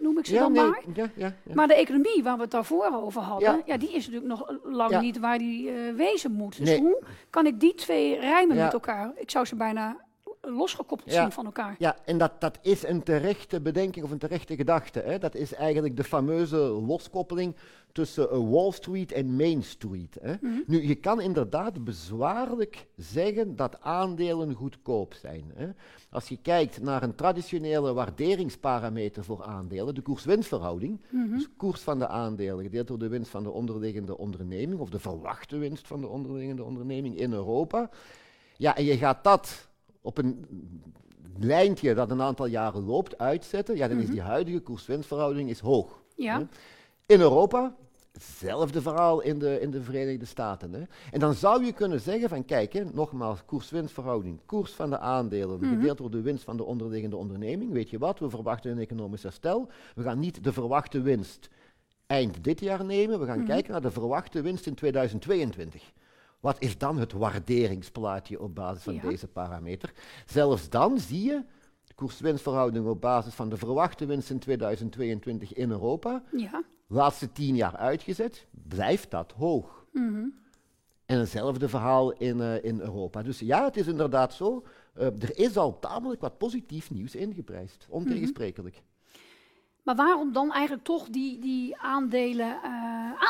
noem 0.00 0.18
ik 0.18 0.26
ze 0.26 0.34
dan 0.34 0.52
nee, 0.52 0.64
maar. 0.64 0.82
ja, 0.94 1.10
ja. 1.14 1.32
Maar 1.54 1.66
de 1.68 1.74
economie 1.74 2.22
waar 2.22 2.36
we 2.36 2.42
het 2.42 2.50
daarvoor 2.50 3.02
over 3.02 3.20
hadden, 3.22 3.62
ja. 3.66 3.76
Die 3.76 3.92
is 3.92 4.08
natuurlijk 4.08 4.38
nog 4.38 4.52
lang 4.62 5.00
niet 5.00 5.18
waar 5.18 5.38
die 5.38 5.70
eh, 5.70 5.94
wezen 5.94 6.32
moet. 6.32 6.58
Dus 6.58 6.68
Nee. 6.68 6.80
hoe 6.80 7.02
kan 7.30 7.46
ik 7.46 7.60
die 7.60 7.74
twee 7.74 8.18
rijmen 8.18 8.56
met 8.56 8.72
elkaar? 8.72 9.12
Ik 9.16 9.30
zou 9.30 9.44
ze 9.44 9.56
bijna 9.56 9.96
losgekoppeld 10.46 11.12
Ja. 11.12 11.22
zien 11.22 11.32
van 11.32 11.44
elkaar. 11.44 11.74
Ja, 11.78 11.96
en 12.04 12.18
dat, 12.18 12.40
dat 12.40 12.58
is 12.62 12.82
een 12.86 13.02
terechte 13.02 13.60
bedenking 13.60 14.04
of 14.04 14.10
een 14.10 14.18
terechte 14.18 14.56
gedachte. 14.56 15.00
Hè. 15.00 15.18
Dat 15.18 15.34
is 15.34 15.54
eigenlijk 15.54 15.96
de 15.96 16.04
fameuze 16.04 16.56
loskoppeling 16.56 17.56
tussen 17.92 18.30
eh, 18.30 18.50
Wall 18.50 18.70
Street 18.70 19.12
en 19.12 19.36
Main 19.36 19.62
Street. 19.62 20.16
Hè. 20.20 20.34
Mhm. 20.40 20.52
Nu, 20.66 20.86
je 20.86 20.94
kan 20.94 21.20
inderdaad 21.20 21.84
bezwaarlijk 21.84 22.86
zeggen 22.96 23.56
dat 23.56 23.80
aandelen 23.80 24.54
goedkoop 24.54 25.14
zijn. 25.14 25.44
Hè. 25.54 25.68
Als 26.10 26.28
je 26.28 26.38
kijkt 26.42 26.82
naar 26.82 27.02
een 27.02 27.14
traditionele 27.14 27.92
waarderingsparameter 27.92 29.24
voor 29.24 29.42
aandelen, 29.42 29.94
de 29.94 30.00
koers-winstverhouding, 30.00 31.00
Mhm. 31.10 31.34
dus 31.34 31.48
koers 31.56 31.80
van 31.80 31.98
de 31.98 32.08
aandelen 32.08 32.64
gedeeld 32.64 32.86
door 32.86 32.98
de 32.98 33.08
winst 33.08 33.30
van 33.30 33.42
de 33.42 33.50
onderliggende 33.50 34.18
onderneming, 34.18 34.80
of 34.80 34.90
de 34.90 34.98
verwachte 34.98 35.58
winst 35.58 35.86
van 35.86 36.00
de 36.00 36.06
onderliggende 36.08 36.64
onderneming 36.64 37.18
in 37.18 37.32
Europa. 37.32 37.90
Ja, 38.56 38.76
en 38.76 38.84
je 38.84 38.96
gaat 38.96 39.24
dat 39.24 39.65
op 40.06 40.18
een 40.18 40.46
lijntje 41.38 41.94
dat 41.94 42.10
een 42.10 42.22
aantal 42.22 42.46
jaren 42.46 42.84
loopt 42.84 43.18
uitzetten, 43.18 43.76
ja, 43.76 43.88
dan 43.88 43.98
is 43.98 44.08
die 44.10 44.20
huidige 44.20 44.60
koers-winstverhouding 44.60 45.50
is 45.50 45.60
hoog. 45.60 46.02
Ja. 46.16 46.38
hè. 46.38 46.44
In 47.14 47.20
Europa, 47.20 47.76
hetzelfde 48.12 48.82
verhaal 48.82 49.20
in 49.20 49.38
de, 49.38 49.60
in 49.60 49.70
de 49.70 49.82
Verenigde 49.82 50.24
Staten. 50.24 50.72
Hè. 50.72 50.82
En 51.10 51.20
dan 51.20 51.34
zou 51.34 51.64
je 51.64 51.72
kunnen 51.72 52.00
zeggen 52.00 52.28
van, 52.28 52.44
kijk, 52.44 52.72
hè, 52.72 52.84
nogmaals, 52.92 53.44
koers-winstverhouding, 53.44 54.40
koers 54.46 54.72
van 54.72 54.90
de 54.90 54.98
aandelen, 54.98 55.60
Mhm. 55.60 55.68
gedeeld 55.74 55.98
door 55.98 56.10
de 56.10 56.20
winst 56.20 56.44
van 56.44 56.56
de 56.56 56.64
onderliggende 56.64 57.16
onderneming. 57.16 57.72
Weet 57.72 57.90
je 57.90 57.98
wat, 57.98 58.18
we 58.18 58.30
verwachten 58.30 58.70
een 58.70 58.78
economisch 58.78 59.22
herstel. 59.22 59.68
We 59.94 60.02
gaan 60.02 60.18
niet 60.18 60.44
de 60.44 60.52
verwachte 60.52 61.00
winst 61.00 61.48
eind 62.06 62.44
dit 62.44 62.60
jaar 62.60 62.84
nemen, 62.84 63.20
we 63.20 63.26
gaan 63.26 63.38
Mhm. 63.38 63.46
kijken 63.46 63.72
naar 63.72 63.80
de 63.82 63.90
verwachte 63.90 64.40
winst 64.40 64.66
in 64.66 64.74
2022. 64.74 65.92
Wat 66.40 66.56
is 66.58 66.78
dan 66.78 66.98
het 66.98 67.12
waarderingsplaatje 67.12 68.40
op 68.40 68.54
basis 68.54 68.82
van 68.82 68.94
Ja. 68.94 69.00
deze 69.00 69.26
parameter? 69.28 69.92
Zelfs 70.26 70.68
dan 70.70 70.98
zie 70.98 71.24
je 71.24 71.42
koers-winstverhouding 71.94 72.86
op 72.86 73.00
basis 73.00 73.34
van 73.34 73.48
de 73.48 73.56
verwachte 73.56 74.06
winst 74.06 74.30
in 74.30 74.38
2022 74.38 75.54
in 75.54 75.70
Europa, 75.70 76.22
Ja. 76.36 76.62
laatste 76.86 77.32
tien 77.32 77.56
jaar 77.56 77.76
uitgezet, 77.76 78.46
blijft 78.50 79.10
dat 79.10 79.32
hoog. 79.32 79.84
Mhm. 79.92 80.24
En 81.06 81.18
hetzelfde 81.18 81.68
verhaal 81.68 82.12
in, 82.12 82.40
eh, 82.40 82.64
in 82.64 82.80
Europa. 82.80 83.22
Dus 83.22 83.38
ja, 83.38 83.64
het 83.64 83.76
is 83.76 83.86
inderdaad 83.86 84.34
zo. 84.34 84.64
eh, 84.94 85.06
er 85.06 85.38
is 85.38 85.56
al 85.56 85.78
tamelijk 85.78 86.20
wat 86.20 86.38
positief 86.38 86.90
nieuws 86.90 87.14
ingeprijsd. 87.14 87.86
Ontegensprekelijk. 87.90 88.82
Maar 89.82 89.94
waarom 89.96 90.32
dan 90.32 90.52
eigenlijk 90.52 90.84
toch 90.84 91.08
die, 91.08 91.38
die 91.38 91.76
aandelen 91.76 92.58
eh, 92.62 92.70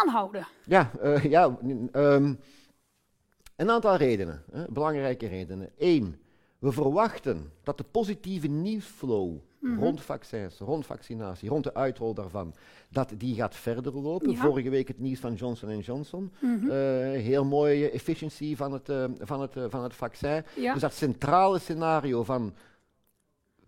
aanhouden? 0.01 0.47
Ja, 0.65 0.91
ja 1.23 1.59
ehm, 1.93 2.35
een 3.57 3.71
aantal 3.71 3.97
redenen. 3.97 4.43
Hè, 4.53 4.65
belangrijke 4.69 5.27
redenen. 5.27 5.71
Eén, 5.79 6.17
we 6.59 6.73
verwachten 6.73 7.53
dat 7.63 7.79
de 7.79 7.85
positieve 7.85 8.47
nieuwsflow 8.47 9.39
rond 9.75 10.01
vaccins, 10.01 10.59
rond 10.59 10.87
vaccinatie, 10.87 11.49
rond 11.49 11.65
de 11.65 11.75
uitrol 11.75 12.15
daarvan, 12.15 12.55
dat 12.91 13.13
die 13.17 13.35
gaat 13.35 13.55
verder 13.55 13.95
lopen. 13.95 14.31
Ja. 14.31 14.37
Vorige 14.37 14.71
week 14.71 14.89
het 14.89 14.99
nieuws 14.99 15.19
van 15.19 15.35
Johnson 15.35 15.79
Johnson. 15.79 16.33
Mhm. 16.41 16.71
Eh, 16.71 16.77
heel 17.21 17.45
mooie 17.45 17.91
efficiëntie 17.91 18.57
van 18.57 18.73
het, 18.73 18.89
eh, 18.89 19.05
van, 19.19 19.41
het, 19.41 19.57
eh, 19.57 19.65
van 19.69 19.83
het 19.83 19.95
vaccin. 19.95 20.45
Ja. 20.57 20.73
Dus 20.73 20.83
dat 20.83 20.95
centrale 20.95 21.59
scenario 21.59 22.25
van 22.25 22.55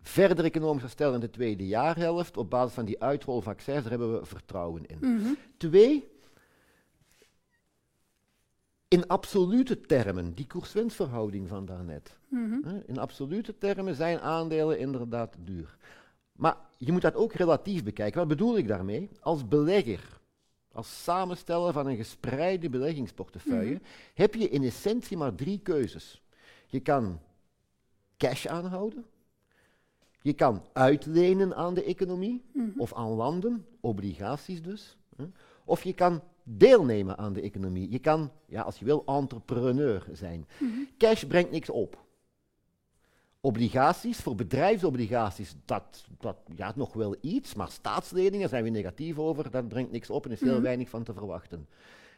verder 0.03 0.45
economisch 0.45 0.83
herstel 0.83 1.15
in 1.15 1.21
de 1.21 1.31
tweede 1.31 1.67
jaarhelft, 1.67 2.37
op 2.37 2.51
basis 2.51 2.75
van 2.75 2.85
die 2.85 3.03
uitrolvaccins, 3.03 3.83
daar 3.83 3.91
hebben 3.91 4.21
we 4.21 4.27
vertrouwen 4.27 4.87
in. 4.87 4.99
Mhm. 5.01 5.33
Twee, 5.57 6.09
in 8.89 9.07
absolute 9.07 9.81
termen, 9.81 10.35
die 10.35 10.47
koers-winstverhouding 10.47 11.49
van 11.49 11.65
daarnet. 11.67 12.17
Mhm. 12.29 12.63
hè, 12.65 12.81
In 12.87 12.99
absolute 12.99 13.59
termen 13.59 13.95
zijn 13.95 14.21
aandelen 14.21 14.79
inderdaad 14.79 15.35
duur. 15.45 15.77
Maar 16.33 16.57
je 16.77 16.93
moet 16.93 17.03
dat 17.03 17.15
ook 17.15 17.33
relatief 17.33 17.85
bekijken. 17.85 18.19
Wat 18.19 18.29
bedoel 18.29 18.59
ik 18.59 18.69
daarmee? 18.69 19.09
Als 19.21 19.49
belegger, 19.49 20.21
als 20.73 21.03
samensteller 21.03 21.73
van 21.73 21.87
een 21.87 21.97
gespreide 21.97 22.69
beleggingsportefeuille, 22.69 23.81
heb 24.15 24.35
je 24.35 24.49
in 24.49 24.63
essentie 24.63 25.17
maar 25.17 25.35
drie 25.35 25.59
keuzes. 25.59 26.23
Je 26.67 26.81
kan 26.81 27.21
cash 28.17 28.47
aanhouden, 28.47 29.05
je 30.23 30.33
kan 30.33 30.63
uitlenen 30.73 31.57
aan 31.57 31.75
de 31.75 31.85
economie 31.85 32.43
of 32.77 32.95
aan 32.95 33.09
landen, 33.11 33.67
obligaties 33.81 34.63
dus. 34.63 34.97
hè. 35.17 35.25
Of 35.65 35.83
je 35.85 35.93
kan 35.93 36.23
deelnemen 36.51 37.19
aan 37.19 37.33
de 37.33 37.41
economie. 37.41 37.91
Je 37.91 37.99
kan, 37.99 38.31
ja, 38.47 38.63
als 38.63 38.79
je 38.79 38.85
wil, 38.85 39.03
entrepreneur 39.07 40.05
zijn. 40.13 40.47
Cash 40.99 41.25
brengt 41.25 41.51
niks 41.51 41.71
op. 41.71 42.07
Obligaties, 43.41 44.19
voor 44.19 44.35
bedrijfsobligaties, 44.35 45.55
dat, 45.65 46.07
dat 46.19 46.37
ja, 46.57 46.73
nog 46.77 46.93
wel 46.93 47.17
iets, 47.21 47.55
maar 47.55 47.71
staatsleningen 47.71 48.49
zijn 48.49 48.65
we 48.65 48.71
negatief 48.71 49.19
over, 49.19 49.51
dat 49.51 49.69
brengt 49.69 49.91
niks 49.91 50.11
op 50.11 50.25
en 50.25 50.31
is 50.31 50.41
heel 50.41 50.53
Mhm. 50.53 50.63
weinig 50.63 50.89
van 50.89 51.03
te 51.03 51.13
verwachten. 51.13 51.69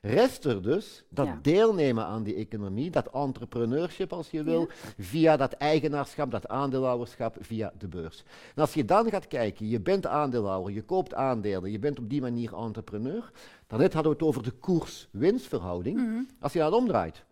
Rest 0.01 0.45
er 0.45 0.63
dus 0.63 1.05
dat 1.09 1.27
Ja. 1.27 1.39
deelnemen 1.43 2.05
aan 2.05 2.23
die 2.23 2.35
economie, 2.35 2.91
dat 2.91 3.11
entrepreneurship 3.11 4.13
als 4.13 4.31
je 4.31 4.43
wil, 4.43 4.69
via 4.99 5.37
dat 5.37 5.53
eigenaarschap, 5.53 6.31
dat 6.31 6.49
aandeelhouderschap, 6.49 7.37
via 7.41 7.73
de 7.79 7.89
beurs. 7.89 8.25
En 8.55 8.61
als 8.61 8.75
je 8.75 8.85
dan 8.85 9.11
gaat 9.11 9.27
kijken, 9.27 9.69
je 9.69 9.81
bent 9.81 10.07
aandeelhouder, 10.07 10.73
je 10.73 10.83
koopt 10.83 11.15
aandelen, 11.15 11.71
je 11.71 11.79
bent 11.79 11.99
op 11.99 12.11
die 12.11 12.21
manier 12.21 12.55
entrepreneur, 12.57 13.31
daarnet 13.67 13.93
hadden 13.93 14.13
we 14.13 14.19
het 14.19 14.27
over 14.29 14.43
de 14.43 14.51
koers-winstverhouding. 14.51 15.97
Mhm. 15.97 16.23
Als 16.41 16.53
je 16.53 16.59
dat 16.59 16.73
omdraait, 16.73 17.25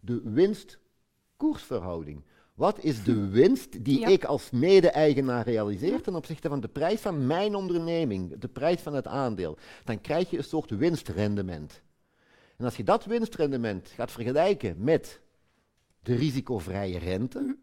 de 0.00 0.20
winst-koersverhouding. 0.24 2.22
Wat 2.58 2.84
is 2.84 3.02
de 3.02 3.28
winst 3.28 3.84
die 3.84 4.00
Ja. 4.00 4.06
ik 4.06 4.24
als 4.24 4.50
mede-eigenaar 4.50 5.44
realiseer 5.44 6.00
ten 6.00 6.14
opzichte 6.14 6.48
van 6.48 6.60
de 6.60 6.68
prijs 6.68 7.00
van 7.00 7.26
mijn 7.26 7.54
onderneming, 7.54 8.38
de 8.38 8.48
prijs 8.48 8.80
van 8.80 8.94
het 8.94 9.06
aandeel? 9.06 9.58
Dan 9.84 10.00
krijg 10.00 10.30
je 10.30 10.36
een 10.36 10.44
soort 10.44 10.70
winstrendement. 10.70 11.82
En 12.56 12.64
als 12.64 12.76
je 12.76 12.84
dat 12.84 13.04
winstrendement 13.04 13.88
gaat 13.88 14.10
vergelijken 14.10 14.76
met 14.78 15.20
de 16.02 16.14
risicovrije 16.14 16.98
rente, 16.98 17.56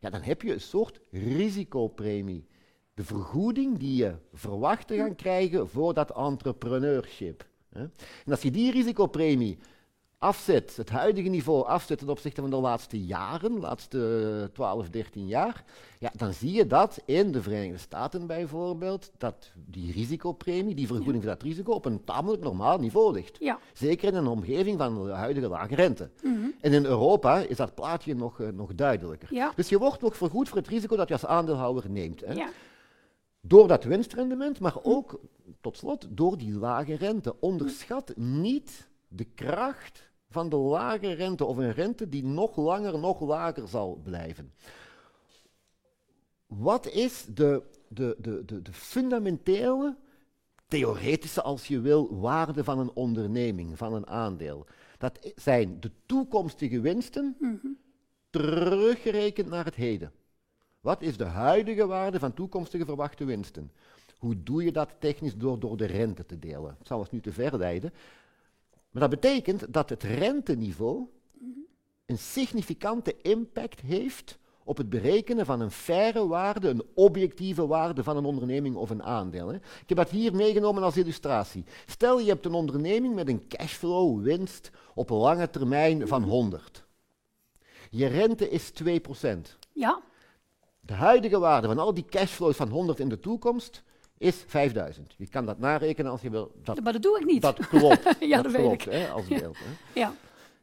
ja, 0.00 0.10
dan 0.10 0.22
heb 0.22 0.42
je 0.42 0.52
een 0.52 0.60
soort 0.60 1.00
risicopremie. 1.10 2.46
De 2.94 3.04
vergoeding 3.04 3.78
die 3.78 3.96
je 3.96 4.14
verwacht 4.32 4.86
te 4.86 4.96
gaan 4.96 5.14
krijgen 5.14 5.68
voor 5.68 5.94
dat 5.94 6.16
entrepreneurship. 6.16 7.46
En 7.72 7.92
als 8.30 8.42
je 8.42 8.50
die 8.50 8.72
risicopremie 8.72 9.58
afzet, 10.22 10.76
het 10.76 10.90
huidige 10.90 11.28
niveau 11.28 11.66
afzet 11.66 11.98
ten 11.98 12.08
opzichte 12.08 12.40
van 12.40 12.50
de 12.50 12.56
laatste 12.56 13.04
jaren, 13.04 13.54
de 13.54 13.60
laatste 13.60 14.50
12, 14.52 14.88
13 14.88 15.26
jaar, 15.26 15.64
ja, 15.98 16.10
dan 16.16 16.32
zie 16.32 16.52
je 16.52 16.66
dat 16.66 17.02
in 17.04 17.32
de 17.32 17.42
Verenigde 17.42 17.78
Staten 17.78 18.26
bijvoorbeeld, 18.26 19.10
dat 19.18 19.52
die 19.54 19.92
risicopremie, 19.92 20.74
die 20.74 20.86
vergoeding 20.86 21.22
voor 21.22 21.32
dat 21.32 21.42
risico, 21.42 21.72
op 21.72 21.84
een 21.84 22.04
tamelijk 22.04 22.42
normaal 22.42 22.78
niveau 22.78 23.12
ligt. 23.12 23.36
Ja. 23.40 23.58
Zeker 23.72 24.08
in 24.08 24.14
een 24.14 24.26
omgeving 24.26 24.78
van 24.78 25.04
de 25.04 25.10
huidige 25.10 25.48
lage 25.48 25.74
rente. 25.74 26.10
Mhm. 26.22 26.46
En 26.60 26.72
in 26.72 26.84
Europa 26.84 27.38
is 27.38 27.56
dat 27.56 27.74
plaatje 27.74 28.14
nog, 28.14 28.40
eh, 28.40 28.48
nog 28.48 28.74
duidelijker. 28.74 29.34
Ja. 29.34 29.52
Dus 29.56 29.68
je 29.68 29.78
wordt 29.78 30.02
nog 30.02 30.16
vergoed 30.16 30.48
voor 30.48 30.58
het 30.58 30.68
risico 30.68 30.96
dat 30.96 31.08
je 31.08 31.14
als 31.14 31.26
aandeelhouder 31.26 31.90
neemt. 31.90 32.20
Hè? 32.20 32.32
Ja. 32.32 32.48
Door 33.40 33.68
dat 33.68 33.84
winstrendement, 33.84 34.60
maar 34.60 34.76
ook, 34.82 35.20
tot 35.60 35.76
slot, 35.76 36.06
door 36.10 36.38
die 36.38 36.52
lage 36.52 36.94
rente. 36.94 37.40
Onderschat 37.40 38.12
niet 38.16 38.90
de 39.08 39.24
kracht 39.24 40.10
van 40.32 40.48
de 40.48 40.56
lage 40.56 41.12
rente 41.12 41.44
of 41.44 41.56
een 41.56 41.72
rente 41.72 42.08
die 42.08 42.24
nog 42.24 42.56
langer, 42.56 42.98
nog 42.98 43.20
lager 43.20 43.68
zal 43.68 44.00
blijven. 44.02 44.52
Wat 46.46 46.88
is 46.88 47.24
de, 47.34 47.62
de, 47.88 48.16
de, 48.18 48.44
de, 48.44 48.62
de 48.62 48.72
fundamentele, 48.72 49.96
theoretische 50.66 51.42
als 51.42 51.66
je 51.66 51.80
wil, 51.80 52.20
waarde 52.20 52.64
van 52.64 52.78
een 52.78 52.92
onderneming, 52.94 53.78
van 53.78 53.94
een 53.94 54.06
aandeel? 54.06 54.66
Dat 54.98 55.32
zijn 55.34 55.80
de 55.80 55.90
toekomstige 56.06 56.80
winsten 56.80 57.36
teruggerekend 58.30 59.48
naar 59.48 59.64
het 59.64 59.74
heden. 59.74 60.12
Wat 60.80 61.02
is 61.02 61.16
de 61.16 61.24
huidige 61.24 61.86
waarde 61.86 62.18
van 62.18 62.34
toekomstige 62.34 62.84
verwachte 62.84 63.24
winsten? 63.24 63.72
Hoe 64.18 64.42
doe 64.42 64.64
je 64.64 64.72
dat 64.72 64.94
technisch 64.98 65.36
door, 65.36 65.58
door 65.58 65.76
de 65.76 65.84
rente 65.84 66.26
te 66.26 66.38
delen? 66.38 66.76
Het 66.78 66.86
zal 66.86 66.98
ons 66.98 67.10
nu 67.10 67.20
te 67.20 67.32
ver 67.32 67.58
leiden. 67.58 67.92
Maar 68.92 69.08
dat 69.08 69.20
betekent 69.20 69.72
dat 69.72 69.88
het 69.88 70.02
renteniveau 70.02 71.06
een 72.06 72.18
significante 72.18 73.16
impact 73.22 73.80
heeft 73.80 74.38
op 74.64 74.76
het 74.76 74.90
berekenen 74.90 75.46
van 75.46 75.60
een 75.60 75.70
faire 75.70 76.26
waarde, 76.26 76.68
een 76.68 76.84
objectieve 76.94 77.66
waarde 77.66 78.02
van 78.02 78.16
een 78.16 78.24
onderneming 78.24 78.76
of 78.76 78.90
een 78.90 79.02
aandeel. 79.02 79.48
Hè. 79.48 79.54
Ik 79.54 79.88
heb 79.88 79.96
dat 79.96 80.10
hier 80.10 80.34
meegenomen 80.34 80.82
als 80.82 80.96
illustratie. 80.96 81.64
Stel 81.86 82.20
je 82.20 82.28
hebt 82.28 82.46
een 82.46 82.52
onderneming 82.52 83.14
met 83.14 83.28
een 83.28 83.48
cashflow 83.48 84.22
winst 84.22 84.70
op 84.94 85.10
een 85.10 85.16
lange 85.16 85.50
termijn 85.50 86.08
van 86.08 86.22
100. 86.22 86.84
Je 87.90 88.06
rente 88.06 88.50
is 88.50 88.72
2%. 88.72 88.86
Ja. 89.72 90.02
De 90.80 90.94
huidige 90.94 91.38
waarde 91.38 91.66
van 91.66 91.78
al 91.78 91.94
die 91.94 92.04
cashflows 92.04 92.56
van 92.56 92.68
100 92.68 93.00
in 93.00 93.08
de 93.08 93.20
toekomst 93.20 93.82
is 94.22 94.44
5000. 94.46 95.14
Je 95.18 95.26
kan 95.28 95.46
dat 95.46 95.58
narekenen 95.58 96.10
als 96.10 96.20
je 96.20 96.30
wil. 96.30 96.52
Dat, 96.62 96.80
Maar 96.82 96.92
dat 96.92 97.02
doe 97.02 97.18
ik 97.20 97.26
niet. 97.26 97.42
dat 97.42 97.66
klopt. 97.68 98.02
Ja, 98.20 98.42
dat 98.42 98.52
weet 98.52 98.60
klopt, 98.60 98.86
ik. 98.86 98.92
Hè, 98.92 99.08
als 99.08 99.26
beeld. 99.28 99.56
Hè. 99.58 100.00
Ja. 100.00 100.14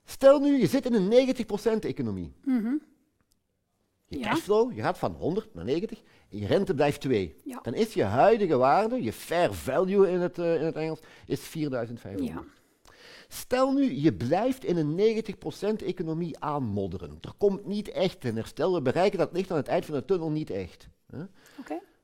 Stel 0.05 0.39
nu, 0.39 0.59
je 0.59 0.67
zit 0.67 0.85
in 0.85 0.93
een 0.93 1.09
90% 1.09 1.85
economie. 1.85 2.31
Mhm. 2.45 2.73
Je 4.07 4.19
Ja. 4.19 4.29
cashflow, 4.29 4.73
je 4.73 4.81
gaat 4.81 4.97
van 4.97 5.11
100 5.11 5.53
naar 5.53 5.65
90 5.65 6.01
en 6.29 6.37
je 6.37 6.45
rente 6.47 6.73
blijft 6.73 7.01
2. 7.01 7.35
Ja. 7.43 7.59
Dan 7.61 7.73
is 7.73 7.93
je 7.93 8.03
huidige 8.03 8.57
waarde, 8.57 9.03
je 9.03 9.13
fair 9.13 9.53
value 9.53 10.09
in 10.09 10.19
het, 10.19 10.37
eh, 10.39 10.55
in 10.55 10.65
het 10.65 10.75
Engels, 10.75 10.99
is 11.25 11.39
4500. 11.39 12.27
Ja. 12.33 12.43
Stel 13.27 13.71
nu, 13.71 13.93
je 14.01 14.13
blijft 14.13 14.63
in 14.65 14.77
een 14.77 14.95
90% 14.95 15.81
economie 15.81 16.39
aanmodderen. 16.39 17.17
Er 17.21 17.33
komt 17.37 17.65
niet 17.65 17.89
echt 17.89 18.23
een 18.25 18.35
herstel. 18.35 18.73
We 18.73 18.81
bereiken 18.81 19.19
dat 19.19 19.33
licht 19.33 19.51
aan 19.51 19.57
het 19.57 19.67
eind 19.67 19.85
van 19.85 19.95
de 19.95 20.05
tunnel 20.05 20.29
niet 20.31 20.49
echt. 20.49 20.87
Hè? 21.11 21.23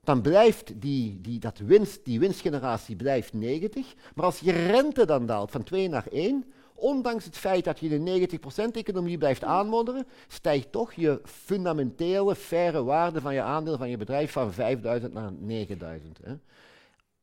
Dan 0.06 0.22
blijft 0.22 0.82
die, 0.82 1.22
die, 1.22 1.40
dat 1.40 1.58
winst, 1.58 2.06
die 2.06 2.20
winstgeneratie 2.20 2.96
blijft 2.96 3.34
90. 3.34 3.96
Maar 4.16 4.26
als 4.26 4.40
je 4.40 4.52
rente 4.52 5.06
dan 5.06 5.26
daalt 5.26 5.52
van 5.52 5.64
2 5.64 5.90
naar 5.90 6.08
1, 6.12 6.46
ondanks 6.76 7.26
het 7.26 7.38
feit 7.38 7.64
dat 7.64 7.80
je 7.80 7.96
een 7.96 8.30
90% 8.70 8.72
economie 8.72 9.18
blijft 9.18 9.44
aanmodderen, 9.44 10.08
stijgt 10.28 10.72
toch 10.72 10.94
je 10.94 11.22
fundamentele, 11.24 12.36
faire 12.36 12.84
waarde 12.84 13.22
van 13.22 13.34
je 13.34 13.42
aandeel 13.42 13.78
van 13.78 13.90
je 13.90 13.98
bedrijf 13.98 14.32
van 14.32 14.54
5000 14.54 15.14
naar 15.14 15.32
9000. 15.32 16.20
Hè? 16.24 16.34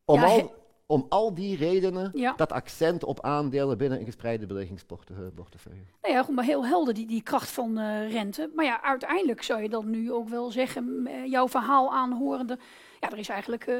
Om, 0.04 0.20
Ja, 0.20 0.26
al, 0.26 0.54
om 0.86 1.06
al 1.08 1.34
die 1.34 1.56
redenen 1.56 2.10
Ja. 2.14 2.32
dat 2.36 2.52
accent 2.52 3.04
op 3.04 3.20
aandelen 3.20 3.78
binnen 3.78 3.98
een 3.98 4.04
gespreide 4.04 4.46
beleggingsportefeuille. 4.46 5.84
Nou 6.02 6.14
ja, 6.14 6.22
goed, 6.22 6.34
maar 6.34 6.44
heel 6.44 6.66
helder 6.66 6.94
die, 6.94 7.06
die 7.06 7.22
kracht 7.22 7.50
van 7.50 7.78
eh, 7.78 8.12
rente. 8.12 8.50
Maar 8.54 8.64
ja, 8.64 8.82
uiteindelijk 8.82 9.42
zou 9.42 9.62
je 9.62 9.68
dan 9.68 9.90
nu 9.90 10.12
ook 10.12 10.28
wel 10.28 10.50
zeggen, 10.50 11.06
eh, 11.06 11.30
jouw 11.30 11.48
verhaal 11.48 11.92
aanhorende, 11.92 12.58
ja, 13.00 13.10
er 13.10 13.18
is 13.18 13.28
eigenlijk 13.28 13.66
eh, 13.66 13.76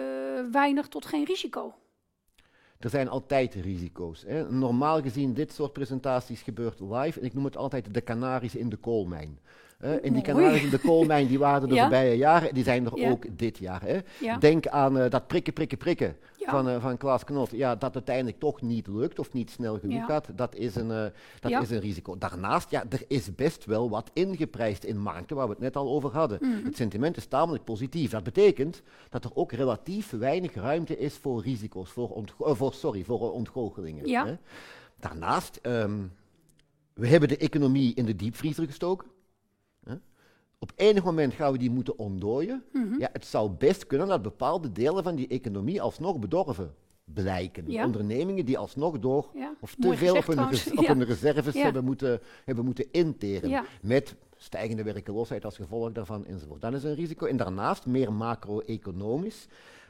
weinig 0.50 0.88
tot 0.88 1.06
geen 1.06 1.24
risico. 1.24 1.74
Er 2.78 2.90
zijn 2.90 3.08
altijd 3.08 3.54
risico's. 3.54 4.24
Hè. 4.26 4.50
Normaal 4.50 5.02
gezien, 5.02 5.34
dit 5.34 5.52
soort 5.52 5.72
presentaties 5.72 6.42
gebeurt 6.42 6.80
live. 6.80 7.20
En 7.20 7.26
ik 7.26 7.34
noem 7.34 7.44
het 7.44 7.56
altijd 7.56 7.94
de 7.94 8.00
kanaries 8.00 8.54
in 8.54 8.68
de 8.68 8.76
koolmijn. 8.76 9.38
Eh, 9.82 10.04
en 10.04 10.12
die 10.12 10.22
kanaries 10.22 10.62
in 10.62 10.70
de 10.70 10.78
koolmijn 10.78 11.26
die 11.26 11.38
waren 11.38 11.62
er 11.62 11.68
de 11.68 11.74
Ja. 11.74 11.80
voorbije 11.80 12.16
jaren, 12.16 12.54
die 12.54 12.64
zijn 12.64 12.86
er 12.86 12.98
Ja. 12.98 13.10
ook 13.10 13.24
dit 13.38 13.58
jaar. 13.58 13.82
Hè. 13.82 13.98
Ja. 14.20 14.36
Denk 14.38 14.66
aan 14.66 14.98
eh, 14.98 15.10
dat 15.10 15.26
prikken, 15.26 15.52
prikken, 15.52 15.78
prikken 15.78 16.16
van, 16.38 16.68
eh, 16.68 16.82
van 16.82 16.96
Klaas 16.96 17.24
Knot. 17.24 17.50
Ja, 17.50 17.76
dat 17.76 17.94
uiteindelijk 17.94 18.38
toch 18.38 18.60
niet 18.60 18.86
lukt 18.86 19.18
of 19.18 19.32
niet 19.32 19.50
snel 19.50 19.78
genoeg 19.78 20.04
gaat, 20.06 20.28
dat, 20.34 20.54
is 20.54 20.74
een, 20.74 20.90
eh, 20.90 21.04
dat 21.40 21.62
is 21.62 21.70
een 21.70 21.80
risico. 21.80 22.18
Daarnaast, 22.18 22.70
ja, 22.70 22.84
er 22.90 23.04
is 23.08 23.34
best 23.34 23.64
wel 23.64 23.90
wat 23.90 24.10
ingeprijsd 24.12 24.84
in 24.84 24.98
markten 24.98 25.36
waar 25.36 25.46
we 25.46 25.52
het 25.52 25.62
net 25.62 25.76
al 25.76 25.88
over 25.88 26.10
hadden. 26.10 26.38
Mhm. 26.40 26.64
Het 26.64 26.76
sentiment 26.76 27.16
is 27.16 27.26
tamelijk 27.26 27.64
positief. 27.64 28.10
Dat 28.10 28.22
betekent 28.24 28.82
dat 29.10 29.24
er 29.24 29.30
ook 29.34 29.52
relatief 29.52 30.10
weinig 30.10 30.54
ruimte 30.54 30.98
is 30.98 31.14
voor 31.16 31.42
risico's, 31.42 31.90
voor, 31.90 32.24
voor, 32.38 32.72
sorry, 32.74 33.04
voor 33.04 33.32
ontgoochelingen. 33.32 34.10
Hè. 34.10 34.36
Daarnaast, 35.00 35.58
ehm, 35.62 35.98
we 36.94 37.06
hebben 37.06 37.28
de 37.28 37.36
economie 37.36 37.94
in 37.94 38.04
de 38.04 38.16
diepvriezer 38.16 38.66
gestoken. 38.66 39.08
Op 40.62 40.72
enig 40.76 41.04
moment 41.04 41.34
gaan 41.34 41.52
we 41.52 41.58
die 41.58 41.70
moeten 41.70 41.98
ontdooien. 41.98 42.62
Mhm. 42.72 42.98
Ja, 42.98 43.08
het 43.12 43.24
zou 43.26 43.50
best 43.50 43.86
kunnen 43.86 44.08
dat 44.08 44.22
bepaalde 44.22 44.72
delen 44.72 45.02
van 45.02 45.14
die 45.14 45.28
economie 45.28 45.82
alsnog 45.82 46.18
bedorven 46.18 46.74
blijken. 47.04 47.70
Ja. 47.70 47.84
Ondernemingen 47.84 48.44
die 48.44 48.58
alsnog 48.58 48.98
door 48.98 49.30
Ja, 49.34 49.54
of 49.60 49.74
te 49.74 49.86
mooi 49.86 49.96
veel 49.96 50.16
op 50.16 50.26
hun, 50.26 50.34
trouwens. 50.34 50.64
res- 50.64 50.72
op 50.78 50.84
Ja. 50.84 50.94
hun 50.96 51.04
reserves 51.04 51.54
hebben, 51.62 51.84
moeten, 51.84 52.20
hebben 52.44 52.64
moeten 52.64 52.86
interen. 52.92 53.64
Met 53.82 54.14
stijgende 54.36 54.82
werkeloosheid 54.82 55.44
als 55.44 55.56
gevolg 55.56 55.92
daarvan 55.92 56.26
enzovoort. 56.26 56.60
Dat 56.60 56.74
is 56.74 56.84
een 56.84 56.94
risico. 56.94 57.26
En 57.26 57.36
daarnaast 57.36 57.86
meer 57.86 58.12
macro-economisch. 58.12 59.46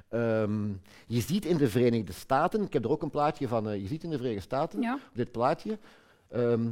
Ehm, 0.08 0.68
je 1.06 1.20
ziet 1.20 1.44
in 1.44 1.56
de 1.56 1.68
Verenigde 1.68 2.12
Staten, 2.12 2.62
ik 2.62 2.72
heb 2.72 2.85
er 2.85 2.90
ook 2.90 3.02
een 3.02 3.11
plaatje 3.11 3.48
van, 3.48 3.68
eh, 3.68 3.80
je 3.80 3.87
ziet 3.87 4.04
in 4.04 4.11
de 4.11 4.16
Verenigde 4.16 4.42
Staten, 4.42 4.78
op 4.92 5.00
dit 5.14 5.32
plaatje. 5.32 5.78
ehm, 6.28 6.66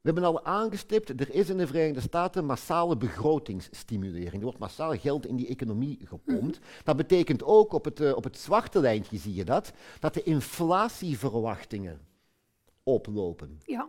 we 0.00 0.10
hebben 0.10 0.24
al 0.24 0.44
aangestipt, 0.44 1.20
er 1.20 1.34
is 1.34 1.48
in 1.48 1.56
de 1.56 1.66
Verenigde 1.66 2.00
Staten 2.00 2.44
massale 2.44 2.96
begrotingsstimulering. 2.96 4.34
Er 4.34 4.40
wordt 4.40 4.58
massaal 4.58 4.98
geld 4.98 5.26
in 5.26 5.36
die 5.36 5.48
economie 5.48 5.98
gepompt. 6.04 6.58
Dat 6.84 6.96
betekent 6.96 7.42
ook, 7.42 7.72
op 7.72 7.84
het, 7.84 8.00
eh, 8.00 8.16
op 8.16 8.24
het 8.24 8.38
zwarte 8.38 8.80
lijntje 8.80 9.18
zie 9.18 9.34
je 9.34 9.44
dat, 9.44 9.72
dat 10.00 10.14
de 10.14 10.22
inflatieverwachtingen 10.22 12.00
oplopen. 12.82 13.60
Ja. 13.64 13.88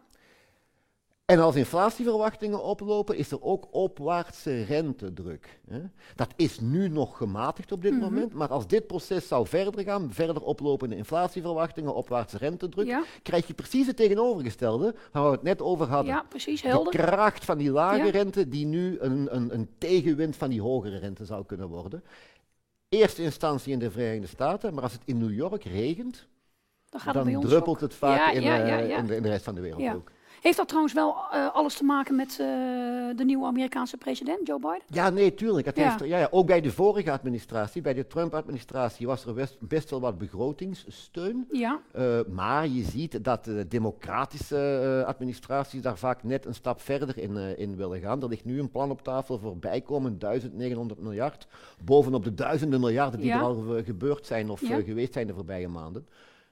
En 1.29 1.39
als 1.39 1.55
inflatieverwachtingen 1.55 2.63
oplopen, 2.63 3.17
is 3.17 3.31
er 3.31 3.41
ook 3.41 3.67
opwaartse 3.71 4.63
rentedruk. 4.63 5.59
Hè. 5.69 5.79
Dat 6.15 6.27
is 6.35 6.59
nu 6.59 6.87
nog 6.87 7.17
gematigd 7.17 7.71
op 7.71 7.81
dit 7.81 7.91
Mhm. 7.91 8.01
moment, 8.01 8.33
maar 8.33 8.47
als 8.47 8.67
dit 8.67 8.87
proces 8.87 9.27
zou 9.27 9.47
verder 9.47 9.83
gaan, 9.83 10.13
verder 10.13 10.41
oplopende 10.43 10.95
inflatieverwachtingen, 10.95 11.95
opwaartse 11.95 12.37
rentedruk, 12.37 12.87
Ja. 12.87 13.03
krijg 13.23 13.47
je 13.47 13.53
precies 13.53 13.87
het 13.87 13.95
tegenovergestelde 13.95 14.95
waar 15.11 15.23
we 15.23 15.29
het 15.31 15.43
net 15.43 15.61
over 15.61 15.87
hadden. 15.87 16.13
ja, 16.13 16.25
precies, 16.29 16.61
De 16.61 16.67
helder. 16.67 16.93
kracht 16.93 17.45
van 17.45 17.57
die 17.57 17.71
lage 17.71 18.03
Ja. 18.05 18.09
rente, 18.11 18.47
die 18.47 18.65
nu 18.65 18.99
een, 18.99 19.35
een, 19.35 19.53
een 19.53 19.69
tegenwind 19.77 20.35
van 20.35 20.49
die 20.49 20.61
hogere 20.61 20.97
rente 20.97 21.25
zou 21.25 21.45
kunnen 21.45 21.67
worden. 21.67 22.03
Eerste 22.89 23.23
instantie 23.23 23.73
in 23.73 23.79
de 23.79 23.91
Verenigde 23.91 24.27
Staten, 24.27 24.73
maar 24.73 24.83
als 24.83 24.93
het 24.93 25.01
in 25.05 25.17
New 25.17 25.33
York 25.33 25.63
regent, 25.63 26.27
Dan 27.13 27.27
het 27.27 27.41
druppelt 27.41 27.67
ook. 27.75 27.79
het 27.79 27.93
vaak 27.93 28.33
in, 28.33 28.43
eh. 28.43 28.97
In, 28.97 29.05
de, 29.05 29.15
in 29.15 29.21
de 29.23 29.29
rest 29.29 29.43
van 29.43 29.55
de 29.55 29.61
wereld 29.61 29.95
ook. 29.95 30.11
Heeft 30.41 30.58
dat 30.58 30.67
trouwens 30.67 30.93
wel 30.93 31.15
eh, 31.32 31.56
alles 31.56 31.73
te 31.75 31.84
maken 31.84 32.15
met 32.15 32.30
eh, 32.32 32.38
de 33.15 33.23
nieuwe 33.25 33.45
Amerikaanse 33.45 33.97
president, 33.97 34.47
Joe 34.47 34.60
Biden? 34.60 34.82
Ja, 34.88 35.10
nee, 35.10 35.34
tuurlijk. 35.34 35.78
Ja. 35.78 35.84
heeft 35.84 35.99
ja, 36.10 36.17
ja, 36.19 36.28
ook 36.32 36.47
bij 36.47 36.62
de 36.62 36.71
vorige 36.71 37.12
administratie, 37.12 37.82
bij 37.82 37.93
de 37.93 38.08
Trump-administratie, 38.08 39.08
was 39.08 39.25
er 39.25 39.34
best, 39.34 39.58
best 39.60 39.89
wel 39.89 39.99
wat 39.99 40.17
begrotingssteun. 40.17 41.47
Ja, 41.52 41.80
Eh, 41.91 42.19
maar 42.28 42.67
je 42.67 42.84
ziet 42.84 43.23
dat 43.23 43.45
de 43.45 43.67
democratische 43.67 45.04
administraties 45.08 45.82
daar 45.82 45.97
vaak 45.97 46.23
net 46.23 46.45
een 46.45 46.54
stap 46.54 46.82
verder 46.82 47.17
in, 47.17 47.38
in 47.58 47.75
willen 47.75 47.99
gaan. 47.99 48.21
Er 48.21 48.28
ligt 48.30 48.45
nu 48.45 48.60
een 48.60 48.71
plan 48.71 48.91
op 48.91 49.02
tafel 49.02 49.38
voor 49.39 49.58
bijkomend 49.58 50.21
1900 50.21 50.99
miljard, 50.99 51.47
bovenop 51.84 52.23
de 52.23 52.34
duizenden 52.34 52.80
miljarden 52.80 53.19
die 53.19 53.30
Ja. 53.30 53.38
er 53.38 53.43
al 53.43 53.63
gebeurd 53.86 54.25
zijn 54.25 54.49
of 54.49 54.60
geweest 54.60 55.13
zijn 55.13 55.28
de 55.28 55.34
voorbije 55.34 55.67
maanden. 55.67 56.08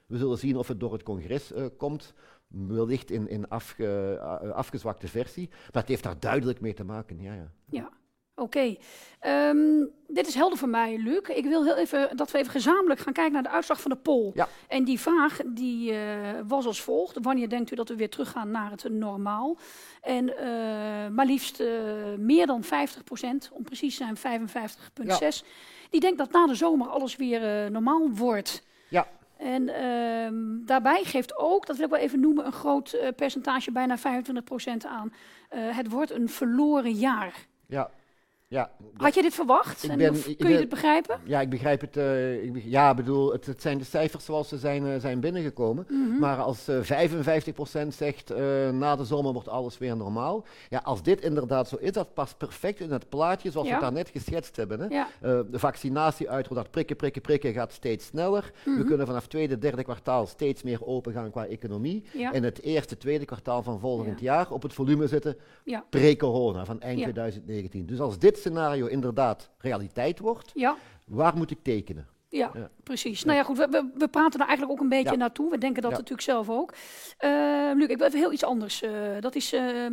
We 0.06 0.18
zullen 0.18 0.38
zien 0.38 0.56
of 0.56 0.68
het 0.68 0.80
door 0.80 0.92
het 0.92 1.02
congres 1.02 1.52
komt, 1.76 2.14
wellicht 2.48 3.10
in, 3.10 3.28
in 3.28 3.48
afge- 3.48 4.18
eh, 4.42 4.50
afgezwakte 4.50 5.08
versie. 5.08 5.48
Maar 5.48 5.82
het 5.82 5.88
heeft 5.88 6.02
daar 6.02 6.20
duidelijk 6.20 6.60
mee 6.60 6.74
te 6.74 6.84
maken, 6.84 7.20
ja. 7.20 7.32
ja. 7.34 7.50
ja. 7.70 7.90
Oké. 8.34 8.76
Ehm, 9.20 9.84
dit 10.06 10.26
is 10.26 10.34
helder 10.34 10.58
voor 10.58 10.68
mij, 10.68 10.96
Luc. 10.98 11.28
Ik 11.28 11.44
wil 11.44 11.64
heel 11.64 11.76
even 11.76 12.16
dat 12.16 12.30
we 12.30 12.38
even 12.38 12.50
gezamenlijk 12.50 13.00
gaan 13.00 13.12
kijken 13.12 13.32
naar 13.32 13.42
de 13.42 13.48
uitslag 13.48 13.80
van 13.80 13.90
de 13.90 13.96
poll. 13.96 14.30
Ja. 14.34 14.48
En 14.68 14.84
die 14.84 15.00
vraag 15.00 15.40
die, 15.46 15.92
eh, 15.92 16.40
was 16.46 16.66
als 16.66 16.82
volgt. 16.82 17.18
Wanneer 17.22 17.48
denkt 17.48 17.70
u 17.72 17.74
dat 17.74 17.88
we 17.88 17.96
weer 17.96 18.10
teruggaan 18.10 18.50
naar 18.50 18.70
het 18.70 18.88
normaal? 18.88 19.56
En 20.02 20.36
eh, 20.36 20.46
maar 21.08 21.26
liefst 21.26 21.62
meer 22.18 22.46
dan 22.46 22.64
50% 22.64 22.66
om 23.52 23.62
precies 23.62 23.96
te 23.96 24.04
zijn 24.16 24.16
55,6. 24.16 25.44
Die 25.90 26.00
denkt 26.00 26.18
dat 26.18 26.32
na 26.32 26.46
de 26.46 26.54
zomer 26.54 26.88
alles 26.88 27.16
weer 27.16 27.70
normaal 27.70 28.10
wordt. 28.10 28.66
En 29.38 29.68
ehm, 29.68 30.34
daarbij 30.66 31.04
geeft 31.04 31.36
ook, 31.36 31.66
dat 31.66 31.76
wil 31.76 31.84
ik 31.84 31.90
wel 31.92 32.00
even 32.00 32.20
noemen, 32.20 32.46
een 32.46 32.52
groot 32.52 32.92
eh, 32.92 33.08
percentage, 33.16 33.72
bijna 33.72 33.98
25% 33.98 34.00
aan. 34.86 35.12
eh, 35.48 35.76
het 35.76 35.90
wordt 35.90 36.10
een 36.10 36.28
verloren 36.28 36.92
jaar. 36.92 37.46
ja. 37.66 37.90
Ja. 38.48 38.70
Had 38.96 39.14
je 39.14 39.22
dit 39.22 39.34
verwacht? 39.34 39.82
Ik 39.84 39.90
En 39.90 39.98
ben- 39.98 40.10
of 40.10 40.26
ik 40.26 40.38
kun 40.38 40.50
je 40.50 40.56
dit 40.56 40.68
begrijpen? 40.68 41.20
Ja, 41.24 41.40
ik 41.40 41.48
begrijp 41.50 41.80
het. 41.80 41.96
eh, 41.96 42.42
ik 42.44 42.62
ja, 42.64 42.90
ik 42.90 42.96
bedoel, 42.96 43.32
het, 43.32 43.46
het 43.46 43.62
zijn 43.62 43.78
de 43.78 43.84
cijfers 43.84 44.24
zoals 44.24 44.48
ze 44.48 44.58
zijn, 44.58 44.86
eh, 44.86 45.00
zijn 45.00 45.20
binnengekomen. 45.20 45.86
Mhm. 45.88 46.18
Maar 46.18 46.36
als 46.38 46.68
eh 46.68 46.80
55% 46.82 47.94
zegt 47.94 48.32
na 48.72 48.96
de 48.96 49.04
zomer 49.04 49.32
wordt 49.32 49.48
alles 49.48 49.78
weer 49.78 49.96
normaal. 49.96 50.44
Ja, 50.68 50.78
als 50.84 51.02
dit 51.02 51.20
inderdaad 51.20 51.68
zo 51.68 51.76
is, 51.76 51.92
dat 51.92 52.14
past 52.14 52.36
perfect 52.38 52.80
in 52.80 52.90
het 52.90 53.08
plaatje 53.08 53.50
zoals 53.50 53.66
Ja. 53.68 53.78
we 53.78 53.84
het 53.84 53.94
daarnet 53.94 54.10
geschetst 54.22 54.56
hebben. 54.56 54.80
Hè. 54.80 54.86
Ja, 54.86 55.08
de 55.20 55.58
vaccinatie 55.58 56.30
uit, 56.30 56.48
dat 56.54 56.70
prikken, 56.70 56.96
prikken, 56.96 57.22
prikken 57.22 57.52
gaat 57.52 57.72
steeds 57.72 58.06
sneller. 58.06 58.50
We 58.64 58.70
Mhm. 58.70 58.84
kunnen 58.86 59.06
vanaf 59.06 59.26
tweede, 59.26 59.58
derde 59.58 59.82
kwartaal 59.82 60.26
steeds 60.26 60.62
meer 60.62 60.86
open 60.86 61.12
gaan 61.12 61.30
qua 61.30 61.46
economie. 61.46 62.04
ja, 62.12 62.32
En 62.32 62.42
het 62.42 62.62
eerste, 62.62 62.96
tweede 62.96 63.24
kwartaal 63.24 63.62
van 63.62 63.80
volgend 63.80 64.20
Ja. 64.20 64.24
jaar 64.24 64.50
op 64.50 64.62
het 64.62 64.72
volume 64.72 65.06
zitten 65.06 65.36
pre-corona 65.90 66.64
van 66.64 66.80
eind 66.80 66.98
Ja. 66.98 67.04
2019. 67.04 67.86
Dus 67.86 68.00
als 68.00 68.18
dit 68.18 68.37
scenario 68.38 68.86
inderdaad 68.86 69.50
realiteit 69.58 70.18
wordt, 70.18 70.50
ja. 70.54 70.76
waar 71.06 71.36
moet 71.36 71.50
ik 71.50 71.58
tekenen? 71.62 72.08
Ja, 72.30 72.50
Ja. 72.54 72.70
precies. 72.82 73.24
Nou 73.24 73.36
ja, 73.36 73.42
goed, 73.44 73.56
we, 73.56 73.68
we, 73.70 73.90
we 73.94 74.08
praten 74.08 74.40
er 74.40 74.46
eigenlijk 74.46 74.78
ook 74.78 74.82
een 74.84 74.88
beetje 74.96 75.10
Ja. 75.10 75.16
naartoe. 75.16 75.50
We 75.50 75.58
denken 75.58 75.82
dat 75.82 75.90
natuurlijk 75.90 76.20
zelf 76.20 76.48
ook. 76.50 76.72
Eh 77.18 77.30
Luc, 77.74 77.88
ik 77.88 77.96
wil 77.98 78.06
even 78.06 78.18
heel 78.18 78.32
iets 78.32 78.44
anders. 78.44 78.82
eh, 78.82 78.90
dat 79.20 79.34
is 79.34 79.52
eh, 79.52 79.86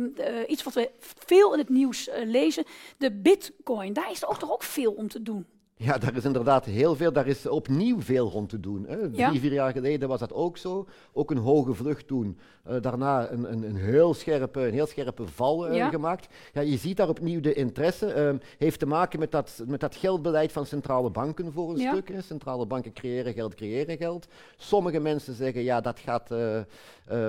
iets 0.46 0.62
wat 0.62 0.74
we 0.74 0.90
veel 1.00 1.52
in 1.52 1.58
het 1.58 1.68
nieuws 1.68 2.10
lezen. 2.24 2.64
De 2.98 3.12
bitcoin. 3.12 3.92
Daar 3.92 4.10
is 4.10 4.22
er 4.22 4.28
ook 4.28 4.38
toch 4.38 4.52
ook 4.52 4.62
veel 4.62 4.92
om 4.92 5.08
te 5.08 5.22
doen. 5.22 5.46
Ja, 5.78 5.98
daar 5.98 6.16
is 6.16 6.24
inderdaad 6.24 6.64
heel 6.64 6.94
veel, 6.96 7.12
daar 7.12 7.26
is 7.26 7.46
opnieuw 7.48 8.00
veel 8.00 8.28
rond 8.30 8.48
te 8.48 8.60
doen. 8.60 8.84
Hè. 8.86 8.96
Drie, 9.10 9.16
Ja. 9.16 9.34
vier 9.34 9.52
jaar 9.52 9.72
geleden 9.72 10.08
was 10.08 10.20
dat 10.20 10.32
ook 10.32 10.56
zo. 10.56 10.86
Ook 11.12 11.30
een 11.30 11.36
hoge 11.36 11.74
vlucht 11.74 12.06
toen. 12.06 12.38
Eh, 12.64 12.76
daarna 12.80 13.30
een, 13.30 13.52
een, 13.52 13.62
een, 13.62 13.76
heel 13.76 14.14
scherpe, 14.14 14.66
een 14.66 14.72
heel 14.72 14.86
scherpe 14.86 15.26
val 15.26 15.68
eh, 15.68 15.76
Ja. 15.76 15.88
gemaakt. 15.88 16.34
Ja, 16.52 16.60
je 16.60 16.76
ziet 16.76 16.96
daar 16.96 17.08
opnieuw 17.08 17.40
de 17.40 17.52
interesse. 17.54 18.06
Ehm, 18.12 18.36
heeft 18.58 18.78
te 18.78 18.86
maken 18.86 19.18
met 19.18 19.30
dat, 19.30 19.62
met 19.66 19.80
dat 19.80 19.96
geldbeleid 19.96 20.52
van 20.52 20.66
centrale 20.66 21.10
banken 21.10 21.52
voor 21.52 21.70
een 21.70 21.76
Ja. 21.80 21.92
stuk. 21.92 22.08
Hè. 22.08 22.20
Centrale 22.22 22.66
banken 22.66 22.92
creëren 22.92 23.32
geld, 23.32 23.54
creëren 23.54 23.96
geld. 23.96 24.26
Sommige 24.56 25.00
mensen 25.00 25.34
zeggen, 25.34 25.62
ja, 25.62 25.80
dat 25.80 25.98
gaat, 25.98 26.30
eh, 26.30 26.60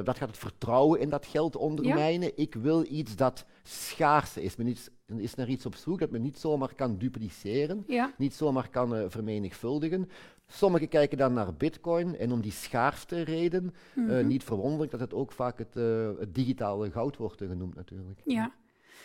dat 0.03 0.17
gaat 0.17 0.27
het 0.29 0.37
vertrouwen 0.37 0.99
in 0.99 1.09
dat 1.09 1.25
geld 1.25 1.55
ondermijnen. 1.55 2.31
Ik 2.35 2.53
wil 2.55 2.85
iets 2.89 3.15
dat 3.15 3.45
schaarse 3.63 4.41
is. 4.43 4.55
Men 4.55 4.67
is, 4.67 4.89
is 5.15 5.35
naar 5.35 5.47
iets 5.47 5.65
op 5.65 5.75
zoek 5.75 5.99
dat 5.99 6.09
men 6.11 6.21
niet 6.21 6.39
zomaar 6.39 6.73
kan 6.75 6.97
dupliceren 6.97 7.83
Ja, 7.87 8.11
niet 8.17 8.33
zomaar 8.33 8.69
kan 8.69 8.95
eh, 8.95 9.03
vermenigvuldigen. 9.07 10.09
Sommigen 10.47 10.87
kijken 10.87 11.17
dan 11.17 11.33
naar 11.33 11.53
bitcoin 11.53 12.17
en 12.17 12.31
om 12.31 12.41
die 12.41 12.51
schaarste 12.51 13.21
reden, 13.21 13.73
eh, 13.95 14.03
Mhm. 14.03 14.27
niet 14.27 14.43
verwonderlijk 14.43 14.91
dat 14.91 14.99
het 14.99 15.13
ook 15.13 15.31
vaak 15.31 15.57
het, 15.57 15.75
eh, 15.75 16.09
het 16.19 16.35
digitale 16.35 16.91
goud 16.91 17.17
wordt 17.17 17.37
genoemd 17.41 17.75
natuurlijk. 17.75 18.19
ja. 18.23 18.51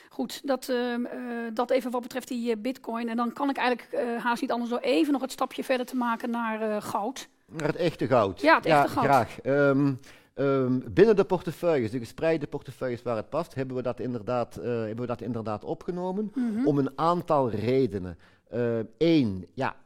Goed, 0.09 0.47
dat, 0.47 0.69
ehm, 0.69 1.05
eh, 1.05 1.21
dat 1.55 1.71
even 1.71 1.91
wat 1.91 2.03
betreft 2.03 2.29
die 2.29 2.57
bitcoin. 2.57 3.09
En 3.09 3.17
dan 3.17 3.33
kan 3.33 3.51
ik 3.51 3.57
eigenlijk 3.57 4.19
haast 4.23 4.41
niet 4.43 4.51
anders 4.53 4.71
door 4.71 4.79
even 4.81 5.13
nog 5.13 5.23
het 5.23 5.33
stapje 5.33 5.65
verder 5.65 5.87
te 5.87 5.97
maken 5.97 6.31
naar 6.31 6.83
goud. 6.83 7.29
Naar 7.47 7.67
het 7.67 7.77
echte 7.77 8.07
goud. 8.07 8.41
Ja, 8.41 8.57
het 8.57 8.67
echte 8.67 8.89
goud. 8.89 9.05
graag. 9.05 9.41
Ehm, 9.41 9.93
ehm, 10.35 10.81
binnen 10.91 11.17
de 11.17 11.25
portefeuilles, 11.25 11.91
de 11.91 11.99
gespreide 11.99 12.47
portefeuilles 12.47 13.03
waar 13.03 13.17
het 13.17 13.29
past, 13.31 13.55
hebben 13.55 13.77
we 13.77 13.83
dat 13.83 14.01
inderdaad, 14.01 14.57
eh, 14.57 14.65
hebben 14.65 15.01
we 15.01 15.07
dat 15.07 15.21
inderdaad 15.21 15.65
opgenomen. 15.65 16.33
Mhm. 16.35 16.67
Om 16.67 16.79
een 16.79 16.99
aantal 16.99 17.51
redenen. 17.51 18.19
Eén, 18.99 19.47
ja, 19.55 19.77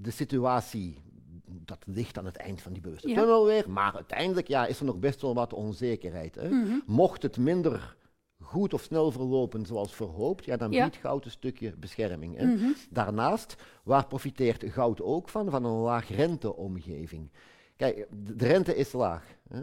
de 0.00 0.10
situatie, 0.10 1.02
dat 1.46 1.78
ligt 1.86 2.18
aan 2.18 2.24
het 2.24 2.36
eind 2.36 2.60
van 2.62 2.72
die 2.72 2.82
bewuste 2.82 3.08
Ja. 3.08 3.14
tunnel 3.14 3.46
weer. 3.46 3.70
Maar 3.70 3.94
uiteindelijk 3.94 4.48
ja, 4.48 4.66
is 4.66 4.78
er 4.78 4.84
nog 4.84 4.98
best 4.98 5.20
wel 5.22 5.34
wat 5.34 5.52
onzekerheid. 5.52 6.34
Hè. 6.34 6.48
Mhm. 6.48 6.78
Mocht 6.86 7.22
het 7.22 7.36
minder 7.36 7.96
goed 8.42 8.74
of 8.74 8.82
snel 8.82 9.10
verlopen 9.10 9.66
zoals 9.66 9.94
verhoopt, 9.94 10.44
ja, 10.44 10.56
dan 10.56 10.72
Ja. 10.72 10.82
biedt 10.84 10.96
goud 10.96 11.24
een 11.24 11.30
stukje 11.30 11.74
bescherming. 11.78 12.36
Hè. 12.36 12.44
Mhm. 12.46 12.66
Daarnaast, 12.90 13.56
waar 13.82 14.06
profiteert 14.06 14.64
goud 14.66 15.02
ook 15.02 15.28
van? 15.28 15.50
Van 15.50 15.64
een 15.64 15.70
laag 15.80 16.08
renteomgeving. 16.08 17.30
Kijk, 17.76 18.06
de 18.36 18.46
rente 18.46 18.76
is 18.76 18.92
laag. 18.92 19.24
Hè. 19.48 19.60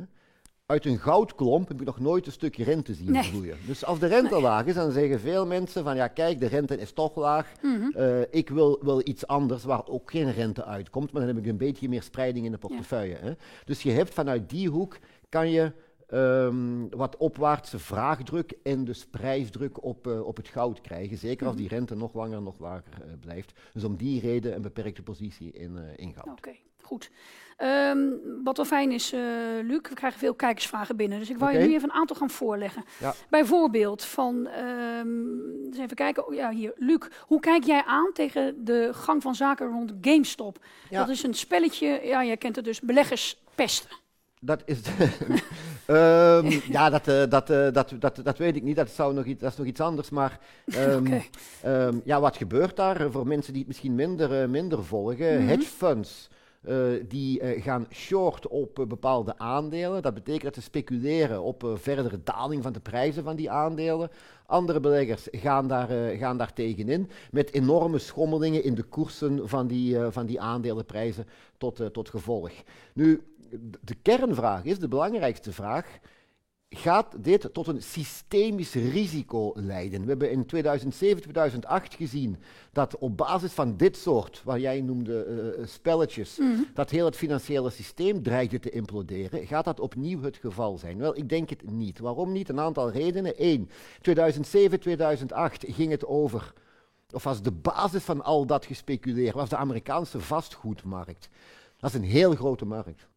uit 0.66 0.86
een 0.86 1.00
goudklomp 1.00 1.68
heb 1.68 1.80
ik 1.80 1.86
nog 1.86 2.00
nooit 2.00 2.26
een 2.26 2.32
stukje 2.32 2.64
rente 2.64 2.94
zien 2.94 3.12
Nee. 3.12 3.24
groeien. 3.24 3.58
Dus 3.66 3.86
als 3.86 4.00
de 4.00 4.08
rente 4.08 4.42
laag 4.42 4.66
is, 4.66 4.74
dan 4.76 4.92
zeggen 4.92 5.20
veel 5.20 5.46
mensen 5.46 5.84
van 5.84 5.96
ja, 5.96 6.08
kijk, 6.08 6.40
de 6.40 6.46
rente 6.48 6.78
is 6.78 6.92
toch 6.92 7.16
laag. 7.16 7.52
Mhm. 7.62 7.98
Eh, 7.98 8.22
ik 8.30 8.50
wil, 8.50 8.80
wil 8.82 9.02
iets 9.08 9.28
anders 9.28 9.64
waar 9.64 9.88
ook 9.88 10.12
geen 10.12 10.32
rente 10.32 10.66
uitkomt, 10.66 11.12
maar 11.12 11.26
dan 11.26 11.36
heb 11.36 11.44
ik 11.44 11.50
een 11.52 11.58
beetje 11.58 11.90
meer 11.90 12.04
spreiding 12.04 12.46
in 12.46 12.52
de 12.52 12.58
portefeuille. 12.58 13.16
Hè. 13.16 13.32
Dus 13.66 13.84
je 13.84 13.92
hebt 13.92 14.14
vanuit 14.14 14.50
die 14.50 14.70
hoek, 14.70 14.98
kan 15.30 15.50
je 15.50 15.72
ehm, 16.08 16.88
wat 16.90 17.18
opwaartse 17.18 17.80
vraagdruk 17.80 18.54
en 18.64 18.84
dus 18.86 19.06
prijsdruk 19.06 19.84
op, 19.84 20.08
eh, 20.08 20.22
op 20.26 20.38
het 20.38 20.48
goud 20.48 20.82
krijgen. 20.82 21.18
Zeker 21.18 21.48
als 21.48 21.56
die 21.56 21.68
rente 21.68 21.96
nog 21.96 22.14
langer, 22.14 22.42
nog 22.42 22.60
lager 22.60 22.94
eh, 22.94 23.12
blijft. 23.20 23.60
Dus 23.74 23.84
om 23.84 23.96
die 23.96 24.20
reden 24.22 24.56
een 24.56 24.62
beperkte 24.62 25.04
positie 25.04 25.52
in, 25.52 25.78
eh, 25.78 25.84
in 25.96 26.14
goud. 26.14 26.28
Oké, 26.38 26.52
goed. 26.86 27.10
Ehm, 27.58 27.98
wat 28.44 28.58
wel 28.58 28.66
fijn 28.66 28.92
is, 28.92 29.14
eh, 29.14 29.20
Luc, 29.62 29.82
we 29.90 29.96
krijgen 29.96 30.20
veel 30.20 30.34
kijkersvragen 30.34 30.96
binnen. 30.96 31.20
Dus 31.20 31.30
ik 31.30 31.42
Oké. 31.42 31.50
je 31.50 31.68
nu 31.68 31.74
even 31.74 31.90
een 31.90 31.96
aantal 31.96 32.16
gaan 32.16 32.30
voorleggen. 32.30 32.84
Ja. 33.00 33.14
Bijvoorbeeld 33.30 34.04
van, 34.04 34.48
ehm, 34.48 35.82
even 35.82 35.96
kijken, 35.96 36.28
oh, 36.28 36.34
ja, 36.34 36.52
hier, 36.52 36.74
Luc, 36.76 37.00
hoe 37.28 37.40
kijk 37.40 37.64
jij 37.64 37.84
aan 37.86 38.10
tegen 38.14 38.66
de 38.66 38.90
gang 38.94 39.22
van 39.22 39.36
zaken 39.36 39.68
rond 39.68 39.94
GameStop? 40.02 40.58
Ja. 40.90 41.00
Dat 41.00 41.10
is 41.10 41.24
een 41.24 41.34
spelletje, 41.34 42.00
ja, 42.04 42.26
jij 42.26 42.38
kent 42.38 42.56
het 42.56 42.66
dus, 42.66 42.82
beleggers 42.82 43.42
pesten. 43.56 44.02
Dat 44.40 44.62
is. 44.66 44.80
Ehm, 45.86 46.60
ja, 46.70 46.90
dat, 46.90 47.08
eh, 47.08 47.24
dat, 47.30 47.50
eh, 47.50 47.68
dat, 47.72 47.94
dat, 48.00 48.20
dat 48.24 48.38
weet 48.38 48.56
ik 48.56 48.64
niet. 48.64 48.76
Dat, 48.76 48.90
zou 48.90 49.14
nog 49.14 49.26
iets, 49.26 49.42
dat 49.42 49.52
is 49.52 49.58
nog 49.58 49.68
iets 49.68 49.80
anders. 49.80 50.10
Maar 50.10 50.40
ehm, 51.62 52.00
ja, 52.04 52.20
wat 52.20 52.38
gebeurt 52.38 52.76
daar? 52.76 53.12
Voor 53.12 53.28
mensen 53.28 53.52
die 53.52 53.62
het 53.62 53.68
misschien 53.68 53.96
minder, 53.96 54.50
minder 54.50 54.84
volgen. 54.84 55.40
Mhm. 55.40 55.48
Hedge 55.48 55.68
funds. 55.68 56.30
Eh, 56.64 56.88
die 57.08 57.40
eh, 57.40 57.64
gaan 57.64 57.88
short 57.92 58.48
op 58.48 58.80
eh, 58.80 58.86
bepaalde 58.86 59.38
aandelen. 59.38 60.02
Dat 60.02 60.14
betekent 60.14 60.44
dat 60.44 60.56
ze 60.56 60.62
speculeren 60.62 61.42
op 61.42 61.70
verdere 61.74 62.20
daling 62.24 62.64
van 62.64 62.74
de 62.74 62.80
prijzen 62.80 63.24
van 63.24 63.36
die 63.36 63.52
aandelen. 63.52 64.10
Andere 64.46 64.80
beleggers 64.80 65.28
gaan 65.32 65.68
daar, 65.68 65.88
gaan 66.18 66.38
daar 66.38 66.54
tegenin 66.54 67.10
met 67.32 67.54
enorme 67.54 68.00
schommelingen 68.00 68.64
in 68.64 68.76
de 68.76 68.84
koersen 68.84 69.50
van 69.50 69.68
die, 69.68 70.00
van 70.00 70.26
die 70.26 70.42
aandelenprijzen 70.42 71.26
tot, 71.58 71.94
tot 71.94 72.10
gevolg. 72.10 72.52
Nu, 72.94 73.24
de 73.82 73.96
kernvraag 74.02 74.64
is, 74.64 74.80
de 74.80 74.88
belangrijkste 74.88 75.52
vraag, 75.52 76.00
gaat 76.76 77.16
dit 77.24 77.50
tot 77.54 77.68
een 77.68 77.82
systemisch 77.82 78.74
risico 78.74 79.52
leiden? 79.56 80.02
We 80.02 80.08
hebben 80.08 80.32
in 80.32 80.46
2007, 80.46 81.22
2008 81.22 81.94
gezien 81.94 82.38
dat 82.72 82.98
op 82.98 83.18
basis 83.18 83.52
van 83.52 83.78
dit 83.78 83.98
soort, 83.98 84.42
wat 84.44 84.62
jij 84.62 84.82
noemde, 84.82 85.24
eh, 85.24 85.48
eh, 85.48 85.68
spelletjes, 85.68 86.40
dat 86.74 86.90
heel 86.90 87.06
het 87.06 87.16
financiële 87.16 87.70
systeem 87.70 88.24
dreigde 88.24 88.60
te 88.60 88.70
imploderen. 88.70 89.48
Gaat 89.48 89.66
dat 89.66 89.80
opnieuw 89.80 90.22
het 90.22 90.38
geval 90.38 90.78
zijn? 90.78 90.98
Wel, 90.98 91.18
ik 91.18 91.30
denk 91.30 91.50
het 91.50 91.72
niet. 91.72 92.00
Waarom 92.00 92.32
niet? 92.32 92.50
Een 92.50 92.60
aantal 92.60 92.92
redenen. 92.92 93.34
Eén, 93.38 93.70
2007, 94.02 94.80
2008 94.80 95.66
ging 95.68 95.92
het 95.92 96.06
over 96.06 96.54
of 97.14 97.24
was 97.24 97.42
de 97.42 97.52
basis 97.52 98.04
van 98.04 98.24
al 98.24 98.46
dat 98.46 98.66
gespeculeer, 98.66 99.34
was 99.34 99.50
de 99.50 99.58
Amerikaanse 99.58 100.20
vastgoedmarkt. 100.20 101.30
Dat 101.78 101.90
is 101.90 101.96
een 101.96 102.04
heel 102.04 102.36
grote 102.36 102.66
markt, 102.66 103.08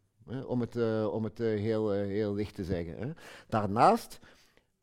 om 0.46 0.60
het, 0.60 0.76
eh, 0.76 1.08
om 1.12 1.24
het 1.24 1.40
eh, 1.40 1.46
heel, 1.46 1.94
eh, 1.94 2.06
heel 2.06 2.34
licht 2.34 2.54
te 2.54 2.64
zeggen. 2.64 2.98
Hè. 2.98 3.12
Daarnaast, 3.48 4.18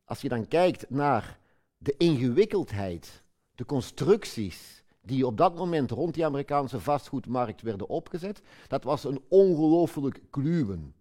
als 0.03 0.21
je 0.21 0.29
dan 0.29 0.47
kijkt 0.47 0.89
naar 0.89 1.39
de 1.77 1.95
ingewikkeldheid, 1.97 3.23
de 3.55 3.65
constructies 3.65 4.83
die 5.01 5.25
op 5.25 5.37
dat 5.37 5.55
moment 5.55 5.91
rond 5.91 6.13
die 6.13 6.25
Amerikaanse 6.25 6.79
vastgoedmarkt 6.79 7.61
werden 7.61 7.87
opgezet, 7.87 8.41
dat 8.67 8.83
was 8.83 9.03
een 9.03 9.21
ongelooflijk 9.27 10.21
kluwen. 10.29 10.93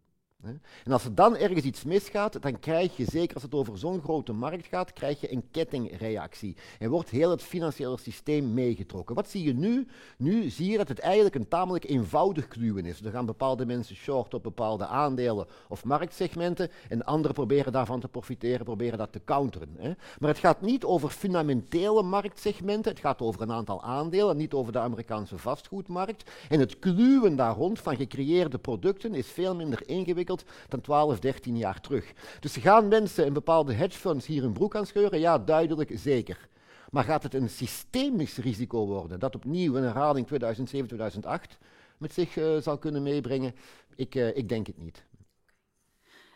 En 0.84 0.92
als 0.92 1.04
er 1.04 1.14
dan 1.14 1.36
ergens 1.36 1.64
iets 1.64 1.84
misgaat, 1.84 2.42
dan 2.42 2.58
krijg 2.58 2.96
je, 2.96 3.04
zeker 3.04 3.34
als 3.34 3.42
het 3.42 3.54
over 3.54 3.78
zo'n 3.78 4.00
grote 4.00 4.32
markt 4.32 4.66
gaat, 4.66 4.92
krijg 4.92 5.20
je 5.20 5.32
een 5.32 5.44
kettingreactie. 5.50 6.56
En 6.78 6.90
wordt 6.90 7.10
heel 7.10 7.30
het 7.30 7.42
financiële 7.42 7.98
systeem 7.98 8.54
meegetrokken. 8.54 9.14
Wat 9.14 9.28
zie 9.28 9.44
je 9.44 9.54
nu? 9.54 9.86
Nu 10.16 10.50
zie 10.50 10.70
je 10.70 10.76
dat 10.76 10.88
het 10.88 10.98
eigenlijk 10.98 11.34
een 11.34 11.48
tamelijk 11.48 11.84
eenvoudig 11.84 12.48
kluwen 12.48 12.86
is. 12.86 13.00
Er 13.00 13.10
gaan 13.10 13.26
bepaalde 13.26 13.66
mensen 13.66 13.96
short 13.96 14.34
op 14.34 14.42
bepaalde 14.42 14.86
aandelen 14.86 15.46
of 15.68 15.84
marktsegmenten 15.84 16.70
en 16.88 17.04
anderen 17.04 17.34
proberen 17.34 17.72
daarvan 17.72 18.00
te 18.00 18.08
profiteren, 18.08 18.64
proberen 18.64 18.98
dat 18.98 19.12
te 19.12 19.20
counteren. 19.24 19.74
Hè. 19.78 19.92
Maar 20.18 20.30
het 20.30 20.38
gaat 20.38 20.60
niet 20.60 20.84
over 20.84 21.08
fundamentele 21.08 22.02
marktsegmenten, 22.02 22.90
het 22.90 23.00
gaat 23.00 23.20
over 23.20 23.42
een 23.42 23.52
aantal 23.52 23.82
aandelen, 23.82 24.36
niet 24.36 24.52
over 24.52 24.72
de 24.72 24.78
Amerikaanse 24.78 25.38
vastgoedmarkt. 25.38 26.30
En 26.48 26.60
het 26.60 26.78
kluwen 26.78 27.36
daar 27.36 27.54
rond 27.54 27.80
van 27.80 27.96
gecreëerde 27.96 28.58
producten 28.58 29.14
is 29.14 29.26
veel 29.26 29.54
minder 29.54 29.88
ingewikkeld 29.88 30.31
dan 30.68 30.80
12, 30.80 31.18
13 31.18 31.56
jaar 31.56 31.80
terug. 31.80 32.12
Dus 32.40 32.56
gaan 32.56 32.88
mensen 32.88 33.26
in 33.26 33.32
bepaalde 33.32 33.72
hedgefunds 33.72 34.26
hier 34.26 34.44
een 34.44 34.52
broek 34.52 34.76
aan 34.76 34.86
scheuren? 34.86 35.20
Ja, 35.20 35.38
duidelijk 35.38 35.90
zeker. 35.94 36.48
Maar 36.90 37.04
gaat 37.04 37.22
het 37.22 37.34
een 37.34 37.48
systemisch 37.48 38.36
risico 38.36 38.86
worden 38.86 39.20
dat 39.20 39.34
opnieuw 39.34 39.76
een 39.76 39.82
herhaling 39.82 40.26
2007, 40.26 40.86
2008 40.86 41.58
met 41.98 42.12
zich 42.12 42.36
eh, 42.36 42.56
zal 42.56 42.78
kunnen 42.78 43.02
meebrengen? 43.02 43.54
Ik, 43.96 44.14
eh, 44.14 44.36
ik 44.36 44.48
denk 44.48 44.66
het 44.66 44.78
niet. 44.78 45.04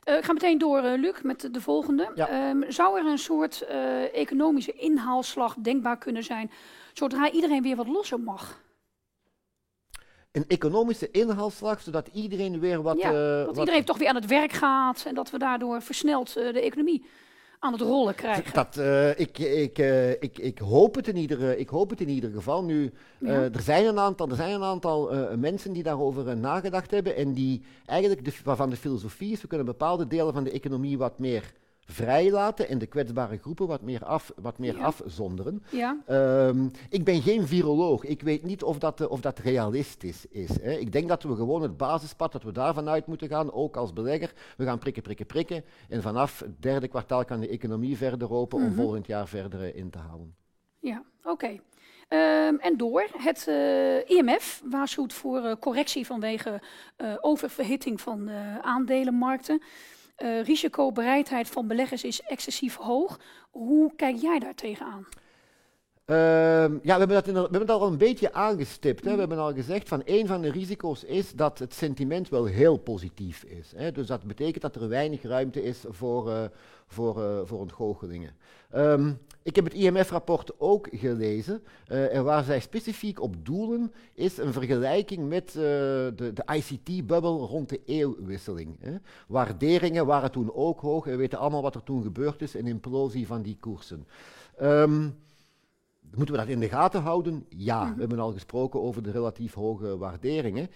Eh, 0.05 0.17
ik 0.17 0.25
ga 0.25 0.33
meteen 0.33 0.59
door, 0.59 0.83
Luc, 0.83 1.23
met 1.23 1.41
de, 1.41 1.51
de 1.51 1.61
volgende. 1.61 2.11
Ja. 2.15 2.29
Ehm, 2.29 2.71
zou 2.71 2.99
er 2.99 3.07
een 3.07 3.19
soort 3.19 3.63
economische 4.13 4.73
inhaalslag 4.73 5.55
denkbaar 5.55 5.99
kunnen 5.99 6.25
zijn, 6.25 6.51
zodra 6.93 7.31
iedereen 7.31 7.63
weer 7.63 7.77
wat 7.77 7.89
losser 7.89 8.21
mag? 8.21 8.65
Een 10.37 10.45
economische 10.49 11.11
inhaalslag, 11.11 11.81
zodat 11.81 12.09
iedereen 12.13 12.61
weer 12.61 12.83
wat... 12.83 12.99
ja, 12.99 13.09
eh, 13.09 13.15
dat 13.15 13.47
wat- 13.47 13.59
iedereen 13.59 13.85
toch 13.85 13.99
weer 13.99 14.09
aan 14.09 14.15
het 14.15 14.27
werk 14.27 14.53
gaat 14.53 15.05
en 15.07 15.15
dat 15.15 15.31
we 15.31 15.39
daardoor 15.39 15.83
versneld 15.83 16.37
eh, 16.37 16.53
de 16.53 16.61
economie 16.61 17.05
aan 17.59 17.73
het 17.73 17.81
rollen 17.81 18.15
krijgen. 18.15 18.53
Dat, 18.55 18.77
eh, 18.77 19.19
ik, 19.19 19.39
ik, 19.39 19.79
ik, 20.21 20.39
ik, 20.39 20.59
hoop 20.59 20.95
het 20.95 21.09
in 21.09 21.17
ieder, 21.17 21.59
ik 21.59 21.69
hoop 21.69 21.91
het 21.91 22.01
in 22.01 22.09
ieder 22.09 22.31
geval. 22.31 22.65
Nu, 22.65 22.93
Ja. 23.19 23.31
er 23.33 23.61
zijn 23.63 23.87
een 23.87 23.99
aantal, 23.99 24.29
er 24.29 24.37
zijn 24.37 24.53
een 24.55 24.63
aantal 24.63 25.11
mensen 25.37 25.73
die 25.73 25.83
daarover 25.83 26.37
nagedacht 26.37 26.91
hebben 26.91 27.17
en 27.17 27.33
die 27.33 27.63
eigenlijk 27.87 28.25
de, 28.25 28.33
waarvan 28.45 28.71
de 28.71 28.77
filosofie 28.77 29.33
is, 29.33 29.41
we 29.43 29.49
kunnen 29.49 29.67
bepaalde 29.67 30.07
delen 30.07 30.33
van 30.33 30.45
de 30.45 30.51
economie 30.51 30.99
wat 30.99 31.19
meer 31.19 31.53
vrijlaten 31.89 32.69
en 32.69 32.79
de 32.79 32.87
kwetsbare 32.87 33.37
groepen 33.39 33.67
wat 33.67 33.83
meer, 33.83 34.05
af, 34.05 34.33
wat 34.37 34.59
meer 34.59 34.77
Ja. 34.77 34.85
afzonderen. 34.85 35.63
Ja, 35.71 35.97
Ehm, 36.07 36.69
ik 36.91 37.05
ben 37.05 37.23
geen 37.23 37.47
viroloog. 37.47 38.05
Ik 38.05 38.23
weet 38.23 38.43
niet 38.43 38.63
of 38.63 38.79
dat, 38.79 39.01
eh, 39.01 39.11
of 39.11 39.21
dat 39.21 39.39
realistisch 39.39 40.27
is. 40.27 40.51
Hè. 40.61 40.73
Ik 40.73 40.93
denk 40.93 41.09
dat 41.09 41.23
we 41.23 41.35
gewoon 41.37 41.63
het 41.63 41.77
basispad, 41.77 42.33
dat 42.33 42.43
we 42.43 42.53
daarvan 42.53 42.89
uit 42.89 43.07
moeten 43.07 43.29
gaan, 43.29 43.53
ook 43.53 43.77
als 43.77 43.93
belegger. 43.93 44.33
We 44.57 44.65
gaan 44.65 44.79
prikken, 44.79 45.03
prikken, 45.03 45.27
prikken. 45.27 45.65
En 45.89 46.03
vanaf 46.03 46.39
het 46.41 46.63
derde 46.63 46.89
kwartaal 46.89 47.25
kan 47.25 47.41
de 47.41 47.49
economie 47.49 47.97
verder 47.97 48.33
open 48.33 48.59
om 48.59 48.73
volgend 48.75 49.07
jaar 49.07 49.29
verder 49.29 49.63
eh, 49.63 49.77
in 49.77 49.91
te 49.91 49.99
halen. 49.99 50.35
ja, 50.79 51.03
oké. 51.25 51.61
Ehm, 52.09 52.55
en 52.57 52.77
door. 52.77 53.07
Het 53.17 53.47
eh, 53.49 54.11
IMF 54.17 54.63
waarschuwt 54.71 55.13
voor 55.13 55.59
correctie 55.59 56.07
vanwege 56.07 56.61
oververhitting 57.21 58.01
van 58.01 58.25
de 58.27 58.59
aandelenmarkten. 58.63 59.63
Eh, 60.17 60.43
risicobereidheid 60.43 61.49
van 61.49 61.67
beleggers 61.67 62.05
is 62.05 62.23
excessief 62.23 62.77
hoog. 62.77 63.21
Hoe 63.51 63.93
kijk 63.97 64.17
jij 64.17 64.39
daar 64.39 64.55
tegenaan? 64.55 65.07
Ehm, 66.07 66.73
ja, 66.83 66.93
we 66.93 66.99
hebben, 66.99 67.09
dat 67.09 67.27
in, 67.29 67.35
we 67.35 67.49
hebben 67.51 67.69
al 67.69 67.87
een 67.87 67.99
beetje 67.99 68.33
aangestipt. 68.33 69.05
Hè. 69.05 69.13
We 69.13 69.19
hebben 69.19 69.39
al 69.39 69.55
gezegd 69.55 69.89
van 69.89 70.03
een 70.05 70.27
van 70.27 70.41
de 70.41 70.51
risico's 70.51 71.05
is 71.05 71.33
dat 71.33 71.59
het 71.59 71.75
sentiment 71.75 72.29
wel 72.29 72.45
heel 72.45 72.77
positief 72.77 73.43
is. 73.43 73.73
Hè. 73.77 73.93
Dus 73.93 74.07
dat 74.07 74.23
betekent 74.23 74.63
dat 74.63 74.77
er 74.77 74.89
weinig 74.89 75.23
ruimte 75.23 75.63
is 75.63 75.85
voor, 75.89 76.31
eh, 76.31 76.45
voor, 76.87 77.23
eh, 77.23 77.39
voor 77.45 77.59
ontgoochelingen. 77.59 78.37
Ehm, 78.71 79.13
ik 79.43 79.57
heb 79.57 79.65
het 79.65 79.75
IMF-rapport 79.75 80.53
ook 80.59 80.89
gelezen. 80.91 81.63
eh, 81.87 82.15
en 82.15 82.25
waar 82.25 82.45
zij 82.45 82.61
specifiek 82.61 83.21
op 83.21 83.47
doelen 83.47 83.93
is 84.15 84.39
een 84.39 84.53
vergelijking 84.53 85.29
met 85.29 85.53
de, 85.53 86.13
de 86.35 86.45
ICT-bubbel 86.55 87.47
rond 87.47 87.69
de 87.69 87.81
eeuwwisseling. 87.85 88.77
Hè. 88.81 88.97
Waarderingen 89.29 90.07
waren 90.07 90.31
toen 90.31 90.55
ook 90.55 90.81
hoog. 90.81 91.05
We 91.05 91.17
weten 91.17 91.39
allemaal 91.39 91.63
wat 91.63 91.75
er 91.75 91.83
toen 91.85 92.03
gebeurd 92.03 92.43
is, 92.43 92.55
een 92.55 92.67
implosie 92.67 93.27
van 93.27 93.43
die 93.43 93.57
koersen. 93.61 94.07
Ehm, 94.57 95.09
Moeten 96.15 96.35
we 96.35 96.41
dat 96.41 96.51
in 96.51 96.61
de 96.61 96.69
gaten 96.69 97.03
houden? 97.03 97.47
Ja, 97.49 97.93
we 97.95 98.01
hebben 98.01 98.19
al 98.19 98.33
gesproken 98.33 98.83
over 98.83 99.03
de 99.03 99.11
relatief 99.11 99.55
hoge 99.55 99.97
waarderingen. 99.97 100.69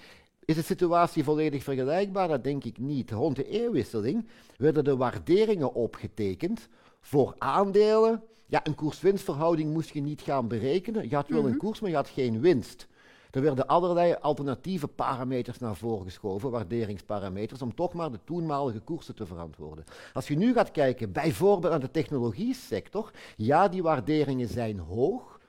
Is 0.44 0.54
de 0.54 0.62
situatie 0.62 1.24
volledig 1.24 1.62
vergelijkbaar? 1.62 2.28
Dat 2.28 2.44
denk 2.44 2.64
ik 2.64 2.78
niet. 2.78 3.10
Rond 3.10 3.36
de 3.36 3.48
eeuwwisseling 3.48 4.26
werden 4.56 4.84
de 4.84 4.96
waarderingen 4.96 5.74
opgetekend 5.74 6.68
voor 7.00 7.34
aandelen. 7.38 8.22
Ja, 8.46 8.60
een 8.66 8.74
koers-winstverhouding 8.74 9.72
moest 9.72 9.90
je 9.90 10.00
niet 10.00 10.20
gaan 10.20 10.48
berekenen. 10.48 11.08
Je 11.08 11.14
had 11.14 11.28
wel 11.28 11.46
een 11.46 11.56
koers, 11.56 11.80
maar 11.80 11.90
je 11.90 11.96
had 11.96 12.08
geen 12.08 12.40
winst. 12.40 12.86
Er 13.30 13.42
werden 13.42 13.66
allerlei 13.66 14.16
alternatieve 14.20 14.88
parameters 14.88 15.58
naar 15.58 15.76
voren 15.76 16.04
geschoven, 16.04 16.50
waarderingsparameters, 16.50 17.62
om 17.62 17.74
toch 17.74 17.92
maar 17.92 18.10
de 18.10 18.18
toenmalige 18.24 18.80
koersen 18.80 19.14
te 19.14 19.26
verantwoorden. 19.26 19.84
Als 20.12 20.28
je 20.28 20.36
nu 20.36 20.52
gaat 20.52 20.70
kijken, 20.70 21.12
bijvoorbeeld 21.12 21.72
aan 21.72 21.80
de 21.80 21.90
technologie 21.90 22.54
sector, 22.54 23.10
ja, 23.36 23.68
die 23.68 23.82
waarderingen 23.82 24.48
zijn 24.48 24.78
hoog, 24.78 25.40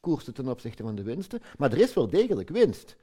koersen 0.00 0.34
ten 0.34 0.48
opzichte 0.48 0.82
van 0.82 0.94
de 0.94 1.02
winsten, 1.02 1.40
maar 1.58 1.72
er 1.72 1.78
is 1.78 1.94
wel 1.94 2.08
degelijk 2.08 2.48
winst. 2.48 2.96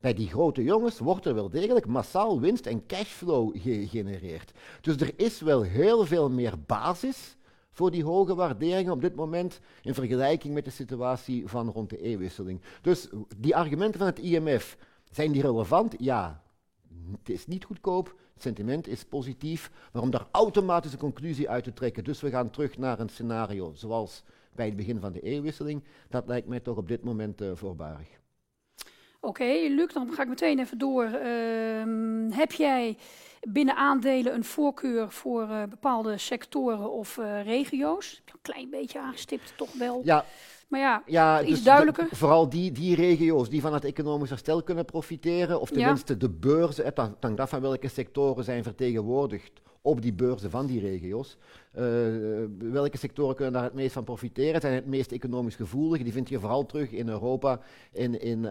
bij 0.00 0.14
die 0.14 0.28
grote 0.28 0.62
jongens 0.62 0.98
wordt 0.98 1.26
er 1.26 1.34
wel 1.34 1.50
degelijk 1.50 1.86
massaal 1.86 2.40
winst 2.40 2.66
en 2.66 2.86
cashflow 2.86 3.56
gegenereerd. 3.62 4.52
Dus 4.80 4.96
er 4.96 5.12
is 5.16 5.40
wel 5.40 5.62
heel 5.62 6.06
veel 6.06 6.30
meer 6.30 6.54
basis 6.66 7.36
voor 7.70 7.90
die 7.90 8.04
hoge 8.04 8.34
waarderingen 8.34 8.92
op 8.92 9.00
dit 9.00 9.14
moment 9.14 9.60
in 9.82 9.94
vergelijking 9.94 10.54
met 10.54 10.64
de 10.64 10.70
situatie 10.70 11.46
van 11.46 11.68
rond 11.68 11.90
de 11.90 12.08
e-wisseling. 12.08 12.60
Dus 12.82 13.08
die 13.36 13.56
argumenten 13.56 13.98
van 13.98 14.08
het 14.08 14.18
IMF, 14.18 14.76
zijn 15.10 15.32
die 15.32 15.42
relevant? 15.42 15.94
Ja. 15.98 16.42
Het 17.18 17.28
is 17.28 17.46
niet 17.46 17.64
goedkoop, 17.64 18.14
het 18.34 18.42
sentiment 18.42 18.88
is 18.88 19.04
positief, 19.04 19.70
maar 19.92 20.02
om 20.02 20.10
daar 20.10 20.26
automatisch 20.30 20.92
een 20.92 20.98
conclusie 20.98 21.50
uit 21.50 21.64
te 21.64 21.72
trekken, 21.72 22.04
dus 22.04 22.20
we 22.20 22.30
gaan 22.30 22.50
terug 22.50 22.78
naar 22.78 23.00
een 23.00 23.08
scenario 23.08 23.72
zoals 23.74 24.22
bij 24.54 24.66
het 24.66 24.76
begin 24.76 25.00
van 25.00 25.12
de 25.12 25.28
e-wisseling, 25.28 25.84
dat 26.08 26.26
lijkt 26.26 26.48
mij 26.48 26.60
toch 26.60 26.76
op 26.76 26.88
dit 26.88 27.04
moment 27.04 27.42
uh, 27.42 27.50
voorbarig. 27.54 28.08
Oké, 29.20 29.44
Luc, 29.68 29.92
dan 29.92 30.12
ga 30.12 30.22
ik 30.22 30.28
meteen 30.28 30.58
even 30.58 30.78
door. 30.78 31.04
Uh, 31.04 32.36
heb 32.36 32.52
jij 32.52 32.96
binnen 33.48 33.76
aandelen 33.76 34.34
een 34.34 34.44
voorkeur 34.44 35.10
voor 35.10 35.42
uh, 35.42 35.62
bepaalde 35.64 36.18
sectoren 36.18 36.92
of 36.92 37.16
uh, 37.16 37.44
regio's? 37.44 38.22
Een 38.26 38.38
klein 38.42 38.70
beetje 38.70 39.00
aangestipt, 39.00 39.52
toch 39.56 39.72
wel. 39.72 40.00
Ja. 40.04 40.24
Maar 40.68 40.80
ja, 40.80 41.02
ja 41.06 41.40
iets 41.40 41.50
dus 41.50 41.62
duidelijker. 41.62 42.08
De, 42.08 42.16
vooral 42.16 42.48
die, 42.48 42.72
die 42.72 42.94
regio's 42.94 43.48
die 43.48 43.60
van 43.60 43.74
het 43.74 43.84
economisch 43.84 44.28
herstel 44.28 44.62
kunnen 44.62 44.84
profiteren, 44.84 45.60
of 45.60 45.70
tenminste 45.70 46.12
ja. 46.12 46.18
de 46.18 46.30
beurzen, 46.30 46.84
het 46.84 46.96
hangt 47.20 47.40
af 47.40 47.50
van 47.50 47.60
welke 47.60 47.88
sectoren 47.88 48.44
zijn 48.44 48.62
vertegenwoordigd 48.62 49.52
op 49.82 50.02
die 50.02 50.12
beurzen 50.12 50.50
van 50.50 50.66
die 50.66 50.80
regio's. 50.80 51.36
Uh, 51.78 51.84
welke 52.58 52.96
sectoren 52.96 53.34
kunnen 53.34 53.52
daar 53.52 53.62
het 53.62 53.74
meest 53.74 53.92
van 53.92 54.04
profiteren? 54.04 54.60
Zijn 54.60 54.74
het 54.74 54.86
meest 54.86 55.12
economisch 55.12 55.54
gevoelig? 55.54 56.02
Die 56.02 56.12
vind 56.12 56.28
je 56.28 56.40
vooral 56.40 56.66
terug 56.66 56.90
in 56.90 57.08
Europa 57.08 57.60
en 57.92 58.20
in, 58.20 58.44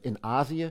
in 0.00 0.16
Azië. 0.20 0.70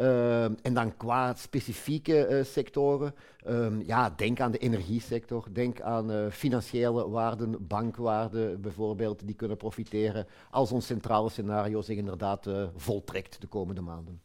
Uh, 0.00 0.44
en 0.44 0.74
dan 0.74 0.96
qua 0.96 1.34
specifieke 1.34 2.42
sectoren, 2.44 3.14
um, 3.46 3.82
ja, 3.86 4.10
denk 4.10 4.40
aan 4.40 4.50
de 4.50 4.58
energiesector, 4.58 5.46
denk 5.52 5.80
aan 5.80 6.32
financiële 6.32 7.08
waarden, 7.08 7.66
bankwaarden 7.66 8.60
bijvoorbeeld, 8.60 9.26
die 9.26 9.34
kunnen 9.34 9.56
profiteren 9.56 10.26
als 10.50 10.72
ons 10.72 10.86
centrale 10.86 11.30
scenario 11.30 11.82
zich 11.82 11.96
inderdaad 11.96 12.48
voltrekt 12.76 13.40
de 13.40 13.46
komende 13.46 13.80
maanden. 13.80 14.20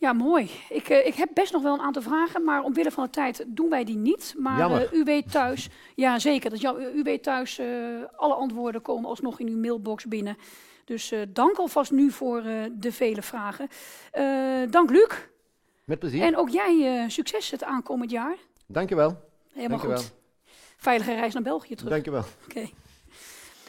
Ja, 0.00 0.12
mooi. 0.12 0.50
Ik, 0.68 0.88
uh, 0.88 1.06
ik 1.06 1.14
heb 1.14 1.30
best 1.34 1.52
nog 1.52 1.62
wel 1.62 1.74
een 1.74 1.80
aantal 1.80 2.02
vragen, 2.02 2.44
maar 2.44 2.62
omwille 2.62 2.90
van 2.90 3.04
de 3.04 3.10
tijd 3.10 3.44
doen 3.46 3.70
wij 3.70 3.84
die 3.84 3.96
niet. 3.96 4.34
Maar 4.36 4.70
uh, 4.70 4.92
u 4.92 5.04
weet 5.04 5.30
thuis, 5.30 5.68
ja 5.94 6.18
zeker, 6.18 6.50
dat 6.50 6.60
jou, 6.60 6.82
u 6.82 7.02
weet 7.02 7.22
thuis, 7.22 7.58
uh, 7.58 7.66
alle 8.16 8.34
antwoorden 8.34 8.82
komen 8.82 9.08
alsnog 9.08 9.40
in 9.40 9.48
uw 9.48 9.58
mailbox 9.58 10.06
binnen. 10.06 10.36
Dus 10.88 11.12
dank 11.28 11.56
alvast 11.56 11.90
nu 11.90 12.10
voor 12.10 12.42
de 12.72 12.92
vele 12.92 13.22
vragen. 13.22 13.68
dank 14.70 14.90
Luc. 14.90 15.08
Met 15.84 15.98
plezier. 15.98 16.22
En 16.22 16.36
ook 16.36 16.48
jij 16.48 17.04
succes 17.08 17.50
het 17.50 17.64
aankomend 17.64 18.10
jaar. 18.10 18.36
Dankjewel. 18.66 19.20
Helemaal 19.52 19.68
Dankjewel. 19.68 19.98
goed. 19.98 20.12
Veilige 20.76 21.14
reis 21.14 21.34
naar 21.34 21.42
België 21.42 21.74
terug. 21.74 21.92
Dankjewel. 21.92 22.24
Oké. 22.44 22.58
Okay. 22.58 22.72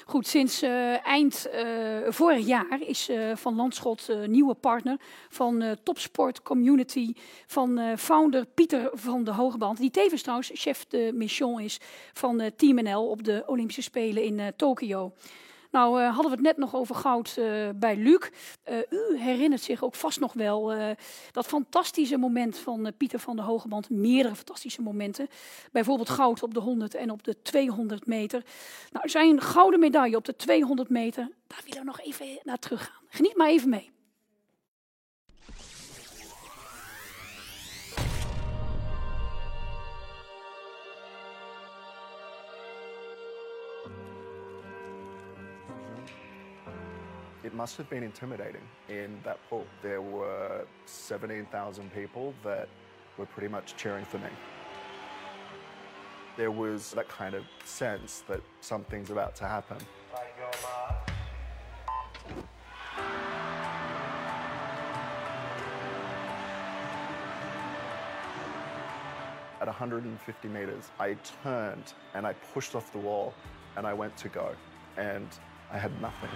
Goed, 0.10 0.28
sinds 0.28 0.64
uh, 0.64 1.06
eind 1.06 1.48
uh, 1.54 1.98
vorig 2.08 2.46
jaar 2.46 2.82
is 2.82 3.10
uh, 3.10 3.36
Van 3.36 3.56
Landschot 3.56 4.10
nieuwe 4.26 4.54
partner 4.54 4.98
van 5.30 5.78
Topsport 5.84 6.42
Community 6.42 7.14
van 7.48 7.98
founder 7.98 8.46
Pieter 8.46 8.90
van 8.94 9.24
de 9.24 9.34
Hogeband, 9.34 9.78
die 9.78 9.92
tevens 9.92 10.22
trouwens 10.22 10.52
chef 10.54 10.86
de 10.88 11.12
mission 11.14 11.60
is 11.60 11.80
van 12.14 12.52
Team 12.56 12.84
NL 12.84 13.10
op 13.10 13.24
de 13.24 13.44
Olympische 13.46 13.82
Spelen 13.82 14.24
in 14.24 14.54
Tokio. 14.56 15.14
Nou, 15.72 16.02
uh, 16.02 16.06
hadden 16.06 16.26
we 16.26 16.38
het 16.38 16.42
net 16.46 16.58
nog 16.58 16.76
over 16.76 16.96
goud 16.96 17.36
uh, 17.40 17.70
bij 17.76 17.96
Luc. 17.96 18.30
Uh, 18.70 18.78
u 18.90 19.18
herinnert 19.18 19.62
zich 19.62 19.84
ook 19.84 19.96
vast 19.96 20.20
nog 20.20 20.34
wel 20.34 20.74
dat 21.32 21.46
fantastische 21.46 22.18
moment 22.18 22.58
van 22.58 22.92
Pieter 22.98 23.20
van 23.20 23.36
de 23.36 23.42
Hogeband. 23.42 23.90
Meerdere 23.90 24.36
fantastische 24.36 24.82
momenten. 24.82 25.28
Bijvoorbeeld 25.72 26.10
goud 26.10 26.44
op 26.44 26.54
de 26.54 26.60
100 26.60 26.96
en 26.96 27.12
op 27.12 27.24
de 27.24 27.42
200 27.42 28.06
meter. 28.06 28.44
Nou, 28.92 29.10
zijn 29.10 29.42
gouden 29.42 29.80
medaille 29.80 30.16
op 30.16 30.26
de 30.26 30.36
200 30.36 30.90
meter, 30.90 31.30
daar 31.48 31.62
willen 31.64 31.80
we 31.80 31.86
nog 31.86 32.02
even 32.02 32.28
naar 32.44 32.60
terug 32.60 32.86
gaan. 32.86 33.04
Geniet 33.08 33.36
maar 33.36 33.50
even 33.50 33.70
mee. 33.70 33.92
It 47.50 47.56
must 47.56 47.78
have 47.78 47.90
been 47.90 48.04
intimidating 48.04 48.62
in 48.90 49.20
that 49.24 49.40
pool. 49.50 49.66
There 49.82 50.04
were 50.04 50.66
17,000 50.86 51.92
people 51.92 52.32
that 52.44 52.70
were 53.18 53.26
pretty 53.26 53.48
much 53.48 53.76
cheering 53.76 54.06
for 54.06 54.20
me. 54.20 54.30
There 56.38 56.52
was 56.52 56.92
that 56.92 57.10
kind 57.10 57.34
of 57.34 57.44
sense 57.66 58.24
that 58.28 58.42
something's 58.62 59.10
about 59.10 59.36
to 59.38 59.46
happen. 59.46 59.78
At 69.60 69.66
150 69.66 70.48
meters, 70.50 70.92
I 71.00 71.16
turned 71.42 71.94
and 72.14 72.28
I 72.28 72.34
pushed 72.54 72.76
off 72.76 72.92
the 72.92 73.00
wall 73.00 73.34
and 73.76 73.88
I 73.88 73.94
went 73.94 74.16
to 74.18 74.30
go 74.30 74.52
and 74.98 75.28
I 75.72 75.80
had 75.80 76.00
nothing. 76.00 76.30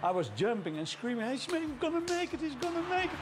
I 0.00 0.12
was 0.12 0.28
jumping 0.36 0.78
and 0.78 0.88
screaming, 0.88 1.28
he's 1.28 1.46
gonna 1.46 2.00
make 2.00 2.32
it, 2.32 2.40
he's 2.40 2.54
gonna 2.54 2.82
make 2.88 3.06
it. 3.06 3.18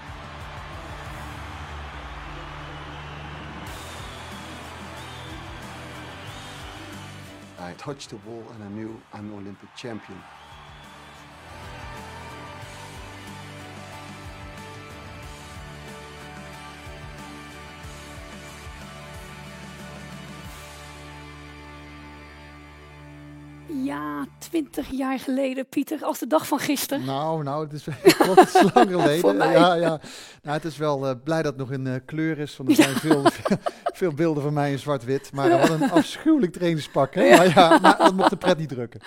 I 7.59 7.73
touched 7.79 8.11
the 8.11 8.17
wall 8.29 8.45
and 8.55 8.63
I 8.63 8.69
knew 8.69 9.01
I'm 9.15 9.33
an 9.33 9.39
Olympic 9.39 9.75
champion. 9.75 10.23
Twintig 24.49 24.91
jaar 24.91 25.19
geleden, 25.19 25.67
Pieter, 25.67 26.05
als 26.05 26.19
de 26.19 26.27
dag 26.27 26.47
van 26.47 26.59
gisteren. 26.59 27.05
Nou, 27.05 27.43
nou, 27.43 27.65
het 27.65 27.73
is 27.73 27.85
wel 27.85 28.39
iets 28.43 28.63
lang 28.75 28.91
geleden. 28.91 29.37
ja, 29.37 29.75
ja. 29.75 30.01
Nou, 30.43 30.57
het 30.57 30.65
is 30.65 30.77
wel 30.77 31.09
uh, 31.09 31.13
blij 31.25 31.43
dat 31.43 31.53
het 31.53 31.61
nog 31.61 31.73
in 31.73 31.87
uh, 31.87 31.95
kleur 32.05 32.39
is, 32.39 32.57
want 32.57 32.69
er 32.69 32.75
zijn 32.75 32.95
veel, 32.95 33.23
veel 34.01 34.13
beelden 34.13 34.43
van 34.43 34.53
mij 34.53 34.71
in 34.71 34.79
zwart-wit. 34.79 35.33
Maar 35.33 35.51
wat 35.61 35.71
een 35.71 35.91
afschuwelijk 35.91 36.53
trainingspak, 36.53 37.15
hè? 37.15 37.23
Ja. 37.23 37.37
Maar 37.37 37.49
ja, 37.49 37.79
maar 37.79 37.97
dat 37.99 38.15
mocht 38.15 38.31
de 38.31 38.37
pret 38.37 38.59
niet 38.59 38.69
drukken. 38.69 39.01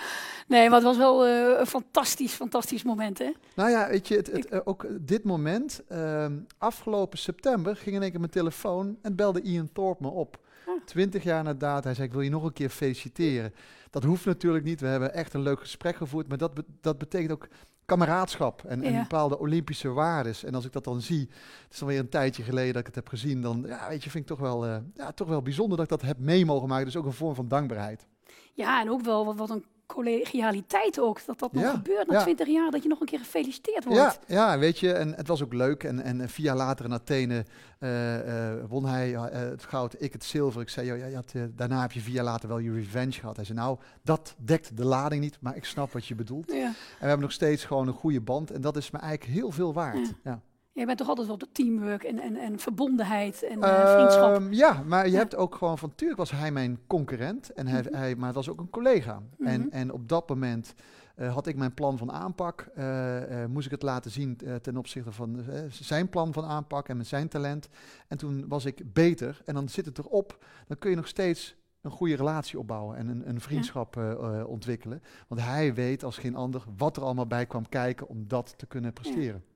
Nee, 0.46 0.68
maar 0.68 0.78
het 0.78 0.86
was 0.86 0.96
wel 0.96 1.26
uh, 1.26 1.58
een 1.58 1.66
fantastisch, 1.66 2.32
fantastisch 2.32 2.82
moment, 2.82 3.18
hè? 3.18 3.32
Nou 3.54 3.70
ja, 3.70 3.88
weet 3.88 4.08
je, 4.08 4.16
het, 4.16 4.32
het, 4.32 4.66
ook 4.66 4.86
dit 5.00 5.24
moment, 5.24 5.82
ehm, 5.88 6.32
afgelopen 6.58 7.18
september, 7.18 7.76
ging 7.76 7.96
in 7.96 8.02
één 8.02 8.10
keer 8.10 8.20
mijn 8.20 8.32
telefoon 8.32 8.98
en 9.02 9.14
belde 9.16 9.42
Ian 9.42 9.70
Thorpe 9.72 10.02
me 10.02 10.08
op. 10.08 10.38
Ah. 10.66 10.74
Twintig 10.84 11.22
jaar 11.22 11.42
na 11.42 11.54
data, 11.54 11.82
hij 11.82 11.94
zei, 11.94 12.06
ik 12.06 12.12
wil 12.12 12.22
je 12.22 12.30
nog 12.30 12.44
een 12.44 12.52
keer 12.52 12.70
feliciteren. 12.70 13.54
Dat 13.90 14.04
hoeft 14.04 14.24
natuurlijk 14.24 14.64
niet. 14.64 14.80
We 14.80 14.86
hebben 14.86 15.14
echt 15.14 15.34
een 15.34 15.42
leuk 15.42 15.60
gesprek 15.60 15.96
gevoerd. 15.96 16.28
Maar 16.28 16.38
dat, 16.38 16.62
dat 16.80 16.98
betekent 16.98 17.32
ook 17.32 17.48
kameraadschap 17.84 18.64
en, 18.64 18.82
en, 18.82 19.00
bepaalde 19.00 19.38
Olympische 19.38 19.88
waarden. 19.88 20.34
En 20.44 20.54
als 20.54 20.64
ik 20.64 20.72
dat 20.72 20.84
dan 20.84 21.00
zie, 21.00 21.28
het 21.64 21.72
is 21.72 21.80
alweer 21.80 21.98
een 21.98 22.08
tijdje 22.08 22.42
geleden 22.42 22.72
dat 22.72 22.80
ik 22.80 22.86
het 22.86 22.94
heb 22.94 23.08
gezien, 23.08 23.42
dan 23.42 23.64
ja, 23.66 23.88
weet 23.88 24.04
je, 24.04 24.10
vind 24.10 24.24
ik 24.24 24.30
toch 24.30 24.38
wel, 24.38 24.66
uh, 24.66 24.76
ja, 24.94 25.12
toch 25.12 25.28
wel 25.28 25.42
bijzonder 25.42 25.76
dat 25.76 25.84
ik 25.84 25.98
dat 25.98 26.08
heb 26.08 26.18
mee 26.18 26.44
mogen 26.44 26.68
maken. 26.68 26.84
Dus 26.84 26.96
ook 26.96 27.04
een 27.04 27.12
vorm 27.12 27.34
van 27.34 27.48
dankbaarheid. 27.48 28.06
Ja, 28.52 28.80
en 28.80 28.90
ook 28.90 29.02
wel 29.02 29.24
wat, 29.24 29.36
wat 29.36 29.50
een 29.50 29.64
collegialiteit 29.94 31.00
ook, 31.00 31.26
dat 31.26 31.38
dat 31.38 31.52
nog 31.52 31.70
gebeurt 31.70 32.06
na 32.06 32.20
twintig 32.20 32.46
jaar, 32.46 32.70
dat 32.70 32.82
je 32.82 32.88
nog 32.88 33.00
een 33.00 33.06
keer 33.06 33.18
gefeliciteerd 33.18 33.84
wordt. 33.84 34.18
Ja, 34.26 34.50
ja, 34.50 34.58
weet 34.58 34.78
je, 34.78 34.92
en 34.92 35.14
het 35.14 35.26
was 35.26 35.42
ook 35.42 35.52
leuk. 35.52 35.84
En, 35.84 36.02
en 36.02 36.28
vier 36.28 36.44
jaar 36.44 36.56
later 36.56 36.84
in 36.84 36.92
Athene 36.92 37.44
uh, 37.80 38.26
uh, 38.26 38.64
won 38.68 38.84
hij 38.84 39.10
uh, 39.10 39.24
het 39.30 39.64
goud, 39.64 39.94
ik 39.98 40.12
het 40.12 40.24
zilver. 40.24 40.60
Ik 40.60 40.68
zei, 40.68 40.86
ja, 40.86 41.06
je 41.06 41.14
had, 41.14 41.32
daarna 41.50 41.80
heb 41.80 41.92
je 41.92 42.00
vier 42.00 42.14
jaar 42.14 42.24
later 42.24 42.48
wel 42.48 42.58
je 42.58 42.72
revenge 42.72 43.12
gehad. 43.12 43.36
Hij 43.36 43.44
zei, 43.44 43.58
nou, 43.58 43.78
dat 44.02 44.34
dekt 44.38 44.76
de 44.76 44.84
lading 44.84 45.22
niet, 45.22 45.38
maar 45.40 45.56
ik 45.56 45.64
snap 45.64 45.92
wat 45.92 46.06
je 46.06 46.14
bedoelt. 46.14 46.52
Ja. 46.52 46.64
En 46.64 46.72
we 46.72 47.06
hebben 47.06 47.20
nog 47.20 47.32
steeds 47.32 47.64
gewoon 47.64 47.88
een 47.88 47.94
goede 47.94 48.20
band 48.20 48.50
en 48.50 48.60
dat 48.60 48.76
is 48.76 48.90
me 48.90 48.98
eigenlijk 48.98 49.32
heel 49.32 49.50
veel 49.50 49.72
waard. 49.72 50.12
Ja. 50.24 50.40
Je 50.72 50.86
bent 50.86 50.98
toch 50.98 51.08
altijd 51.08 51.26
wel 51.26 51.38
de 51.38 51.48
teamwork 51.52 52.02
en, 52.02 52.18
en, 52.18 52.36
en 52.36 52.58
verbondenheid 52.58 53.42
en 53.42 53.58
uh, 53.58 53.94
vriendschap. 53.94 54.36
Um, 54.36 54.52
ja, 54.52 54.82
maar 54.86 55.08
je 55.08 55.16
hebt 55.16 55.36
ook 55.36 55.54
gewoon 55.54 55.78
van, 55.78 55.88
natuurlijk 55.88 56.18
was 56.18 56.30
hij 56.30 56.52
mijn 56.52 56.78
concurrent, 56.86 57.52
en 57.52 57.66
hij, 57.66 57.80
mm 57.80 57.86
-hmm. 57.86 57.96
hij, 57.96 58.16
maar 58.16 58.26
het 58.26 58.36
was 58.36 58.48
ook 58.48 58.60
een 58.60 58.70
collega. 58.70 59.18
Mm 59.18 59.28
-hmm. 59.36 59.46
en, 59.46 59.70
en 59.70 59.92
op 59.92 60.08
dat 60.08 60.28
moment 60.28 60.74
uh, 61.16 61.34
had 61.34 61.46
ik 61.46 61.56
mijn 61.56 61.74
plan 61.74 61.98
van 61.98 62.12
aanpak, 62.12 62.68
uh, 62.78 63.44
moest 63.48 63.66
ik 63.66 63.72
het 63.72 63.82
laten 63.82 64.10
zien 64.10 64.38
ten 64.62 64.76
opzichte 64.76 65.12
van 65.12 65.44
zijn 65.68 66.08
plan 66.08 66.32
van 66.32 66.44
aanpak 66.44 66.88
en 66.88 66.96
met 66.96 67.06
zijn 67.06 67.28
talent. 67.28 67.68
En 68.08 68.18
toen 68.18 68.44
was 68.48 68.64
ik 68.64 68.92
beter 68.92 69.42
en 69.44 69.54
dan 69.54 69.68
zit 69.68 69.86
het 69.86 69.98
erop, 69.98 70.44
dan 70.66 70.78
kun 70.78 70.90
je 70.90 70.96
nog 70.96 71.08
steeds 71.08 71.58
een 71.80 71.90
goede 71.90 72.16
relatie 72.16 72.58
opbouwen 72.58 72.96
en 72.96 73.08
een, 73.08 73.28
een 73.28 73.40
vriendschap 73.40 73.96
eh, 73.96 74.10
eh, 74.10 74.48
ontwikkelen. 74.48 75.02
Want 75.28 75.40
hij 75.40 75.74
weet 75.74 76.04
als 76.04 76.18
geen 76.18 76.36
ander 76.36 76.64
wat 76.76 76.96
er 76.96 77.02
allemaal 77.02 77.26
bij 77.26 77.46
kwam 77.46 77.68
kijken 77.68 78.08
om 78.08 78.28
dat 78.28 78.54
te 78.56 78.66
kunnen 78.66 78.92
presteren. 78.92 79.44
Ja, 79.44 79.49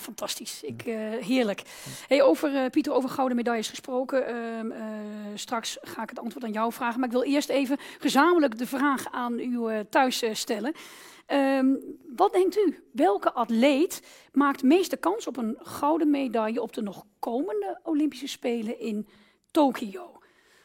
fantastisch. 0.00 0.62
Ik, 0.62 0.82
eh, 0.82 0.96
heerlijk. 1.10 1.62
Hey, 2.06 2.22
over, 2.22 2.54
eh, 2.54 2.70
Pieter, 2.70 2.92
over 2.92 3.10
gouden 3.10 3.36
medailles 3.36 3.68
gesproken. 3.68 4.26
Ehm, 4.26 4.70
eh, 4.70 4.84
straks 5.34 5.78
ga 5.80 6.02
ik 6.02 6.08
het 6.08 6.18
antwoord 6.18 6.44
aan 6.44 6.52
jou 6.52 6.72
vragen. 6.72 7.00
Maar 7.00 7.08
ik 7.08 7.14
wil 7.14 7.24
eerst 7.24 7.48
even 7.48 7.78
gezamenlijk 7.98 8.58
de 8.58 8.66
vraag 8.66 9.10
aan 9.10 9.38
u 9.38 9.84
thuis 9.90 10.24
stellen. 10.32 10.72
Ehm, 11.26 11.74
wat 12.16 12.32
denkt 12.32 12.56
u? 12.56 12.84
Welke 12.92 13.32
atleet 13.32 14.02
maakt 14.32 14.62
meeste 14.62 14.96
kans 14.96 15.26
op 15.26 15.36
een 15.36 15.58
gouden 15.58 16.10
medaille 16.10 16.62
op 16.62 16.72
de 16.72 16.82
nog 16.82 17.04
komende 17.18 17.80
Olympische 17.82 18.26
Spelen 18.28 18.80
in 18.80 19.08
Tokio? 19.50 20.20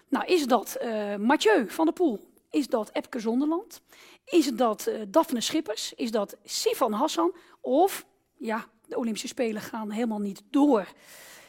Nou, 0.09 0.25
is 0.25 0.47
dat 0.47 0.77
Mathieu 1.19 1.69
van 1.69 1.85
der 1.85 1.93
Poel? 1.93 2.19
Is 2.49 2.67
dat 2.67 2.89
Epke 2.93 3.19
Zonderland? 3.19 3.81
Is 4.25 4.47
dat 4.47 4.91
Daphne 5.07 5.41
Schippers? 5.41 5.93
Is 5.93 6.11
dat 6.11 6.37
Sifan 6.43 6.91
Hassan? 6.93 7.35
Of, 7.61 8.05
ja, 8.37 8.65
de 8.87 8.97
Olympische 8.97 9.27
Spelen 9.27 9.61
gaan 9.61 9.91
helemaal 9.91 10.19
niet 10.19 10.43
door. 10.49 10.87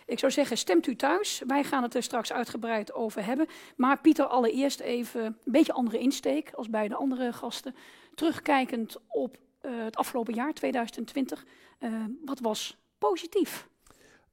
Ik 0.06 0.18
zou 0.18 0.32
zeggen, 0.32 0.58
stemt 0.58 0.86
u 0.86 0.96
thuis. 0.96 1.42
Wij 1.46 1.64
gaan 1.64 1.82
het 1.82 1.94
er 1.94 2.02
straks 2.02 2.32
uitgebreid 2.32 2.92
over 2.92 3.24
hebben. 3.24 3.46
Maar 3.76 4.00
Pieter, 4.00 4.26
allereerst 4.26 4.80
even 4.80 5.24
een 5.24 5.36
beetje 5.44 5.72
andere 5.72 5.98
insteek 5.98 6.52
als 6.52 6.70
bij 6.70 6.88
de 6.88 6.94
andere 6.94 7.32
gasten. 7.32 7.74
Terugkijkend 8.14 8.96
op 9.08 9.38
eh, 9.60 9.84
het 9.84 9.96
afgelopen 9.96 10.34
jaar, 10.34 10.52
2020. 10.52 11.46
eh, 11.78 11.92
wat 12.24 12.40
was 12.40 12.78
positief? 12.98 13.68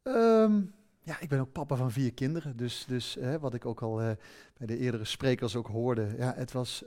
Ehm, 0.04 0.62
ja, 1.02 1.20
ik 1.20 1.30
ben 1.30 1.40
ook 1.40 1.52
papa 1.52 1.76
van 1.76 1.92
vier 1.92 2.14
kinderen. 2.14 2.58
Dus, 2.58 2.86
dus 2.88 3.18
wat 3.40 3.54
ik 3.54 3.66
ook 3.66 3.82
al 3.82 4.02
eh, 4.02 4.12
bij 4.58 4.68
de 4.68 4.78
eerdere 4.78 5.06
sprekers 5.06 5.56
ook 5.56 5.68
hoorde. 5.68 6.16
Ja, 6.18 6.34
het 6.36 6.52
was 6.52 6.84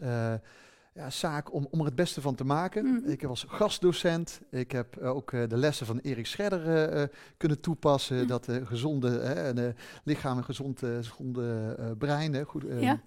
ja, 0.99 1.11
zaak 1.11 1.53
om, 1.53 1.67
om 1.71 1.79
er 1.79 1.85
het 1.85 1.95
beste 1.95 2.21
van 2.21 2.35
te 2.35 2.45
maken. 2.45 2.85
Mhm. 2.85 3.11
Ik 3.11 3.23
was 3.23 3.45
gastdocent. 3.49 4.41
Ik 4.51 4.73
heb 4.73 4.97
eh, 4.97 5.15
ook 5.15 5.33
eh, 5.33 5.49
de 5.49 5.57
lessen 5.57 5.87
van 5.87 5.99
Erik 5.99 6.27
Scherder 6.27 6.89
eh, 6.89 7.03
kunnen 7.37 7.61
toepassen. 7.61 8.17
Mhm. 8.17 8.27
Dat 8.27 8.49
gezonde 8.65 9.19
en, 9.19 9.77
lichaam 10.05 10.37
en 10.37 10.45
gezond, 10.45 10.79
gezonde 10.79 11.77
brein. 11.99 12.45
Goed, 12.45 12.65
Ja. 12.81 13.01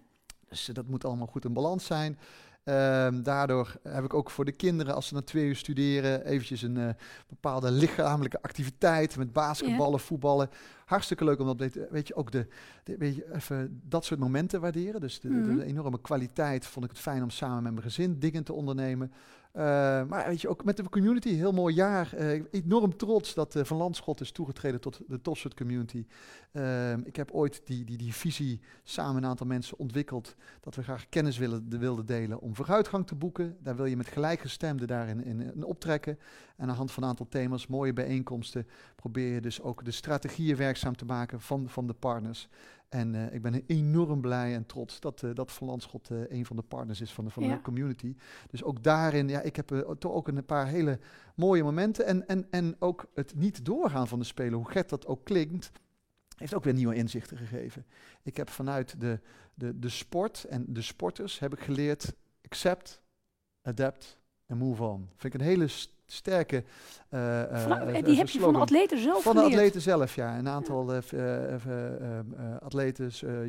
Dus 0.49 0.65
dat 0.73 0.87
moet 0.87 1.05
allemaal 1.05 1.27
goed 1.27 1.45
in 1.45 1.53
balans 1.53 1.85
zijn. 1.85 2.17
Ehm, 2.63 3.21
daardoor 3.23 3.75
heb 3.83 4.03
ik 4.03 4.13
ook 4.13 4.29
voor 4.29 4.45
de 4.45 4.51
kinderen, 4.51 4.95
als 4.95 5.07
ze 5.07 5.13
na 5.13 5.21
twee 5.21 5.45
uur 5.45 5.55
studeren, 5.55 6.25
eventjes 6.25 6.61
een 6.61 6.77
eh, 6.77 6.89
bepaalde 7.27 7.71
lichamelijke 7.71 8.41
activiteit 8.41 9.17
met 9.17 9.33
basketballen, 9.33 9.99
voetballen. 9.99 10.49
Hartstikke 10.85 11.23
leuk 11.23 11.39
om 11.39 11.45
dat, 11.45 11.59
weet- 11.59 11.89
weet 11.89 12.07
je, 12.07 12.15
ook 12.15 12.31
de, 12.31 12.47
de- 12.83 12.97
weet 12.97 13.15
je, 13.15 13.33
even 13.35 13.81
dat 13.83 14.05
soort 14.05 14.19
momenten 14.19 14.61
waarderen. 14.61 15.01
Dus 15.01 15.19
de, 15.19 15.29
de- 15.29 15.41
de 15.41 15.51
Mhm. 15.51 15.59
enorme 15.59 16.01
kwaliteit 16.01 16.65
vond 16.65 16.85
ik 16.85 16.91
het 16.91 16.99
fijn 16.99 17.23
om 17.23 17.29
samen 17.29 17.63
met 17.63 17.71
mijn 17.71 17.83
gezin 17.85 18.19
dingen 18.19 18.43
te 18.43 18.53
ondernemen. 18.53 19.11
Eh, 19.51 19.63
maar 20.03 20.27
weet 20.27 20.41
je, 20.41 20.49
ook 20.49 20.63
met 20.63 20.77
de 20.77 20.89
community, 20.89 21.29
heel 21.29 21.51
mooi 21.51 21.75
jaar. 21.75 22.13
Eh, 22.13 22.41
enorm 22.51 22.97
trots 22.97 23.33
dat 23.33 23.55
eh, 23.55 23.63
Van 23.63 23.77
Landschot 23.77 24.21
is 24.21 24.31
toegetreden 24.31 24.81
tot 24.81 25.01
de 25.07 25.21
Topsport 25.21 25.53
community. 25.53 26.05
Ehm, 26.51 27.01
ik 27.03 27.15
heb 27.15 27.31
ooit 27.31 27.61
die, 27.65 27.83
die, 27.83 27.97
die 27.97 28.13
visie 28.13 28.59
samen 28.83 29.23
een 29.23 29.29
aantal 29.29 29.47
mensen 29.47 29.77
ontwikkeld. 29.77 30.35
Dat 30.59 30.75
we 30.75 30.83
graag 30.83 31.09
kennis 31.09 31.37
willen, 31.37 31.69
de, 31.69 31.77
wilden 31.77 32.05
delen 32.05 32.39
om 32.39 32.55
vooruitgang 32.55 33.07
te 33.07 33.15
boeken. 33.15 33.57
Daar 33.59 33.75
wil 33.75 33.85
je 33.85 33.97
met 33.97 34.07
gelijkgestemden 34.07 34.87
daarin 34.87 35.23
in, 35.23 35.41
in 35.41 35.63
optrekken. 35.63 36.19
En 36.55 36.63
aan 36.63 36.67
de 36.67 36.73
hand 36.73 36.91
van 36.91 37.03
een 37.03 37.09
aantal 37.09 37.27
thema's, 37.29 37.67
mooie 37.67 37.93
bijeenkomsten, 37.93 38.67
probeer 38.95 39.33
je 39.33 39.41
dus 39.41 39.61
ook 39.61 39.85
de 39.85 39.91
strategieën 39.91 40.55
werkzaam 40.55 40.95
te 40.95 41.05
maken 41.05 41.41
van, 41.41 41.69
van 41.69 41.87
de 41.87 41.93
partners. 41.93 42.49
En 42.91 43.15
eh, 43.15 43.33
ik 43.33 43.41
ben 43.41 43.63
enorm 43.67 44.21
blij 44.21 44.55
en 44.55 44.65
trots 44.65 44.99
dat, 44.99 45.23
eh, 45.23 45.29
dat 45.33 45.51
Van 45.51 45.67
Landschot 45.67 46.09
eh, 46.09 46.17
een 46.29 46.45
van 46.45 46.55
de 46.55 46.61
partners 46.61 47.01
is 47.01 47.11
van 47.11 47.25
de, 47.25 47.29
van 47.31 47.43
Ja. 47.43 47.55
de 47.55 47.61
community. 47.61 48.15
Dus 48.49 48.63
ook 48.63 48.83
daarin, 48.83 49.29
ja, 49.29 49.41
ik 49.41 49.55
heb 49.55 49.67
toch 49.99 50.11
ook 50.11 50.27
een 50.27 50.45
paar 50.45 50.67
hele 50.67 50.99
mooie 51.35 51.63
momenten. 51.63 52.05
En, 52.05 52.27
en, 52.27 52.47
en 52.49 52.75
ook 52.79 53.05
het 53.13 53.35
niet 53.35 53.65
doorgaan 53.65 54.07
van 54.07 54.19
de 54.19 54.25
Spelen, 54.25 54.53
hoe 54.53 54.71
gek 54.71 54.89
dat 54.89 55.05
ook 55.07 55.23
klinkt, 55.23 55.71
heeft 56.37 56.53
ook 56.53 56.63
weer 56.63 56.73
nieuwe 56.73 56.95
inzichten 56.95 57.37
gegeven. 57.37 57.85
Ik 58.23 58.37
heb 58.37 58.49
vanuit 58.49 58.99
de, 58.99 59.19
de, 59.53 59.79
de 59.79 59.89
sport 59.89 60.43
en 60.43 60.65
de 60.67 60.81
sporters 60.81 61.39
heb 61.39 61.53
ik 61.53 61.59
geleerd 61.59 62.13
accept, 62.45 63.01
adapt 63.61 64.17
en 64.45 64.57
move 64.57 64.83
on. 64.83 65.09
Vind 65.15 65.33
ik 65.33 65.39
een 65.41 65.47
hele 65.47 65.67
st- 65.67 65.93
sterke 66.11 66.63
en 67.09 68.03
die 68.03 68.17
heb 68.17 68.29
je 68.29 68.39
van 68.39 68.53
de 68.53 68.59
atleten 68.59 68.99
zelf 68.99 69.23
Van 69.23 69.33
de 69.35 69.39
geleerd. 69.41 69.57
atleten 69.59 69.81
zelf, 69.81 70.15
ja. 70.15 70.37
Een 70.37 70.47
aantal 70.47 70.85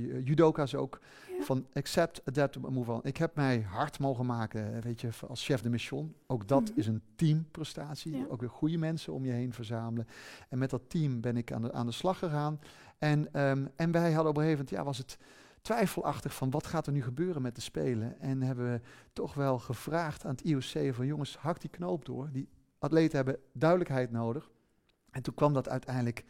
ju- 0.01 0.23
judoka's 0.25 0.75
ook. 0.75 1.01
Ja. 1.39 1.45
Van 1.45 1.67
accept, 1.73 2.21
adapt 2.25 2.59
move 2.71 2.93
on. 2.93 3.01
Ik 3.03 3.17
heb 3.17 3.35
mij 3.35 3.61
hard 3.69 3.99
mogen 3.99 4.27
maken, 4.27 4.81
weet 4.83 5.01
je, 5.01 5.09
als 5.29 5.45
chef 5.45 5.61
de 5.63 5.71
mission. 5.71 6.15
Ook 6.27 6.49
dat 6.49 6.63
Mhm. 6.71 6.79
is 6.79 6.87
een 6.87 7.03
teamprestatie. 7.17 8.17
Ja. 8.17 8.25
Ook 8.29 8.41
weer 8.41 8.51
goede 8.51 8.79
mensen 8.79 9.13
om 9.13 9.25
je 9.25 9.33
heen 9.33 9.53
verzamelen. 9.53 10.07
En 10.49 10.59
met 10.59 10.71
dat 10.71 10.83
team 10.89 11.21
ben 11.21 11.37
ik 11.37 11.53
aan 11.53 11.63
de, 11.63 11.73
aan 11.73 11.87
de 11.87 11.93
slag 11.93 12.19
gegaan. 12.19 12.61
En, 12.99 13.29
ehm, 13.33 13.67
en 13.77 13.91
wij 13.91 14.13
hadden 14.13 14.31
op 14.31 14.37
een 14.37 14.43
gegeven 14.43 14.65
moment, 14.65 14.71
ja, 14.71 14.85
was 14.85 14.99
het 14.99 15.19
twijfelachtig 15.63 16.35
van 16.35 16.51
wat 16.51 16.67
gaat 16.67 16.87
er 16.87 16.93
nu 16.93 17.03
gebeuren 17.03 17.43
met 17.43 17.55
de 17.55 17.61
Spelen. 17.61 18.21
En 18.21 18.43
hebben 18.43 18.73
we 18.73 18.81
toch 19.13 19.35
wel 19.35 19.59
gevraagd 19.59 20.25
aan 20.25 20.31
het 20.31 20.41
IOC 20.45 20.95
van 20.95 21.07
jongens, 21.07 21.37
hak 21.37 21.61
die 21.61 21.71
knoop 21.71 22.05
door. 22.05 22.29
Die 22.33 22.49
atleten 22.79 23.17
hebben 23.17 23.39
duidelijkheid 23.53 24.11
nodig. 24.11 24.51
En 25.11 25.23
toen 25.23 25.35
kwam 25.35 25.53
dat 25.53 25.69
uiteindelijk 25.69 26.25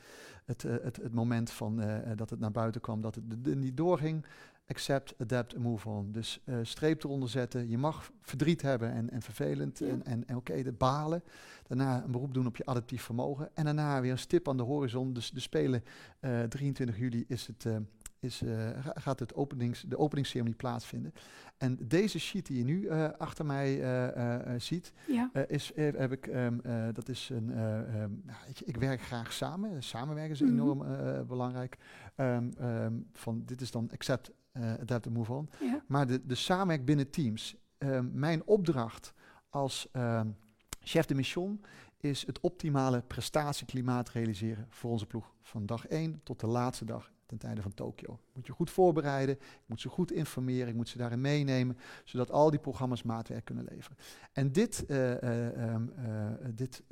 het, 0.44 0.64
eh, 0.64 0.74
het, 0.82 0.96
het 0.96 1.12
moment 1.14 1.50
van, 1.50 1.80
eh, 1.80 2.10
eh, 2.10 2.16
dat 2.16 2.30
het 2.30 2.40
naar 2.40 2.50
buiten 2.50 2.80
kwam, 2.80 3.00
dat 3.00 3.14
het 3.14 3.54
niet 3.56 3.76
doorging. 3.76 4.26
Accept, 4.66 5.14
adapt 5.18 5.54
en 5.54 5.60
move 5.60 5.88
on. 5.88 6.12
Dus 6.12 6.40
eh, 6.44 6.56
streep 6.62 7.04
eronder 7.04 7.28
zetten. 7.28 7.68
Je 7.68 7.78
mag 7.78 8.10
verdriet 8.20 8.62
hebben 8.62 8.92
en, 8.92 9.10
en 9.10 9.22
vervelend 9.22 9.78
Ja. 9.78 9.86
en, 9.86 10.04
en, 10.04 10.26
en 10.26 10.36
oké, 10.36 10.62
de 10.62 10.72
balen. 10.72 11.22
Daarna 11.66 12.02
een 12.04 12.10
beroep 12.10 12.34
doen 12.34 12.46
op 12.46 12.56
je 12.56 12.66
adaptief 12.66 13.02
vermogen. 13.02 13.50
En 13.54 13.64
daarna 13.64 14.00
weer 14.00 14.10
een 14.10 14.18
stip 14.18 14.48
aan 14.48 14.56
de 14.56 14.62
horizon. 14.62 15.12
Dus 15.12 15.30
de 15.30 15.40
Spelen 15.40 15.84
eh 16.20 16.42
23 16.42 16.98
juli 16.98 17.24
is 17.28 17.46
het, 17.46 17.66
is, 18.22 18.42
eh, 18.42 18.68
ga- 18.80 18.92
gaat 19.00 19.18
het 19.18 19.34
openings, 19.34 19.80
de 19.88 19.98
openingsceremonie 19.98 20.56
plaatsvinden. 20.58 21.12
En 21.56 21.78
deze 21.80 22.18
sheet 22.18 22.46
die 22.46 22.58
je 22.58 22.64
nu 22.64 22.86
eh, 22.86 23.08
achter 23.18 23.46
mij 23.46 23.82
eh, 23.82 24.54
ziet, 24.60 24.92
Ja. 25.06 25.30
is, 25.48 25.72
heb 25.74 26.12
ik, 26.12 26.26
ehm, 26.26 26.58
eh, 26.62 26.84
dat 26.92 27.08
is 27.08 27.28
een, 27.32 27.50
eh, 27.52 28.02
ehm, 28.02 28.10
je, 28.54 28.64
ik 28.64 28.76
werk 28.76 29.00
graag 29.02 29.32
samen. 29.32 29.82
Samenwerken 29.82 30.32
is 30.32 30.40
Mhm. 30.40 30.50
enorm 30.52 30.82
belangrijk. 31.26 31.76
Ehm, 32.14 32.50
van, 33.12 33.42
dit 33.44 33.60
is 33.60 33.70
dan 33.70 33.90
accept, 33.92 34.30
adapt 34.80 35.06
and 35.06 35.16
move 35.16 35.32
on. 35.32 35.48
Ja. 35.60 35.82
Maar 35.86 36.06
de, 36.06 36.26
de 36.26 36.34
samenwerking 36.34 36.86
binnen 36.86 37.10
teams. 37.10 37.56
Mijn 38.12 38.46
opdracht 38.46 39.12
als 39.50 39.88
chef 40.80 41.04
de 41.06 41.14
mission 41.14 41.60
is 41.96 42.26
het 42.26 42.40
optimale 42.40 43.02
prestatieklimaat 43.06 44.08
realiseren 44.10 44.66
voor 44.68 44.90
onze 44.90 45.06
ploeg. 45.06 45.34
Van 45.42 45.66
dag 45.66 45.86
1 45.86 46.20
tot 46.22 46.40
de 46.40 46.46
laatste 46.46 46.84
dag 46.84 47.10
ten 47.38 47.48
tijde 47.48 47.62
van 47.62 47.74
Tokio. 47.74 48.18
Moet 48.32 48.46
je 48.46 48.52
goed 48.52 48.70
voorbereiden, 48.70 49.34
ik 49.34 49.62
moet 49.66 49.80
ze 49.80 49.88
goed 49.88 50.12
informeren, 50.12 50.68
ik 50.68 50.74
moet 50.74 50.88
ze 50.88 50.98
daarin 50.98 51.20
meenemen, 51.20 51.76
zodat 52.04 52.30
al 52.30 52.50
die 52.50 52.58
programma's 52.60 53.02
maatwerk 53.02 53.44
kunnen 53.44 53.66
leveren. 53.68 53.96
En 54.32 54.52
dit, 54.52 54.86
eh, 54.86 55.22
eh, 55.22 55.68
ehm, 55.68 55.88
eh, 55.88 56.48
dit, 56.54 56.82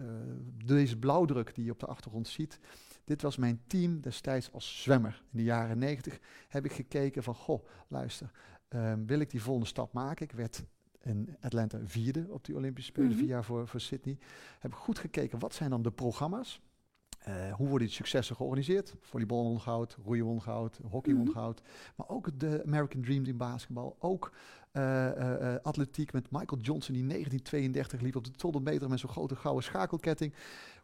deze 0.64 0.98
blauwdruk 0.98 1.54
die 1.54 1.64
je 1.64 1.70
op 1.70 1.78
de 1.80 1.86
achtergrond 1.86 2.28
ziet, 2.28 2.58
dit 3.04 3.22
was 3.22 3.36
mijn 3.36 3.60
team 3.66 4.00
destijds 4.00 4.52
als 4.52 4.82
zwemmer. 4.82 5.22
In 5.32 5.38
de 5.38 5.44
jaren 5.44 5.78
90 5.78 6.18
heb 6.48 6.64
ik 6.64 6.72
gekeken 6.72 7.22
van, 7.22 7.34
goh, 7.34 7.66
luister, 7.88 8.30
ehm, 8.68 9.04
wil 9.06 9.20
ik 9.20 9.30
die 9.30 9.42
volgende 9.42 9.68
stap 9.68 9.92
maken? 9.92 10.24
Ik 10.24 10.32
werd 10.32 10.64
in 11.02 11.36
Atlanta 11.40 11.78
vierde 11.84 12.26
op 12.28 12.44
die 12.44 12.56
Olympische 12.56 12.90
Spelen, 12.90 13.08
Mhm. 13.10 13.18
vier 13.18 13.28
jaar 13.28 13.44
voor, 13.44 13.68
voor 13.68 13.80
Sydney. 13.80 14.18
Heb 14.58 14.70
ik 14.70 14.76
goed 14.76 14.98
gekeken, 14.98 15.38
wat 15.38 15.54
zijn 15.54 15.70
dan 15.70 15.82
de 15.82 15.90
programma's? 15.90 16.60
Eh, 17.20 17.52
hoe 17.52 17.68
worden 17.68 17.86
die 17.86 17.96
successen 17.96 18.36
georganiseerd? 18.36 18.94
Volleybal 19.00 19.42
won 19.42 19.60
goud, 19.60 19.96
roeien 20.04 20.24
won 20.24 20.42
goud, 20.42 20.80
hockey 20.90 21.14
won 21.14 21.22
Mhm. 21.24 21.32
goud. 21.32 21.62
Maar 21.96 22.08
ook 22.08 22.38
de 22.40 22.62
American 22.66 23.02
Dream 23.02 23.24
in 23.24 23.36
basketbal. 23.36 23.96
Ook 23.98 24.32
eh, 24.70 25.54
eh, 25.54 25.60
atletiek 25.62 26.12
met 26.12 26.30
Michael 26.30 26.60
Johnson 26.60 26.94
die 26.94 27.04
1932 27.04 28.00
liep 28.00 28.16
op 28.16 28.24
de 28.24 28.30
200 28.30 28.72
meter 28.72 28.88
met 28.88 28.98
zo'n 29.00 29.08
grote 29.10 29.36
gouden 29.36 29.64
schakelketting. 29.64 30.34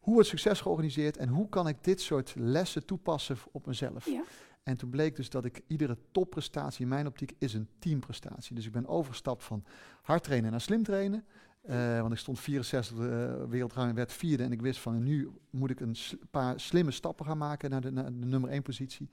Hoe 0.01 0.15
wordt 0.15 0.29
succes 0.29 0.61
georganiseerd 0.61 1.17
en 1.17 1.29
hoe 1.29 1.49
kan 1.49 1.69
ik 1.69 1.85
dit 1.85 2.01
soort 2.01 2.35
lessen 2.37 2.85
toepassen 2.87 3.37
op 3.53 3.67
mezelf? 3.67 4.07
Ja. 4.07 4.23
En 4.63 4.77
toen 4.77 4.91
bleek 4.91 5.17
dus 5.17 5.31
dat 5.31 5.45
ik 5.45 5.63
iedere 5.67 5.97
topprestatie 6.13 6.83
in 6.83 6.89
mijn 6.89 7.07
optiek 7.07 7.33
is 7.39 7.55
een 7.55 7.69
teamprestatie. 7.79 8.55
Dus 8.55 8.67
ik 8.67 8.73
ben 8.73 8.87
overgestapt 8.87 9.45
van 9.45 9.65
hard 10.03 10.23
trainen 10.25 10.51
naar 10.51 10.61
slim 10.61 10.83
trainen. 10.83 11.25
Eh, 11.67 12.01
want 12.01 12.13
ik 12.13 12.19
stond 12.19 12.41
64 12.41 12.97
uh, 12.97 13.33
wereldruim, 13.49 13.95
werd 13.95 14.13
vierde 14.13 14.43
en 14.43 14.53
ik 14.53 14.61
wist 14.61 14.81
van 14.81 15.03
nu 15.03 15.31
moet 15.51 15.71
ik 15.71 15.81
een 15.81 15.97
paar 16.31 16.61
slimme 16.61 16.91
stappen 16.91 17.27
gaan 17.27 17.39
maken 17.39 17.71
naar 17.71 17.81
de, 17.81 17.91
nummer 18.11 18.51
één 18.51 18.63
positie. 18.63 19.11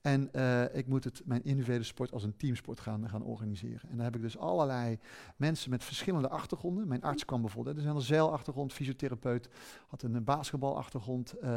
En 0.00 0.32
eh, 0.32 0.76
ik 0.76 0.86
moet 0.86 1.04
het, 1.04 1.22
mijn 1.24 1.44
individuele 1.44 1.84
sport 1.84 2.12
als 2.12 2.22
een 2.22 2.36
teamsport 2.36 2.80
gaan, 2.80 3.08
gaan 3.08 3.22
organiseren. 3.22 3.90
En 3.90 3.96
daar 3.96 4.04
heb 4.04 4.16
ik 4.16 4.22
dus 4.22 4.38
allerlei 4.38 4.98
mensen 5.36 5.70
met 5.70 5.84
verschillende 5.84 6.28
achtergronden. 6.28 6.88
Mijn 6.88 7.02
arts 7.02 7.24
kwam 7.24 7.40
bijvoorbeeld, 7.40 7.76
is 7.76 7.84
een 7.84 8.00
zeilachtergrond, 8.00 8.72
fysiotherapeut, 8.72 9.48
had 9.86 10.02
een 10.02 10.24
basketbalachtergrond, 10.24 11.32
eh, 11.32 11.50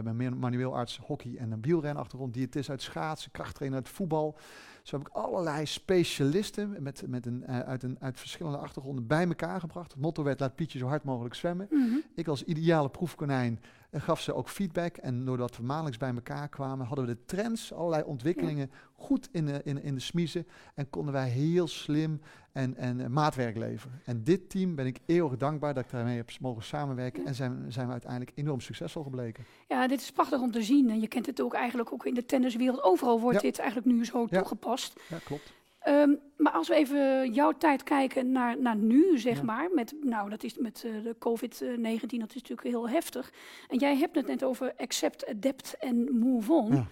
mijn 0.00 0.38
manueel 0.38 0.76
arts 0.76 0.98
hockey 0.98 1.36
en 1.36 1.50
een 1.50 1.62
wielrenachtergrond, 1.62 2.34
diëtist 2.34 2.70
uit 2.70 2.82
schaatsen, 2.82 3.30
krachttrainer 3.30 3.78
uit 3.78 3.88
voetbal. 3.88 4.36
Zo 4.82 4.98
heb 4.98 5.06
ik 5.06 5.12
allerlei 5.12 5.66
specialisten 5.66 6.82
met, 6.82 7.04
met 7.06 7.26
een, 7.26 7.44
eh, 7.44 7.58
uit, 7.58 7.82
een, 7.82 7.96
uit 8.00 8.18
verschillende 8.18 8.58
achtergronden 8.58 9.06
bij 9.06 9.26
elkaar 9.26 9.60
gebracht. 9.60 9.92
Het 9.92 10.00
motto 10.00 10.22
werd 10.22 10.40
laat 10.40 10.54
Pietje 10.54 10.78
zo 10.78 10.86
hard 10.86 11.04
mogelijk 11.04 11.34
zwemmen. 11.34 11.66
Mhm. 11.70 11.96
Ik 12.14 12.28
als 12.28 12.44
ideale 12.44 12.88
proefkonijn 12.88 13.60
eh, 13.92 14.02
gaf 14.02 14.20
ze 14.20 14.34
ook 14.34 14.48
feedback. 14.48 14.96
En 14.96 15.24
doordat 15.24 15.56
we 15.56 15.62
maandelijks 15.62 15.98
bij 15.98 16.14
elkaar 16.14 16.48
kwamen, 16.48 16.86
hadden 16.86 17.06
we 17.06 17.12
de 17.14 17.24
trends, 17.24 17.72
allerlei 17.72 18.02
ontwikkelingen 18.02 18.70
goed 18.92 19.28
in 19.32 19.46
de, 19.46 19.60
in, 19.64 19.82
in 19.82 19.94
de 19.94 20.00
smiezen. 20.00 20.46
En 20.74 20.90
konden 20.90 21.12
wij 21.12 21.28
heel 21.28 21.66
slim 21.66 22.20
en, 22.52 22.76
en 22.76 23.00
eh, 23.00 23.06
maatwerk 23.06 23.56
leveren. 23.56 24.00
En 24.04 24.24
dit 24.24 24.50
team 24.50 24.74
ben 24.74 24.86
ik 24.86 24.98
eeuwig 25.06 25.36
dankbaar 25.36 25.74
dat 25.74 25.84
ik 25.84 25.90
daarmee 25.90 26.16
heb 26.16 26.30
mogen 26.40 26.62
samenwerken. 26.62 27.26
En 27.26 27.34
zijn, 27.34 27.64
zijn 27.72 27.86
we 27.86 27.92
uiteindelijk 27.92 28.32
enorm 28.34 28.60
succesvol 28.60 29.02
gebleken. 29.02 29.44
Ja, 29.68 29.86
dit 29.86 30.00
is 30.00 30.12
prachtig 30.12 30.40
om 30.40 30.50
te 30.50 30.62
zien. 30.62 30.90
En 30.90 31.00
je 31.00 31.08
kent 31.08 31.26
het 31.26 31.40
ook 31.40 31.54
eigenlijk 31.54 31.92
ook 31.92 32.06
in 32.06 32.14
de 32.14 32.24
tenniswereld. 32.24 32.82
Overal 32.82 33.20
wordt 33.20 33.36
Ja. 33.36 33.42
dit 33.42 33.58
eigenlijk 33.58 33.96
nu 33.96 34.04
zo 34.04 34.26
Ja. 34.30 34.38
toegepast. 34.38 35.00
Ja, 35.08 35.18
klopt. 35.24 35.52
Ehm, 35.82 36.14
maar 36.36 36.52
als 36.52 36.68
we 36.68 36.74
even 36.74 37.32
jouw 37.32 37.52
tijd 37.52 37.82
kijken 37.82 38.32
naar, 38.32 38.60
naar 38.60 38.76
nu, 38.76 39.18
zeg 39.18 39.36
Ja. 39.36 39.42
maar. 39.42 39.70
Met, 39.74 39.94
nou, 40.02 40.30
dat 40.30 40.42
is 40.42 40.58
met 40.58 40.84
eh, 40.84 41.02
de 41.02 41.16
COVID-19, 41.18 42.18
dat 42.18 42.28
is 42.34 42.34
natuurlijk 42.42 42.62
heel 42.68 42.88
heftig. 42.88 43.32
En 43.68 43.78
jij 43.78 43.96
hebt 43.96 44.14
het 44.16 44.26
net 44.26 44.44
over 44.44 44.74
accept, 44.76 45.26
adapt 45.26 45.76
en 45.78 46.18
move 46.18 46.52
on. 46.52 46.74
Ja. 46.74 46.86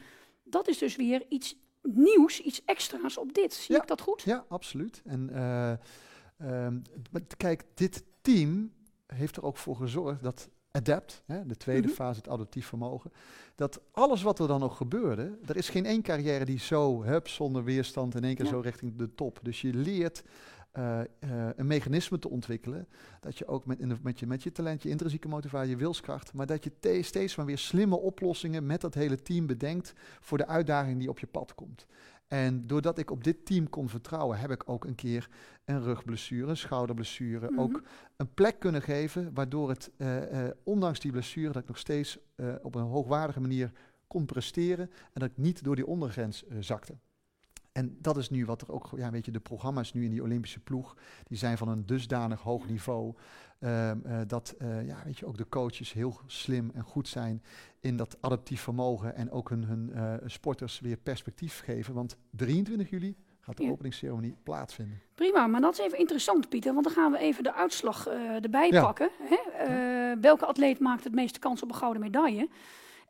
Dat 0.45 0.69
is 0.69 0.79
dus 0.79 0.97
weer 0.97 1.23
iets 1.29 1.57
nieuws, 1.83 2.41
iets 2.41 2.65
extra's 2.65 3.19
op 3.19 3.33
dit. 3.35 3.53
Zie 3.55 3.75
Ja. 3.75 3.81
ik 3.83 3.89
dat 3.89 4.01
goed? 4.01 4.23
Ja, 4.23 4.45
absoluut. 4.49 5.03
En 5.05 5.31
eh, 5.33 5.73
ehm, 6.39 6.79
kijk, 7.37 7.65
dit 7.75 8.05
team 8.21 8.73
heeft 9.07 9.37
er 9.37 9.43
ook 9.45 9.57
voor 9.57 9.77
gezorgd 9.77 10.23
dat 10.23 10.49
adapt, 10.73 11.23
hè, 11.27 11.47
de 11.47 11.57
tweede 11.57 11.87
Mhm. 11.87 11.97
fase, 11.97 12.19
het 12.19 12.29
adaptief 12.29 12.67
vermogen, 12.67 13.13
dat 13.55 13.81
alles 13.93 14.23
wat 14.23 14.39
er 14.39 14.49
dan 14.49 14.63
ook 14.63 14.73
gebeurde, 14.75 15.39
er 15.47 15.57
is 15.57 15.69
geen 15.69 15.87
één 15.87 16.03
carrière 16.03 16.45
die 16.45 16.59
zo, 16.59 17.03
hup, 17.03 17.29
zonder 17.29 17.65
weerstand 17.65 18.15
in 18.15 18.25
één 18.25 18.35
keer 18.35 18.45
Ja. 18.45 18.51
zo 18.51 18.61
richting 18.61 18.97
de 18.97 19.15
top. 19.15 19.39
Dus 19.43 19.61
je 19.61 19.75
leert 19.75 20.23
eh, 20.71 21.01
eh, 21.01 21.07
een 21.57 21.67
mechanisme 21.67 22.19
te 22.19 22.29
ontwikkelen, 22.31 22.89
dat 23.21 23.39
je 23.39 23.47
ook 23.47 23.67
met, 23.67 23.79
in 23.81 23.89
de- 23.89 23.97
met, 24.03 24.19
je, 24.19 24.27
met 24.27 24.43
je 24.43 24.53
talent, 24.53 24.83
je 24.83 24.89
intrinsieke 24.89 25.29
motivatie, 25.29 25.71
je 25.71 25.77
wilskracht, 25.77 26.33
maar 26.33 26.47
dat 26.47 26.65
je 26.65 26.73
te- 26.81 27.03
steeds 27.03 27.37
maar 27.37 27.47
weer 27.47 27.59
slimme 27.59 27.97
oplossingen 27.99 28.67
met 28.67 28.81
dat 28.81 28.95
hele 28.95 29.23
team 29.23 29.47
bedenkt 29.47 29.93
voor 30.21 30.39
de 30.39 30.47
uitdaging 30.47 30.99
die 30.99 31.09
op 31.09 31.19
je 31.19 31.27
pad 31.27 31.55
komt. 31.55 31.87
En 32.31 32.67
doordat 32.67 32.99
ik 32.99 33.11
op 33.11 33.25
dit 33.25 33.47
team 33.47 33.69
kon 33.69 33.89
vertrouwen, 33.89 34.39
heb 34.39 34.51
ik 34.51 34.69
ook 34.69 34.85
een 34.85 34.95
keer 34.95 35.29
een 35.65 35.83
rugblessure, 35.83 36.51
een 36.51 36.57
schouderblessure, 36.57 37.51
Mhm. 37.51 37.61
ook 37.61 37.83
een 38.17 38.35
plek 38.35 38.59
kunnen 38.59 38.83
geven, 38.83 39.35
waardoor 39.35 39.69
het, 39.69 39.91
eh, 39.97 40.47
eh, 40.47 40.51
ondanks 40.65 41.01
die 41.01 41.11
blessure, 41.13 41.53
dat 41.53 41.63
ik 41.63 41.69
nog 41.69 41.79
steeds 41.79 42.19
eh, 42.35 42.55
op 42.63 42.75
een 42.75 42.83
hoogwaardige 42.83 43.41
manier 43.41 43.73
kon 44.07 44.25
presteren 44.25 44.91
en 45.13 45.21
dat 45.21 45.31
ik 45.31 45.37
niet 45.37 45.65
door 45.65 45.77
die 45.77 45.87
ondergrens 45.87 46.45
zakte. 46.61 46.95
En 47.73 47.97
dat 48.01 48.17
is 48.17 48.31
nu 48.31 48.45
wat 48.45 48.63
er 48.63 48.73
ook, 48.73 48.89
ja, 48.97 49.11
weet 49.11 49.25
je, 49.25 49.31
de 49.31 49.41
programma's 49.41 49.93
nu 49.93 50.05
in 50.05 50.11
die 50.11 50.23
Olympische 50.23 50.61
ploeg, 50.61 50.97
die 51.25 51.39
zijn 51.39 51.59
van 51.59 51.69
een 51.69 51.87
dusdanig 51.87 52.41
hoog 52.41 52.69
niveau, 52.69 53.15
ehm, 53.59 53.99
eh, 54.05 54.19
dat, 54.27 54.55
eh, 54.59 54.87
ja, 54.87 54.97
weet 55.05 55.19
je, 55.19 55.27
ook 55.27 55.37
de 55.37 55.49
coaches 55.49 55.93
heel 55.93 56.21
slim 56.27 56.71
en 56.75 56.83
goed 56.83 57.09
zijn 57.09 57.43
in 57.81 57.97
dat 57.97 58.17
adaptief 58.21 58.61
vermogen 58.61 59.15
en 59.15 59.31
ook 59.31 59.49
hun, 59.49 59.65
hun 59.65 59.93
eh, 59.93 60.15
sporters 60.27 60.81
weer 60.81 60.97
perspectief 60.97 61.61
geven. 61.65 61.95
Want 61.95 62.17
23 62.31 62.91
juli 62.91 63.17
gaat 63.41 63.57
de 63.57 63.63
Ja. 63.65 63.71
openingsceremonie 63.71 64.37
plaatsvinden. 64.43 65.01
Prima, 65.15 65.47
maar 65.47 65.61
dat 65.61 65.73
is 65.73 65.79
even 65.85 65.99
interessant, 65.99 66.49
Pieter. 66.49 66.73
Want 66.73 66.85
dan 66.85 66.95
gaan 66.95 67.13
we 67.13 67.19
even 67.19 67.43
de 67.43 67.55
uitslag 67.55 68.07
erbij 68.43 68.71
Ja. 68.71 68.83
pakken. 68.83 69.11
Hè? 69.19 70.21
Welke 70.21 70.47
atleet 70.47 70.79
maakt 70.79 71.05
het 71.05 71.15
meeste 71.15 71.39
kans 71.39 71.63
op 71.63 71.69
een 71.69 71.75
gouden 71.77 72.03
medaille? 72.03 72.49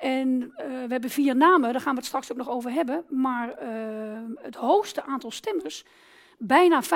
En 0.01 0.53
eh, 0.57 0.67
we 0.67 0.87
hebben 0.89 1.11
vier 1.11 1.37
namen, 1.37 1.73
daar 1.73 1.81
gaan 1.81 1.93
we 1.93 1.99
het 1.99 2.07
straks 2.07 2.31
ook 2.33 2.39
nog 2.39 2.49
over 2.49 2.71
hebben. 2.71 3.05
Maar 3.09 3.51
eh, 3.53 3.69
het 4.37 4.55
hoogste 4.55 5.05
aantal 5.05 5.31
stemmers, 5.31 5.85
bijna 6.39 6.83
35%, 6.83 6.87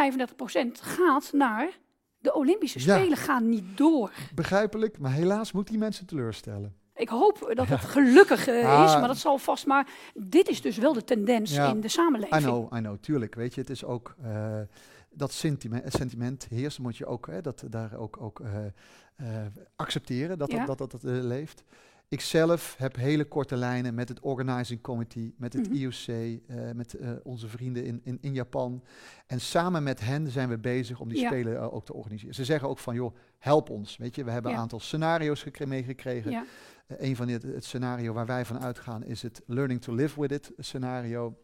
gaat 0.73 1.33
naar 1.33 1.79
de 2.19 2.35
Olympische 2.35 2.79
Ja. 2.79 2.97
Spelen. 2.99 3.17
Gaan 3.17 3.49
niet 3.49 3.77
door. 3.77 4.11
Begrijpelijk, 4.35 4.99
maar 4.99 5.13
helaas 5.13 5.53
moet 5.53 5.69
die 5.69 5.79
mensen 5.79 6.07
teleurstellen. 6.07 6.75
Ik 6.95 7.09
hoop 7.09 7.53
dat 7.55 7.69
het 7.69 7.81
gelukkig 7.81 8.47
eh, 8.47 8.59
is, 8.59 8.65
Ah. 8.65 8.99
maar 8.99 9.09
dat 9.09 9.19
zal 9.19 9.39
vast 9.39 9.67
maar. 9.67 9.87
Dit 10.15 10.49
is 10.49 10.61
dus 10.63 10.77
wel 10.77 10.93
de 10.93 11.05
tendens 11.05 11.55
Ja. 11.55 11.69
in 11.69 11.81
de 11.81 11.89
samenleving. 11.89 12.41
I 12.41 12.45
know, 12.45 12.77
I 12.77 12.79
know, 12.79 12.97
tuurlijk. 13.01 13.35
Weet 13.35 13.55
je, 13.55 13.61
het 13.61 13.71
is 13.71 13.85
ook 13.85 14.15
dat 15.11 15.33
sentiment, 15.33 15.93
sentiment 15.93 16.47
heerst, 16.51 16.79
moet 16.79 16.97
je 16.97 17.07
ook, 17.07 17.27
hè, 17.27 17.41
dat, 17.41 17.65
daar 17.71 17.95
ook, 17.97 18.17
ook 18.21 18.41
accepteren 19.77 20.39
dat 20.39 20.51
Ja. 20.51 20.65
dat, 20.65 20.79
dat, 20.79 20.91
dat, 20.91 21.03
leeft. 21.03 21.63
Ik 22.09 22.21
zelf 22.21 22.75
heb 22.79 22.97
hele 22.97 23.25
korte 23.25 23.57
lijnen 23.57 23.95
met 23.95 24.09
het 24.09 24.21
organizing 24.21 24.81
committee, 24.81 25.35
met 25.39 25.53
het 25.53 25.69
Mhm. 25.69 25.75
IOC, 25.77 26.07
eh, 26.07 26.71
met 26.75 26.95
eh, 26.95 27.11
onze 27.23 27.49
vrienden 27.49 27.85
in, 27.85 28.01
in, 28.05 28.19
in 28.21 28.35
Japan. 28.35 28.83
En 29.27 29.41
samen 29.41 29.83
met 29.83 30.01
hen 30.01 30.31
zijn 30.31 30.49
we 30.49 30.59
bezig 30.59 31.01
om 31.01 31.09
die 31.09 31.21
Ja. 31.21 31.27
spelen 31.29 31.57
eh, 31.57 31.75
ook 31.75 31.85
te 31.85 31.95
organiseren. 31.95 32.35
Ze 32.35 32.45
zeggen 32.45 32.69
ook 32.69 32.79
van, 32.79 32.95
joh, 32.95 33.15
help 33.39 33.71
ons. 33.71 33.97
Weet 33.97 34.15
je, 34.15 34.25
we 34.25 34.31
hebben 34.31 34.51
Ja. 34.51 34.57
een 34.57 34.63
aantal 34.63 34.81
scenario's 34.81 35.43
gekre- 35.43 35.67
meegekregen. 35.67 36.31
Ja. 36.31 36.45
Een 36.87 37.17
van 37.17 37.29
het, 37.29 37.43
het 37.43 37.65
scenario 37.65 38.13
waar 38.13 38.27
wij 38.27 38.45
van 38.45 38.61
uitgaan 38.61 39.05
is 39.05 39.23
het 39.23 39.43
learning 39.47 39.81
to 39.83 39.95
live 39.95 40.21
with 40.21 40.33
it 40.33 40.53
scenario. 40.59 41.39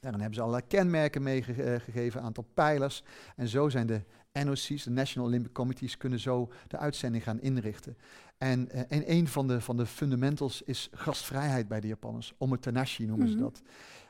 Daarin 0.00 0.20
hebben 0.20 0.38
ze 0.38 0.44
allerlei 0.44 0.66
kenmerken 0.68 1.22
meegegeven, 1.22 2.20
een 2.20 2.26
aantal 2.26 2.46
pijlers. 2.54 3.02
En 3.36 3.48
zo 3.48 3.68
zijn 3.68 3.86
de 3.86 4.00
NOC's, 4.44 4.84
de 4.84 4.90
National 4.90 5.28
Olympic 5.28 5.52
Committees, 5.52 5.96
kunnen 5.96 6.18
zo 6.20 6.52
de 6.68 6.76
uitzending 6.78 7.22
gaan 7.22 7.40
inrichten. 7.40 7.96
En, 8.42 8.70
eh, 8.70 8.80
en 8.88 9.10
een 9.12 9.28
van 9.28 9.46
de, 9.48 9.60
van 9.60 9.76
de 9.76 9.86
fundamentals 9.86 10.62
is 10.62 10.88
gastvrijheid 10.92 11.68
bij 11.68 11.80
de 11.80 11.86
Japanners. 11.86 12.34
Omotenashi 12.38 13.06
noemen 13.06 13.28
ze 13.28 13.34
Mhm. 13.34 13.42
dat. 13.42 13.62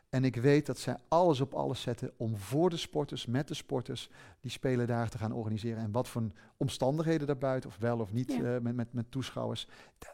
En 0.09 0.25
ik 0.25 0.37
weet 0.37 0.67
dat 0.67 0.79
zij 0.79 0.97
alles 1.09 1.41
op 1.41 1.55
alles 1.55 1.81
zetten 1.81 2.11
om 2.17 2.37
voor 2.37 2.71
de 2.71 2.77
sporters, 2.77 3.27
met 3.27 3.49
de 3.49 3.55
sporters, 3.55 4.09
die 4.41 4.51
spelen 4.51 4.87
daar 4.87 5.09
te 5.09 5.19
gaan 5.19 5.33
organiseren. 5.33 5.83
En 5.83 5.93
wat 5.93 6.09
voor 6.09 6.23
omstandigheden 6.57 7.27
daarbuiten, 7.27 7.71
of 7.71 7.77
wel 7.79 7.99
of 7.99 8.13
niet, 8.13 8.33
Ja. 8.33 8.55
eh, 8.55 8.61
met, 8.61 8.75
met, 8.75 8.93
met 8.93 9.11
toeschouwers, 9.11 9.67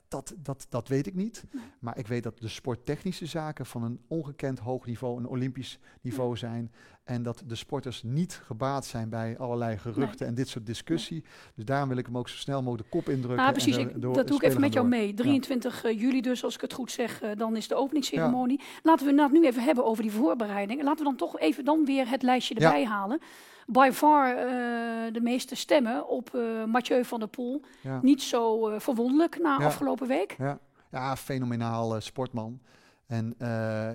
dat, 0.09 0.35
dat, 0.43 0.66
dat, 0.69 0.89
weet 0.89 1.07
ik 1.07 1.14
niet. 1.14 1.45
Nee. 1.53 1.62
Maar 1.81 1.99
ik 1.99 2.07
weet 2.07 2.23
dat 2.23 2.39
de 2.39 2.49
sporttechnische 2.49 3.27
zaken 3.27 3.66
van 3.66 3.83
een 3.83 4.01
ongekend 4.09 4.59
hoog 4.59 4.87
niveau, 4.87 5.19
een 5.19 5.27
Olympisch 5.29 5.79
niveau 6.01 6.37
zijn. 6.37 6.73
En 7.09 7.23
dat 7.23 7.43
de 7.47 7.55
sporters 7.55 8.03
niet 8.03 8.41
gebaat 8.45 8.87
zijn 8.87 9.09
bij 9.09 9.39
allerlei 9.39 9.79
geruchten 9.79 10.27
en 10.27 10.35
dit 10.35 10.49
soort 10.49 10.67
discussie. 10.67 11.25
Dus 11.55 11.65
daarom 11.65 11.89
wil 11.89 11.99
ik 11.99 12.07
hem 12.07 12.19
ook 12.19 12.29
zo 12.29 12.37
snel 12.37 12.63
mogelijk 12.63 12.91
de 12.91 12.97
kop 12.99 13.09
indrukken. 13.09 13.37
Nou, 13.37 13.49
en 13.49 13.55
precies. 13.55 13.77
Ik, 13.77 14.01
door- 14.03 14.15
dat 14.15 14.27
doe 14.27 14.37
ik 14.37 14.43
even 14.43 14.61
met 14.61 14.73
jou 14.73 14.89
door. 14.89 14.99
mee. 14.99 15.15
23 15.15 15.85
eh, 15.85 16.01
juli 16.01 16.21
dus, 16.21 16.45
als 16.45 16.55
ik 16.55 16.61
het 16.61 16.73
goed 16.73 16.91
zeg, 16.91 17.23
eh, 17.23 17.31
dan 17.37 17.57
is 17.57 17.69
de 17.69 17.75
openingsceremonie. 17.75 18.61
Laten 18.83 19.07
we 19.17 19.23
het 19.23 19.33
nu 19.33 19.47
even 19.47 19.63
hebben 19.63 19.85
over 19.85 20.03
die 20.03 20.13
voorbereiding. 20.13 20.83
Laten 20.83 20.99
we 20.99 21.05
dan 21.05 21.17
toch 21.17 21.39
even 21.39 21.65
dan 21.65 21.85
weer 21.85 22.09
het 22.09 22.23
lijstje 22.23 22.55
Ja. 22.59 22.67
erbij 22.67 22.85
halen. 22.85 23.21
By 23.67 23.91
far 23.93 24.37
eh, 24.37 25.13
de 25.13 25.21
meeste 25.21 25.55
stemmen 25.55 26.09
op 26.09 26.35
eh 26.35 26.65
Mathieu 26.65 27.05
van 27.05 27.19
der 27.19 27.29
Poel. 27.29 27.63
Niet 28.03 28.23
zo 28.23 28.69
eh, 28.69 28.81
verwonderlijk 28.81 29.39
na 29.39 29.57
afgelopen 29.57 30.07
week. 30.07 30.35
Ja, 30.39 30.59
ja 30.91 31.17
fenomenaal 31.17 32.01
sportman. 32.01 32.61
En 33.09 33.35
eh, 33.39 33.49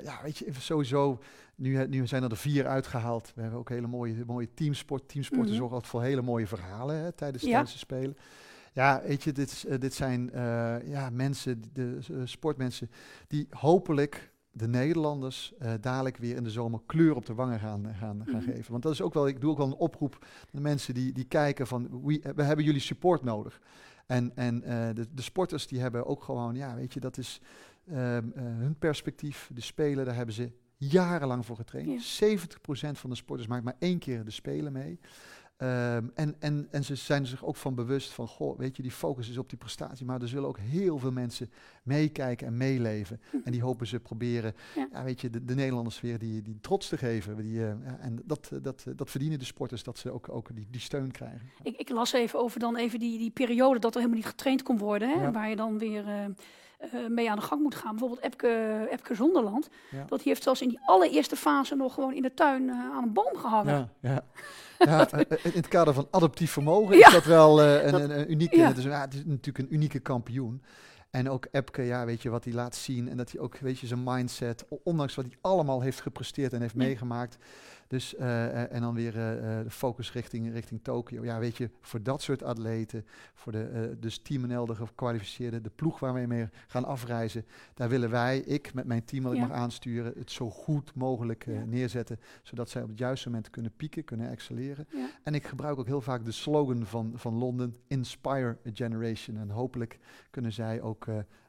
ja, 0.04 0.20
weet 0.24 0.38
je, 0.38 0.48
even 0.48 0.62
sowieso, 0.62 1.20
nu, 1.56 1.88
nu 1.88 2.08
zijn 2.08 2.24
er 2.24 2.30
de 2.30 2.36
vier 2.36 2.68
uitgehaald. 2.68 3.32
We 3.36 3.42
hebben 3.42 3.60
ook 3.60 3.70
hele 3.70 3.88
mooie, 3.88 4.24
mooie 4.26 4.54
teamsport. 4.54 5.08
Teamsporten 5.08 5.48
Mhm. 5.48 5.56
zorgen 5.56 5.74
altijd 5.76 5.92
voor 5.92 6.02
hele 6.02 6.22
mooie 6.22 6.48
verhalen 6.48 6.96
hè, 6.96 7.12
tijdens, 7.12 7.44
Ja. 7.44 7.50
tijdens 7.50 7.72
de 7.72 7.78
Spelen. 7.78 8.18
Ja, 8.74 9.02
weet 9.08 9.24
je, 9.24 9.32
dit, 9.32 9.52
is, 9.52 9.66
eh, 9.66 9.80
dit 9.80 9.94
zijn 9.94 10.32
eh, 10.32 10.76
ja, 10.88 11.10
mensen, 11.10 11.64
de 11.74 11.98
sportmensen, 12.24 12.90
die 13.28 13.48
hopelijk 13.50 14.32
de 14.52 14.68
Nederlanders 14.68 15.54
dadelijk 15.82 16.18
weer 16.18 16.36
in 16.36 16.44
de 16.44 16.50
zomer 16.50 16.80
kleur 16.86 17.16
op 17.16 17.26
de 17.26 17.34
wangen 17.34 17.60
gaan, 17.60 17.86
gaan, 17.96 18.22
gaan 18.26 18.42
Mhm. 18.42 18.52
geven. 18.52 18.72
Want 18.72 18.84
dat 18.84 18.92
is 18.92 19.02
ook 19.02 19.14
wel, 19.14 19.28
ik 19.28 19.42
doe 19.42 19.52
ook 19.52 19.58
wel 19.58 19.68
een 19.68 19.74
oproep 19.76 20.18
aan 20.22 20.28
de 20.52 20.62
mensen 20.62 20.94
die, 20.94 21.12
die 21.12 21.26
kijken 21.26 21.68
van, 21.68 22.04
we, 22.06 22.22
we 22.36 22.44
hebben 22.44 22.66
jullie 22.66 22.82
support 22.82 23.24
nodig. 23.24 23.62
En, 24.06 24.32
en 24.36 24.60
de, 24.96 25.08
de 25.14 25.22
sporters 25.22 25.68
die 25.68 25.80
hebben 25.80 26.06
ook 26.06 26.24
gewoon, 26.24 26.56
ja, 26.56 26.76
weet 26.76 26.94
je, 26.94 27.00
dat 27.00 27.18
is 27.18 27.42
hun 27.90 28.76
perspectief. 28.80 29.50
De 29.54 29.62
Spelen, 29.62 30.06
daar 30.06 30.16
hebben 30.16 30.36
ze 30.36 30.52
jarenlang 30.78 31.46
voor 31.46 31.56
getraind. 31.56 32.22
70% 32.24 32.92
van 32.92 33.10
de 33.10 33.16
sporters 33.16 33.48
maakt 33.50 33.64
maar 33.64 33.76
één 33.80 34.00
keer 34.00 34.24
de 34.26 34.32
Spelen 34.32 34.74
mee. 34.74 35.00
Ehm, 35.58 36.08
en, 36.14 36.36
en, 36.40 36.68
en 36.72 36.84
ze 36.84 36.96
zijn 36.96 37.26
zich 37.26 37.46
ook 37.46 37.56
van 37.56 37.76
bewust 37.76 38.12
van, 38.12 38.28
goh, 38.28 38.58
weet 38.58 38.76
je, 38.76 38.82
die 38.82 38.92
focus 38.92 39.30
is 39.30 39.38
op 39.38 39.50
die 39.50 39.58
prestatie, 39.58 40.06
maar 40.06 40.22
er 40.22 40.28
zullen 40.28 40.48
ook 40.48 40.58
heel 40.60 40.98
veel 40.98 41.12
mensen 41.12 41.50
meekijken 41.84 42.48
en 42.48 42.58
meeleven. 42.58 43.22
En 43.44 43.52
die 43.52 43.62
hopen 43.62 43.88
ze 43.88 44.00
proberen, 44.00 44.54
Ja. 44.76 44.88
ja. 44.92 45.04
weet 45.04 45.22
je, 45.22 45.30
de, 45.30 45.46
de 45.46 45.56
Nederlanders 45.56 46.02
weer 46.02 46.20
die, 46.20 46.42
die 46.42 46.58
trots 46.62 46.88
te 46.90 46.98
geven. 46.98 47.36
Die, 47.38 47.62
eh, 47.62 47.70
en 48.00 48.20
dat, 48.26 48.50
eh, 48.54 48.60
dat, 48.62 48.84
eh, 48.88 48.94
dat 48.96 49.10
verdienen 49.10 49.40
de 49.40 49.46
sporters, 49.46 49.84
dat 49.84 49.98
ze 49.98 50.12
ook, 50.12 50.30
ook 50.30 50.56
die, 50.56 50.68
die 50.70 50.82
steun 50.82 51.12
krijgen. 51.12 51.50
Ik, 51.64 51.76
ik 51.78 51.90
las 51.90 52.14
even 52.14 52.40
over 52.40 52.60
dan 52.60 52.76
even 52.76 53.00
die, 53.00 53.18
die 53.18 53.32
periode 53.32 53.80
dat 53.80 53.92
er 53.94 54.00
helemaal 54.00 54.20
niet 54.22 54.30
getraind 54.30 54.64
kon 54.64 54.78
worden. 54.78 55.10
Hè, 55.10 55.22
Ja. 55.24 55.32
Waar 55.32 55.50
je 55.50 55.56
dan 55.56 55.78
weer 55.78 56.08
eh, 56.08 56.26
eh, 56.92 57.08
mee 57.10 57.30
aan 57.30 57.36
de 57.36 57.42
gang 57.42 57.62
moet 57.62 57.76
gaan. 57.76 57.92
Bijvoorbeeld 57.92 58.22
Epke, 58.22 58.88
Epke 58.92 59.16
Zonderland. 59.16 59.70
Ja. 59.92 60.04
Dat 60.08 60.20
die 60.20 60.28
heeft 60.28 60.44
zelfs 60.44 60.62
in 60.62 60.70
die 60.70 60.80
allereerste 60.86 61.36
fase 61.36 61.76
nog 61.76 61.94
gewoon 61.94 62.14
in 62.14 62.22
de 62.22 62.34
tuin 62.34 62.70
eh, 62.70 62.76
aan 62.76 63.04
een 63.04 63.14
boom 63.14 63.36
gehangen. 63.38 63.90
Ja, 64.00 64.10
ja. 64.10 64.24
ja 65.10 65.12
in 65.28 65.52
het 65.54 65.68
kader 65.68 65.94
van 65.94 66.08
adaptief 66.12 66.52
vermogen 66.52 66.96
is 67.00 67.12
dat 67.12 67.24
wel 67.26 67.62
eh, 67.62 67.86
een, 67.86 67.92
dat- 67.92 68.02
een, 68.02 68.20
een 68.20 68.32
unieke. 68.32 68.58
ja. 68.58 68.68
Het, 68.68 68.78
is, 68.78 68.84
ja, 68.84 69.02
het 69.02 69.14
is 69.14 69.22
natuurlijk 69.26 69.58
een 69.58 69.74
unieke 69.74 70.00
kampioen. 70.00 70.62
En 71.10 71.30
ook 71.30 71.48
Epke, 71.52 71.82
ja, 71.82 72.06
weet 72.06 72.22
je, 72.22 72.30
wat 72.30 72.44
hij 72.44 72.54
laat 72.54 72.76
zien. 72.76 73.10
En 73.10 73.18
dat 73.18 73.32
hij 73.32 73.42
ook, 73.42 73.58
weet 73.58 73.80
je, 73.80 73.88
zijn 73.88 74.04
mindset, 74.04 74.66
ondanks 74.84 75.16
wat 75.16 75.26
hij 75.26 75.38
allemaal 75.42 75.82
heeft 75.82 76.02
gepresteerd 76.02 76.54
en 76.54 76.62
heeft 76.62 76.76
meegemaakt. 76.76 77.38
Dus, 77.94 78.16
eh, 78.16 78.46
eh, 78.64 78.72
en 78.72 78.82
dan 78.82 78.94
weer 78.94 79.18
eh, 79.18 79.64
de 79.64 79.70
focus 79.70 80.12
richting, 80.14 80.52
richting 80.54 80.84
Tokio. 80.84 81.24
Ja, 81.24 81.40
weet 81.40 81.58
je, 81.58 81.70
voor 81.82 82.04
dat 82.04 82.22
soort 82.22 82.44
atleten, 82.44 83.06
voor 83.34 83.52
de 83.52 83.96
dus 84.00 84.18
Team 84.18 84.48
NL, 84.48 84.66
de 84.66 84.76
gekwalificeerden, 84.76 85.64
de 85.64 85.70
ploeg 85.70 86.00
waar 86.00 86.14
we 86.14 86.28
mee 86.28 86.50
gaan 86.68 86.86
afreizen. 86.86 87.46
Daar 87.74 87.90
willen 87.90 88.10
wij, 88.10 88.40
ik 88.40 88.74
met 88.74 88.86
mijn 88.86 89.06
team 89.06 89.24
wat 89.24 89.34
ik 89.34 89.40
Ja. 89.40 89.48
mag 89.48 89.56
aansturen, 89.58 90.14
het 90.18 90.32
zo 90.32 90.50
goed 90.50 90.96
mogelijk 90.96 91.46
Ja. 91.46 91.64
neerzetten. 91.66 92.20
Zodat 92.44 92.70
zij 92.70 92.82
op 92.82 92.90
het 92.90 92.98
juiste 92.98 93.30
moment 93.30 93.50
kunnen 93.50 93.76
pieken, 93.76 94.04
kunnen 94.04 94.30
excelleren. 94.30 94.88
Ja. 94.92 95.10
En 95.24 95.36
ik 95.36 95.46
gebruik 95.46 95.80
ook 95.80 95.88
heel 95.88 96.02
vaak 96.02 96.26
de 96.26 96.32
slogan 96.32 96.86
van, 96.86 97.12
van 97.16 97.34
Londen, 97.34 97.76
Inspire 97.88 98.58
a 98.68 98.70
Generation. 98.74 99.38
En 99.38 99.50
hopelijk 99.50 100.00
kunnen 100.30 100.52
zij 100.54 100.82
ook, 100.82 101.06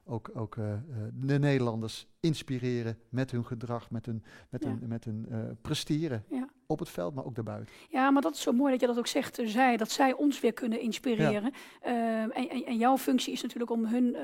ook, 0.07 0.31
ook 0.35 0.57
eh, 0.57 0.73
eh, 0.73 0.79
de 1.13 1.39
Nederlanders 1.39 2.07
inspireren 2.21 2.99
met 3.09 3.31
hun 3.31 3.45
gedrag, 3.45 3.91
met 3.91 4.07
hun, 4.07 4.23
met 4.51 4.63
Ja. 4.63 4.69
hun, 4.69 4.89
met 4.89 5.05
hun 5.05 5.27
eh, 5.31 5.39
presteren. 5.63 6.25
Ja. 6.29 6.49
Op 6.67 6.79
het 6.79 6.89
veld, 6.89 7.15
maar 7.15 7.25
ook 7.25 7.35
daarbuiten. 7.35 7.75
Ja, 7.89 8.11
maar 8.11 8.23
dat 8.23 8.35
is 8.35 8.41
zo 8.41 8.53
mooi 8.53 8.73
dat 8.73 8.81
je 8.81 8.87
dat 8.87 8.99
ook 8.99 9.07
zegt, 9.07 9.41
zij, 9.45 9.77
dat 9.77 9.91
zij 9.91 10.13
ons 10.13 10.41
weer 10.41 10.53
kunnen 10.53 10.81
inspireren. 10.81 11.53
Ehm, 11.83 12.31
en, 12.31 12.49
en, 12.49 12.65
en 12.65 12.77
jouw 12.77 12.97
functie 12.97 13.33
is 13.33 13.43
natuurlijk 13.43 13.71
om 13.71 13.85
hun 13.85 14.17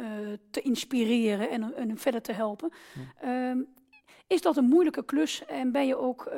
te 0.50 0.60
inspireren 0.60 1.50
en, 1.50 1.76
en 1.76 1.88
hun 1.88 1.98
verder 1.98 2.22
te 2.22 2.32
helpen. 2.32 2.70
Ehm, 3.20 3.58
is 4.26 4.42
dat 4.42 4.56
een 4.56 4.64
moeilijke 4.68 5.04
klus 5.04 5.44
en 5.46 5.72
ben 5.72 5.86
je 5.86 5.96
ook 5.96 6.30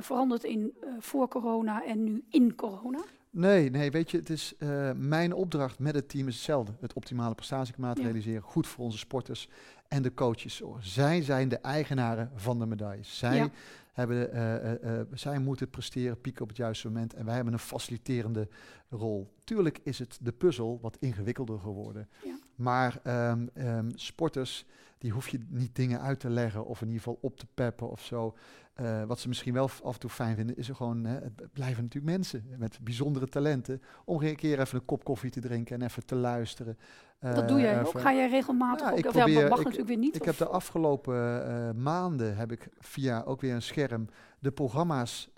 veranderd 0.00 0.44
in 0.44 0.74
voor 0.98 1.28
corona 1.28 1.84
en 1.84 2.04
nu 2.04 2.24
in 2.30 2.54
corona? 2.54 2.98
Nee, 3.38 3.70
nee, 3.70 3.90
weet 3.90 4.10
je, 4.10 4.16
het 4.16 4.30
is 4.30 4.54
eh, 4.58 4.90
mijn 4.92 5.32
opdracht 5.34 5.78
met 5.78 5.94
het 5.94 6.08
team 6.08 6.28
is 6.28 6.34
hetzelfde. 6.34 6.72
Het 6.80 6.92
optimale 6.92 7.34
prestatieklimaat 7.34 7.98
Ja. 7.98 8.04
realiseren, 8.04 8.42
goed 8.42 8.66
voor 8.66 8.84
onze 8.84 8.98
sporters 8.98 9.48
en 9.88 10.02
de 10.02 10.14
coaches. 10.14 10.62
Zij 10.80 11.22
zijn 11.22 11.48
de 11.48 11.58
eigenaren 11.58 12.30
van 12.34 12.58
de 12.58 12.66
medailles. 12.66 13.18
Zij, 13.18 13.36
Ja. 13.36 13.50
hebben, 13.92 14.32
eh, 14.32 14.98
eh, 15.00 15.06
zij 15.12 15.38
moeten 15.38 15.70
presteren, 15.70 16.20
pieken 16.20 16.42
op 16.42 16.48
het 16.48 16.56
juiste 16.56 16.86
moment 16.86 17.14
en 17.14 17.24
wij 17.24 17.34
hebben 17.34 17.52
een 17.52 17.58
faciliterende 17.58 18.48
rol. 18.88 19.32
Tuurlijk 19.44 19.80
is 19.82 19.98
het 19.98 20.18
de 20.22 20.32
puzzel 20.32 20.78
wat 20.82 20.96
ingewikkelder 21.00 21.58
geworden. 21.58 22.08
Ja. 22.24 22.38
Maar 22.54 23.00
ehm, 23.02 23.46
ehm, 23.54 23.88
sporters, 23.94 24.64
die 24.98 25.10
hoef 25.10 25.28
je 25.28 25.38
niet 25.48 25.74
dingen 25.76 26.00
uit 26.00 26.20
te 26.20 26.30
leggen 26.30 26.66
of 26.66 26.80
in 26.80 26.86
ieder 26.86 27.02
geval 27.02 27.18
op 27.20 27.36
te 27.38 27.46
peppen 27.54 27.90
of 27.90 28.04
zo. 28.04 28.34
Eh, 28.78 29.02
wat 29.04 29.18
ze 29.20 29.28
misschien 29.28 29.52
wel 29.54 29.64
af 29.82 29.94
en 29.94 29.98
toe 30.00 30.10
fijn 30.10 30.36
vinden, 30.36 30.56
is 30.56 30.68
er 30.68 30.74
gewoon, 30.74 31.04
hè, 31.04 31.14
het 31.14 31.52
blijven 31.52 31.82
natuurlijk 31.82 32.12
mensen 32.16 32.44
met 32.58 32.78
bijzondere 32.82 33.26
talenten. 33.28 33.82
Om 34.04 34.22
een 34.22 34.36
keer 34.36 34.60
even 34.60 34.78
een 34.78 34.84
kop 34.84 35.04
koffie 35.04 35.30
te 35.30 35.40
drinken 35.40 35.80
en 35.80 35.86
even 35.86 36.06
te 36.06 36.14
luisteren. 36.14 36.78
dat 37.20 37.48
doe 37.48 37.60
jij 37.60 37.72
Eh, 37.74 37.80
ook. 37.80 37.86
even- 37.86 38.00
Ga 38.00 38.14
jij 38.14 38.28
regelmatig 38.28 38.86
Ja, 38.86 38.92
ook? 38.92 38.98
ik 38.98 39.06
Of 39.06 39.12
ja, 39.14 39.18
dat 39.20 39.28
probeer- 39.30 39.48
mag 39.48 39.58
ik- 39.58 39.64
natuurlijk 39.64 39.88
weer 39.90 39.98
niet. 39.98 40.14
ik 40.14 40.20
of- 40.20 40.26
heb 40.26 40.36
de 40.36 40.46
afgelopen 40.48 41.46
eh, 41.46 41.70
maanden 41.74 42.36
heb 42.36 42.52
ik 42.52 42.68
via 42.78 43.22
ook 43.22 43.40
weer 43.40 43.54
een 43.54 43.62
scherm 43.62 44.08
de 44.38 44.50
programma's 44.50 45.30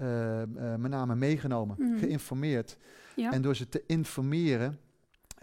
met 0.79 0.91
name 0.91 1.15
meegenomen, 1.15 1.77
Mhm. 1.79 1.99
geïnformeerd. 1.99 2.77
ja. 3.17 3.33
En 3.33 3.43
door 3.43 3.57
ze 3.57 3.69
te 3.69 3.83
informeren, 3.87 4.79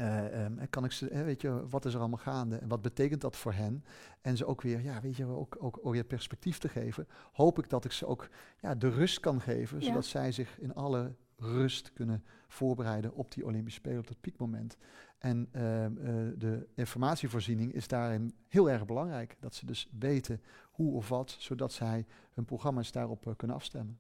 ehm, 0.06 0.66
kan 0.70 0.84
ik 0.86 0.92
ze, 0.92 1.24
weet 1.24 1.42
je, 1.42 1.68
wat 1.70 1.86
is 1.86 1.94
er 1.94 2.00
allemaal 2.00 2.18
gaande 2.20 2.58
en 2.58 2.68
wat 2.68 2.82
betekent 2.82 3.22
dat 3.22 3.36
voor 3.36 3.54
hen? 3.54 3.84
En 4.22 4.38
ze 4.38 4.46
ook 4.46 4.62
weer, 4.62 4.82
ja, 4.82 5.02
weet 5.02 5.16
je, 5.16 5.26
ook, 5.26 5.56
ook, 5.60 5.80
ook 5.82 5.94
weer 5.94 6.04
perspectief 6.04 6.58
te 6.58 6.70
geven. 6.70 7.08
Hoop 7.32 7.60
ik 7.60 7.70
dat 7.70 7.86
ik 7.86 7.92
ze 7.92 8.06
ook 8.06 8.30
ja, 8.60 8.76
de 8.76 8.90
rust 8.90 9.20
kan 9.20 9.42
geven, 9.42 9.80
Ja. 9.80 9.86
zodat 9.86 10.06
zij 10.06 10.32
zich 10.32 10.60
in 10.60 10.74
alle 10.74 11.16
rust 11.38 11.94
kunnen 11.94 12.24
voorbereiden 12.48 13.14
op 13.14 13.32
die 13.32 13.46
Olympische 13.46 13.80
Spelen, 13.80 14.00
op 14.00 14.08
dat 14.08 14.22
piekmoment. 14.22 14.78
En 15.18 15.48
ehm, 15.52 15.98
eh, 15.98 16.14
de 16.38 16.68
informatievoorziening 16.76 17.74
is 17.74 17.88
daarin 17.88 18.34
heel 18.48 18.70
erg 18.70 18.86
belangrijk. 18.86 19.36
Dat 19.40 19.56
ze 19.56 19.66
dus 19.66 19.90
weten 20.00 20.42
hoe 20.72 20.94
of 20.94 21.10
wat, 21.10 21.36
zodat 21.40 21.72
zij 21.74 22.06
hun 22.34 22.46
programma's 22.46 22.92
daarop 22.92 23.28
eh, 23.28 23.34
kunnen 23.36 23.56
afstemmen. 23.56 24.00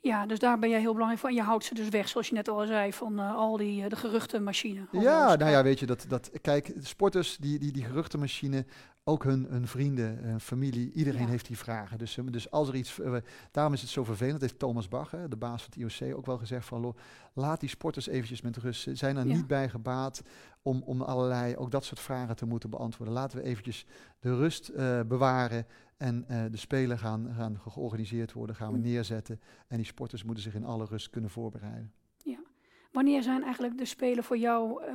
Ja, 0.00 0.26
dus 0.26 0.38
daar 0.38 0.58
ben 0.58 0.68
jij 0.70 0.80
heel 0.80 0.92
belangrijk 0.92 1.20
voor. 1.20 1.28
En 1.30 1.34
je 1.36 1.42
houdt 1.42 1.64
ze 1.64 1.74
dus 1.74 1.88
weg, 1.88 2.08
zoals 2.08 2.28
je 2.28 2.34
net 2.34 2.48
al 2.48 2.66
zei, 2.66 2.92
van 2.92 3.18
eh, 3.18 3.34
al 3.34 3.56
die 3.56 3.82
eh, 3.82 3.88
de 3.88 3.96
geruchtenmachine. 3.96 4.86
Ja, 4.92 5.34
nou 5.36 5.50
ja, 5.50 5.62
weet 5.62 5.78
je, 5.78 5.86
dat, 5.86 6.04
dat, 6.08 6.30
kijk, 6.40 6.74
de 6.80 6.86
sporters, 6.86 7.36
die, 7.36 7.58
die, 7.58 7.72
die 7.72 7.84
geruchtenmachine, 7.84 8.66
ook 9.04 9.24
hun, 9.24 9.46
hun 9.50 9.66
vrienden, 9.66 10.18
hun 10.18 10.40
familie, 10.40 10.92
iedereen 10.92 11.20
Ja. 11.22 11.26
heeft 11.28 11.46
die 11.46 11.58
vragen. 11.58 11.98
Dus, 11.98 12.16
eh, 12.18 12.24
dus 12.30 12.50
als 12.50 12.68
er 12.68 12.74
iets, 12.74 13.00
daarom 13.50 13.72
is 13.72 13.80
het 13.80 13.90
zo 13.90 14.04
vervelend, 14.04 14.40
dat 14.40 14.48
heeft 14.48 14.60
Thomas 14.60 14.88
Bach, 14.88 15.10
hè, 15.10 15.28
de 15.28 15.36
baas 15.36 15.62
van 15.62 15.72
het 15.84 15.98
IOC, 16.00 16.16
ook 16.16 16.26
wel 16.26 16.38
gezegd 16.38 16.66
van, 16.66 16.80
lo- 16.80 16.94
laat 17.32 17.60
die 17.60 17.68
sporters 17.68 18.06
eventjes 18.08 18.40
met 18.40 18.56
rust. 18.56 18.82
Ze 18.82 18.94
zijn 18.94 19.16
er 19.16 19.26
Ja. 19.26 19.34
niet 19.34 19.46
bij 19.46 19.68
gebaat 19.68 20.22
om, 20.62 20.82
om 20.82 21.02
allerlei, 21.02 21.56
ook 21.56 21.70
dat 21.70 21.84
soort 21.84 22.00
vragen 22.00 22.36
te 22.36 22.46
moeten 22.46 22.70
beantwoorden. 22.70 23.14
Laten 23.14 23.38
we 23.38 23.44
eventjes 23.44 23.86
de 24.20 24.36
rust 24.36 24.72
bewaren 25.08 25.66
en 25.96 26.24
eh, 26.28 26.44
de 26.50 26.56
spelen 26.56 26.98
gaan, 26.98 27.32
gaan 27.36 27.60
georganiseerd 27.68 28.32
worden, 28.32 28.56
gaan 28.56 28.72
we 28.72 28.78
Mm. 28.78 28.84
neerzetten. 28.84 29.40
En 29.68 29.76
die 29.76 29.86
sporters 29.86 30.24
moeten 30.24 30.42
zich 30.42 30.54
in 30.54 30.64
alle 30.64 30.84
rust 30.84 31.10
kunnen 31.10 31.30
voorbereiden. 31.30 31.92
Wanneer 32.92 33.22
zijn 33.22 33.42
eigenlijk 33.42 33.78
de 33.78 33.84
Spelen 33.84 34.24
voor 34.24 34.36
jou 34.38 34.84
eh, 34.84 34.94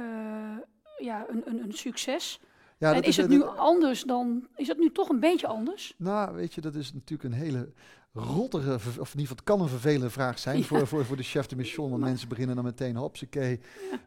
ja, 0.99 1.25
een, 1.29 1.41
een, 1.45 1.63
een 1.63 1.73
succes? 1.73 2.39
Ja, 2.77 2.93
en 2.93 3.01
is 3.01 3.17
het 3.17 3.29
nu 3.29 3.43
anders 3.43 4.03
dan... 4.03 4.47
Is 4.55 4.67
het 4.67 4.77
nu 4.77 4.91
toch 4.91 5.09
een 5.09 5.19
beetje 5.19 5.47
anders? 5.47 5.93
Nou, 5.97 6.35
weet 6.35 6.53
je, 6.53 6.61
dat 6.61 6.75
is 6.75 6.93
natuurlijk 6.93 7.23
een 7.33 7.39
hele 7.39 7.71
rottige, 8.13 8.73
of 8.73 8.85
in 8.87 8.95
ieder 8.97 9.09
geval 9.11 9.35
het 9.35 9.43
kan 9.43 9.61
een 9.61 9.67
vervelende 9.67 10.09
vraag 10.09 10.39
zijn 10.39 10.57
Ja. 10.59 10.63
voor, 10.63 10.87
voor, 10.87 11.05
voor 11.05 11.17
de 11.17 11.23
chef 11.23 11.45
de 11.45 11.55
mission. 11.55 11.89
Want 11.89 12.01
Maar- 12.01 12.09
mensen 12.09 12.27
beginnen 12.29 12.55
dan 12.55 12.65
meteen, 12.65 12.95
hopsakee, 12.95 13.59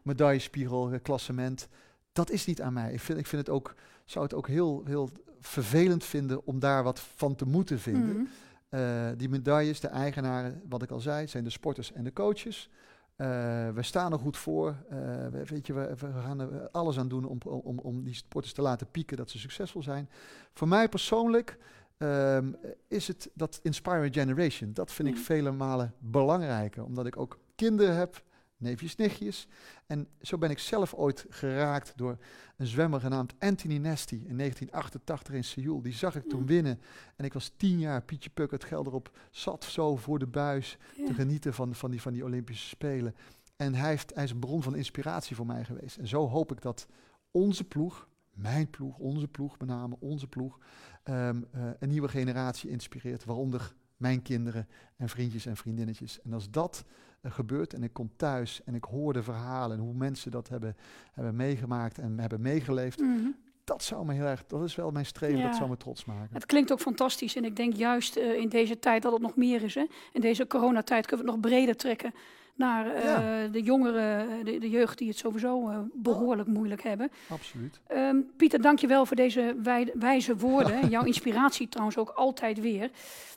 medaillespiegel, 0.03 0.91
eh, 0.91 0.99
klassement. 1.01 1.67
Dat 2.13 2.29
is 2.31 2.45
niet 2.45 2.61
aan 2.61 2.73
mij. 2.73 2.93
Ik 2.93 2.99
vind, 2.99 3.19
ik 3.19 3.27
vind 3.27 3.47
het 3.47 3.55
ook, 3.55 3.73
zou 4.05 4.23
het 4.25 4.33
ook 4.33 4.47
heel, 4.47 4.81
heel 4.85 5.09
vervelend 5.47 6.03
vinden 6.03 6.45
om 6.45 6.59
daar 6.59 6.83
wat 6.83 6.99
van 6.99 7.35
te 7.35 7.45
moeten 7.45 7.79
vinden. 7.79 8.15
Mhm. 8.15 8.25
Eh, 8.69 9.07
die 9.17 9.29
medailles, 9.29 9.79
de 9.79 9.87
eigenaren, 9.87 10.61
wat 10.69 10.81
ik 10.81 10.91
al 10.91 10.99
zei, 10.99 11.27
zijn 11.27 11.43
de 11.43 11.49
sporters 11.49 11.91
en 11.93 12.03
de 12.03 12.13
coaches. 12.13 12.69
Eh, 13.15 13.27
we 13.69 13.83
staan 13.83 14.11
er 14.11 14.19
goed 14.19 14.37
voor. 14.37 14.75
Eh, 14.89 14.97
we, 15.31 15.43
weet 15.45 15.67
je, 15.67 15.73
we, 15.73 15.95
we 15.99 16.21
gaan 16.25 16.39
er 16.39 16.69
alles 16.71 16.97
aan 16.99 17.07
doen 17.07 17.25
om, 17.25 17.37
om, 17.45 17.79
om 17.79 18.03
die 18.03 18.13
sporters 18.15 18.53
te 18.53 18.61
laten 18.61 18.87
pieken, 18.91 19.17
dat 19.17 19.29
ze 19.29 19.39
succesvol 19.39 19.83
zijn. 19.83 20.09
Voor 20.53 20.67
mij 20.67 20.89
persoonlijk 20.89 21.57
ehm, 21.97 22.51
is 22.87 23.07
het 23.07 23.29
dat 23.33 23.59
Inspire 23.63 24.13
Generation. 24.13 24.73
Dat 24.73 24.91
vind 24.91 25.07
ik 25.07 25.15
Ja. 25.15 25.21
vele 25.21 25.51
malen 25.51 25.93
belangrijker, 25.99 26.83
omdat 26.83 27.05
ik 27.05 27.17
ook 27.17 27.39
kinderen 27.55 27.95
heb, 27.95 28.23
neefjes, 28.57 28.95
nichtjes. 28.95 29.47
En 29.85 30.07
zo 30.21 30.37
ben 30.37 30.49
ik 30.49 30.59
zelf 30.59 30.93
ooit 30.93 31.25
geraakt 31.29 31.93
door 31.95 32.17
een 32.57 32.67
zwemmer 32.67 32.99
genaamd 32.99 33.33
Anthony 33.39 33.77
Nesty 33.77 34.15
in 34.15 34.37
1988 34.37 35.33
in 35.33 35.43
Seoul. 35.43 35.81
Die 35.81 35.93
zag 35.93 36.15
ik 36.15 36.29
toen 36.29 36.39
Ja. 36.39 36.45
winnen. 36.45 36.79
En 37.15 37.25
ik 37.25 37.33
was 37.33 37.51
tien 37.57 37.79
jaar, 37.79 38.01
Pietje 38.03 38.29
Puk, 38.29 38.51
het 38.51 38.63
geld 38.63 38.87
erop, 38.87 39.17
zat 39.31 39.63
zo 39.63 39.95
voor 39.95 40.19
de 40.19 40.27
buis 40.27 40.77
Ja. 40.95 41.05
te 41.05 41.13
genieten 41.13 41.53
van, 41.53 41.75
van, 41.75 41.91
die, 41.91 42.01
van 42.01 42.13
die 42.13 42.23
Olympische 42.23 42.67
Spelen. 42.67 43.15
En 43.55 43.75
hij, 43.75 43.89
heeft, 43.89 44.13
hij 44.15 44.23
is 44.23 44.31
een 44.31 44.39
bron 44.39 44.63
van 44.63 44.75
inspiratie 44.75 45.35
voor 45.35 45.45
mij 45.45 45.63
geweest. 45.65 45.97
En 45.97 46.07
zo 46.07 46.27
hoop 46.27 46.51
ik 46.51 46.61
dat 46.61 46.87
onze 47.31 47.63
ploeg, 47.63 48.07
mijn 48.33 48.69
ploeg, 48.69 48.97
onze 48.97 49.27
ploeg, 49.27 49.59
met 49.59 49.67
name 49.67 49.95
onze 49.99 50.27
ploeg, 50.27 50.59
ehm, 51.03 51.41
eh, 51.51 51.69
een 51.79 51.89
nieuwe 51.89 52.07
generatie 52.07 52.69
inspireert. 52.69 53.25
Waaronder 53.25 53.75
mijn 53.97 54.21
kinderen 54.21 54.67
en 54.95 55.09
vriendjes 55.09 55.45
en 55.45 55.57
vriendinnetjes. 55.57 56.21
En 56.21 56.33
als 56.33 56.49
dat 56.49 56.83
gebeurt 57.31 57.73
en 57.73 57.83
ik 57.83 57.93
kom 57.93 58.09
thuis 58.15 58.61
en 58.65 58.75
ik 58.75 58.83
hoor 58.83 59.13
de 59.13 59.23
verhalen 59.23 59.77
en 59.77 59.83
hoe 59.83 59.93
mensen 59.93 60.31
dat 60.31 60.49
hebben, 60.49 60.75
hebben 61.13 61.35
meegemaakt 61.35 61.97
en 61.97 62.19
hebben 62.19 62.41
meegeleefd, 62.41 62.99
Mhm. 62.99 63.27
dat 63.63 63.83
zou 63.83 64.05
me 64.05 64.13
heel 64.13 64.25
erg, 64.25 64.45
dat 64.47 64.63
is 64.63 64.75
wel 64.75 64.91
mijn 64.91 65.05
streven, 65.05 65.37
Ja. 65.37 65.45
dat 65.47 65.55
zou 65.55 65.69
me 65.69 65.77
trots 65.77 66.05
maken. 66.05 66.33
Het 66.33 66.45
klinkt 66.45 66.71
ook 66.71 66.79
fantastisch. 66.79 67.35
En 67.35 67.45
ik 67.45 67.55
denk 67.55 67.73
juist 67.73 68.15
eh, 68.15 68.33
in 68.35 68.49
deze 68.49 68.79
tijd 68.79 69.01
dat 69.01 69.11
het 69.13 69.21
nog 69.21 69.35
meer 69.35 69.63
is. 69.63 69.75
Hè? 69.75 69.85
In 70.13 70.21
deze 70.21 70.47
coronatijd 70.47 71.05
kunnen 71.05 71.25
we 71.25 71.31
het 71.31 71.41
nog 71.41 71.51
breder 71.51 71.75
trekken 71.75 72.13
naar 72.55 72.91
eh, 72.95 73.03
Ja. 73.03 73.47
de 73.47 73.61
jongeren, 73.61 74.29
eh, 74.29 74.45
de, 74.45 74.57
de 74.57 74.69
jeugd 74.69 74.97
die 74.97 75.07
het 75.07 75.17
sowieso 75.17 75.69
eh, 75.69 75.79
behoorlijk 75.93 76.47
moeilijk 76.47 76.83
hebben. 76.83 77.09
Absoluut. 77.29 77.79
Ehm, 77.87 78.21
Pieter, 78.37 78.61
dank 78.61 78.79
je 78.79 78.87
wel 78.87 79.05
voor 79.05 79.15
deze 79.15 79.55
wij- 79.63 79.91
wijze 79.93 80.35
woorden. 80.35 80.81
En 80.81 80.89
jouw 80.89 81.03
inspiratie 81.03 81.67
trouwens 81.69 81.97
ook 81.97 82.09
altijd 82.09 82.59
weer. 82.59 82.89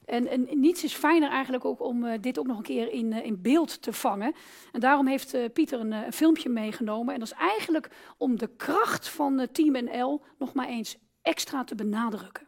En, 0.05 0.27
en 0.27 0.47
niets 0.51 0.85
is 0.85 0.95
fijner 0.95 1.31
eigenlijk 1.31 1.64
ook 1.64 1.81
om 1.83 2.21
dit 2.21 2.39
ook 2.39 2.47
nog 2.47 2.57
een 2.57 2.62
keer 2.62 2.93
in, 2.93 3.12
in 3.12 3.43
beeld 3.43 3.83
te 3.83 3.93
vangen. 3.93 4.33
En 4.73 4.81
daarom 4.81 5.07
heeft 5.07 5.53
Pieter 5.53 5.81
een, 5.81 5.93
een 5.93 6.12
filmpje 6.12 6.49
meegenomen. 6.49 7.14
En 7.14 7.21
dat 7.21 7.29
is 7.33 7.39
eigenlijk 7.39 7.91
om 8.16 8.39
de 8.39 8.51
kracht 8.57 9.09
van 9.09 9.47
Team 9.53 9.85
NL 9.85 10.23
nog 10.39 10.53
maar 10.55 10.66
eens 10.69 10.97
extra 11.23 11.64
te 11.64 11.75
benadrukken. 11.75 12.47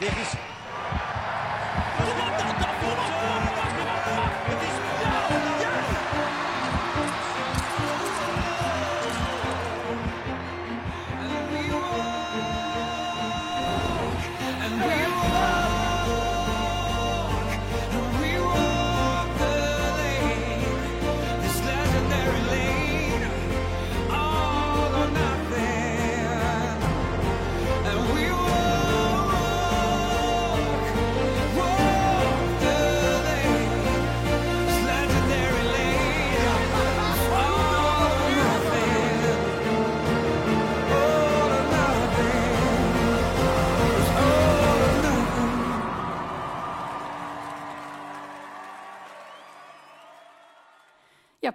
En 0.00 0.59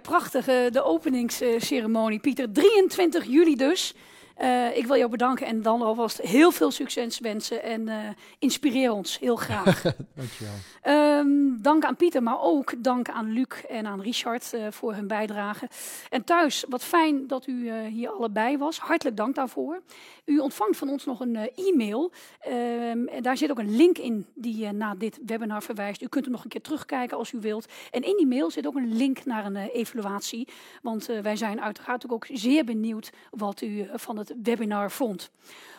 Ja, 0.06 0.12
prachtig. 0.12 0.48
eh, 0.48 0.72
de 0.72 0.84
openingsceremonie, 0.84 2.18
Pieter. 2.18 2.52
23 2.52 3.24
juli 3.24 3.56
dus. 3.56 3.94
Eh, 4.36 4.76
ik 4.76 4.86
wil 4.86 4.96
jou 4.96 5.10
bedanken 5.10 5.46
en 5.46 5.62
dan 5.62 5.82
alvast 5.82 6.20
heel 6.20 6.50
veel 6.50 6.70
succes 6.70 7.18
wensen. 7.18 7.62
En 7.62 7.88
eh, 7.88 7.96
inspireer 8.38 8.92
ons 8.92 9.18
heel 9.18 9.36
graag. 9.36 9.82
Dankjewel. 10.14 10.52
Ehm, 10.82 11.62
dank 11.62 11.84
aan 11.84 11.96
Pieter, 11.96 12.22
maar 12.22 12.40
ook 12.40 12.82
dank 12.82 13.08
aan 13.08 13.32
Luc 13.32 13.64
en 13.68 13.86
aan 13.86 14.00
Richard 14.00 14.52
eh, 14.52 14.66
voor 14.70 14.94
hun 14.94 15.06
bijdrage. 15.06 15.68
En 16.10 16.24
thuis, 16.24 16.64
wat 16.68 16.84
fijn 16.84 17.26
dat 17.26 17.46
u 17.46 17.72
hier 17.72 18.10
allebei 18.10 18.58
was. 18.58 18.78
Hartelijk 18.78 19.16
dank 19.16 19.34
daarvoor. 19.34 19.82
U 20.24 20.38
ontvangt 20.38 20.76
van 20.76 20.88
ons 20.88 21.04
nog 21.04 21.20
een 21.20 21.36
e-mail. 21.54 22.12
Ehm, 22.40 23.06
en 23.06 23.22
daar 23.22 23.36
zit 23.36 23.50
ook 23.50 23.58
een 23.58 23.76
link 23.76 23.98
in 23.98 24.26
die 24.34 24.72
naar 24.72 24.98
dit 24.98 25.18
webinar 25.26 25.62
verwijst. 25.62 26.02
U 26.02 26.08
kunt 26.08 26.24
hem 26.24 26.34
nog 26.34 26.44
een 26.44 26.50
keer 26.50 26.60
terugkijken 26.60 27.16
als 27.16 27.32
u 27.32 27.38
wilt. 27.40 27.66
En 27.90 28.02
in 28.02 28.16
die 28.16 28.26
mail 28.26 28.50
zit 28.50 28.66
ook 28.66 28.76
een 28.76 28.96
link 28.96 29.24
naar 29.24 29.46
een 29.46 29.56
evaluatie. 29.56 30.48
Want 30.82 31.06
wij 31.22 31.36
zijn 31.36 31.60
uiteraard 31.60 32.10
ook 32.10 32.26
zeer 32.32 32.64
benieuwd 32.64 33.10
wat 33.30 33.60
u 33.60 33.88
van 33.94 34.18
het 34.18 34.25
webinar 34.42 34.90
vond. 34.90 35.30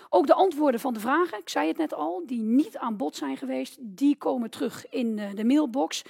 Ook 0.10 0.28
de 0.28 0.34
antwoorden 0.34 0.80
van 0.80 0.94
de 0.94 1.00
vragen, 1.00 1.40
ik 1.40 1.50
zei 1.50 1.68
het 1.68 1.78
net 1.78 1.94
al, 1.94 2.24
die 2.26 2.42
niet 2.42 2.78
aan 2.78 2.98
bod 2.98 3.16
zijn 3.16 3.38
geweest, 3.38 3.78
die 3.80 4.16
komen 4.18 4.50
terug 4.50 4.90
in 4.90 5.20
eh, 5.20 5.36
de 5.36 5.46
mailbox. 5.46 6.04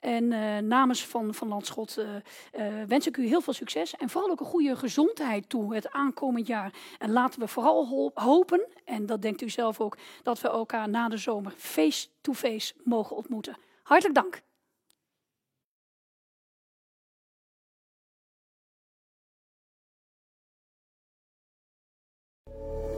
En 0.00 0.32
eh, 0.32 0.58
namens 0.58 1.06
van, 1.06 1.34
van 1.34 1.48
Landschot 1.48 1.96
eh, 2.52 2.64
wens 2.86 3.06
ik 3.06 3.16
u 3.16 3.26
heel 3.26 3.40
veel 3.40 3.52
succes 3.52 3.96
en 3.96 4.08
vooral 4.10 4.30
ook 4.30 4.40
een 4.40 4.46
goede 4.46 4.76
gezondheid 4.76 5.48
toe 5.48 5.74
het 5.74 5.90
aankomend 5.90 6.46
jaar. 6.46 6.72
En 6.98 7.12
laten 7.12 7.40
we 7.40 7.48
vooral 7.48 7.86
ho- 7.86 8.10
hopen, 8.14 8.66
en 8.84 9.06
dat 9.06 9.22
denkt 9.22 9.40
u 9.42 9.50
zelf 9.50 9.80
ook, 9.80 9.96
dat 10.22 10.40
we 10.40 10.48
elkaar 10.48 10.88
na 10.88 11.08
de 11.08 11.16
zomer 11.16 11.52
face-to-face 11.56 12.74
mogen 12.84 13.16
ontmoeten. 13.16 13.56
Hartelijk 13.82 14.14
dank. 14.14 14.42
you 22.62 22.91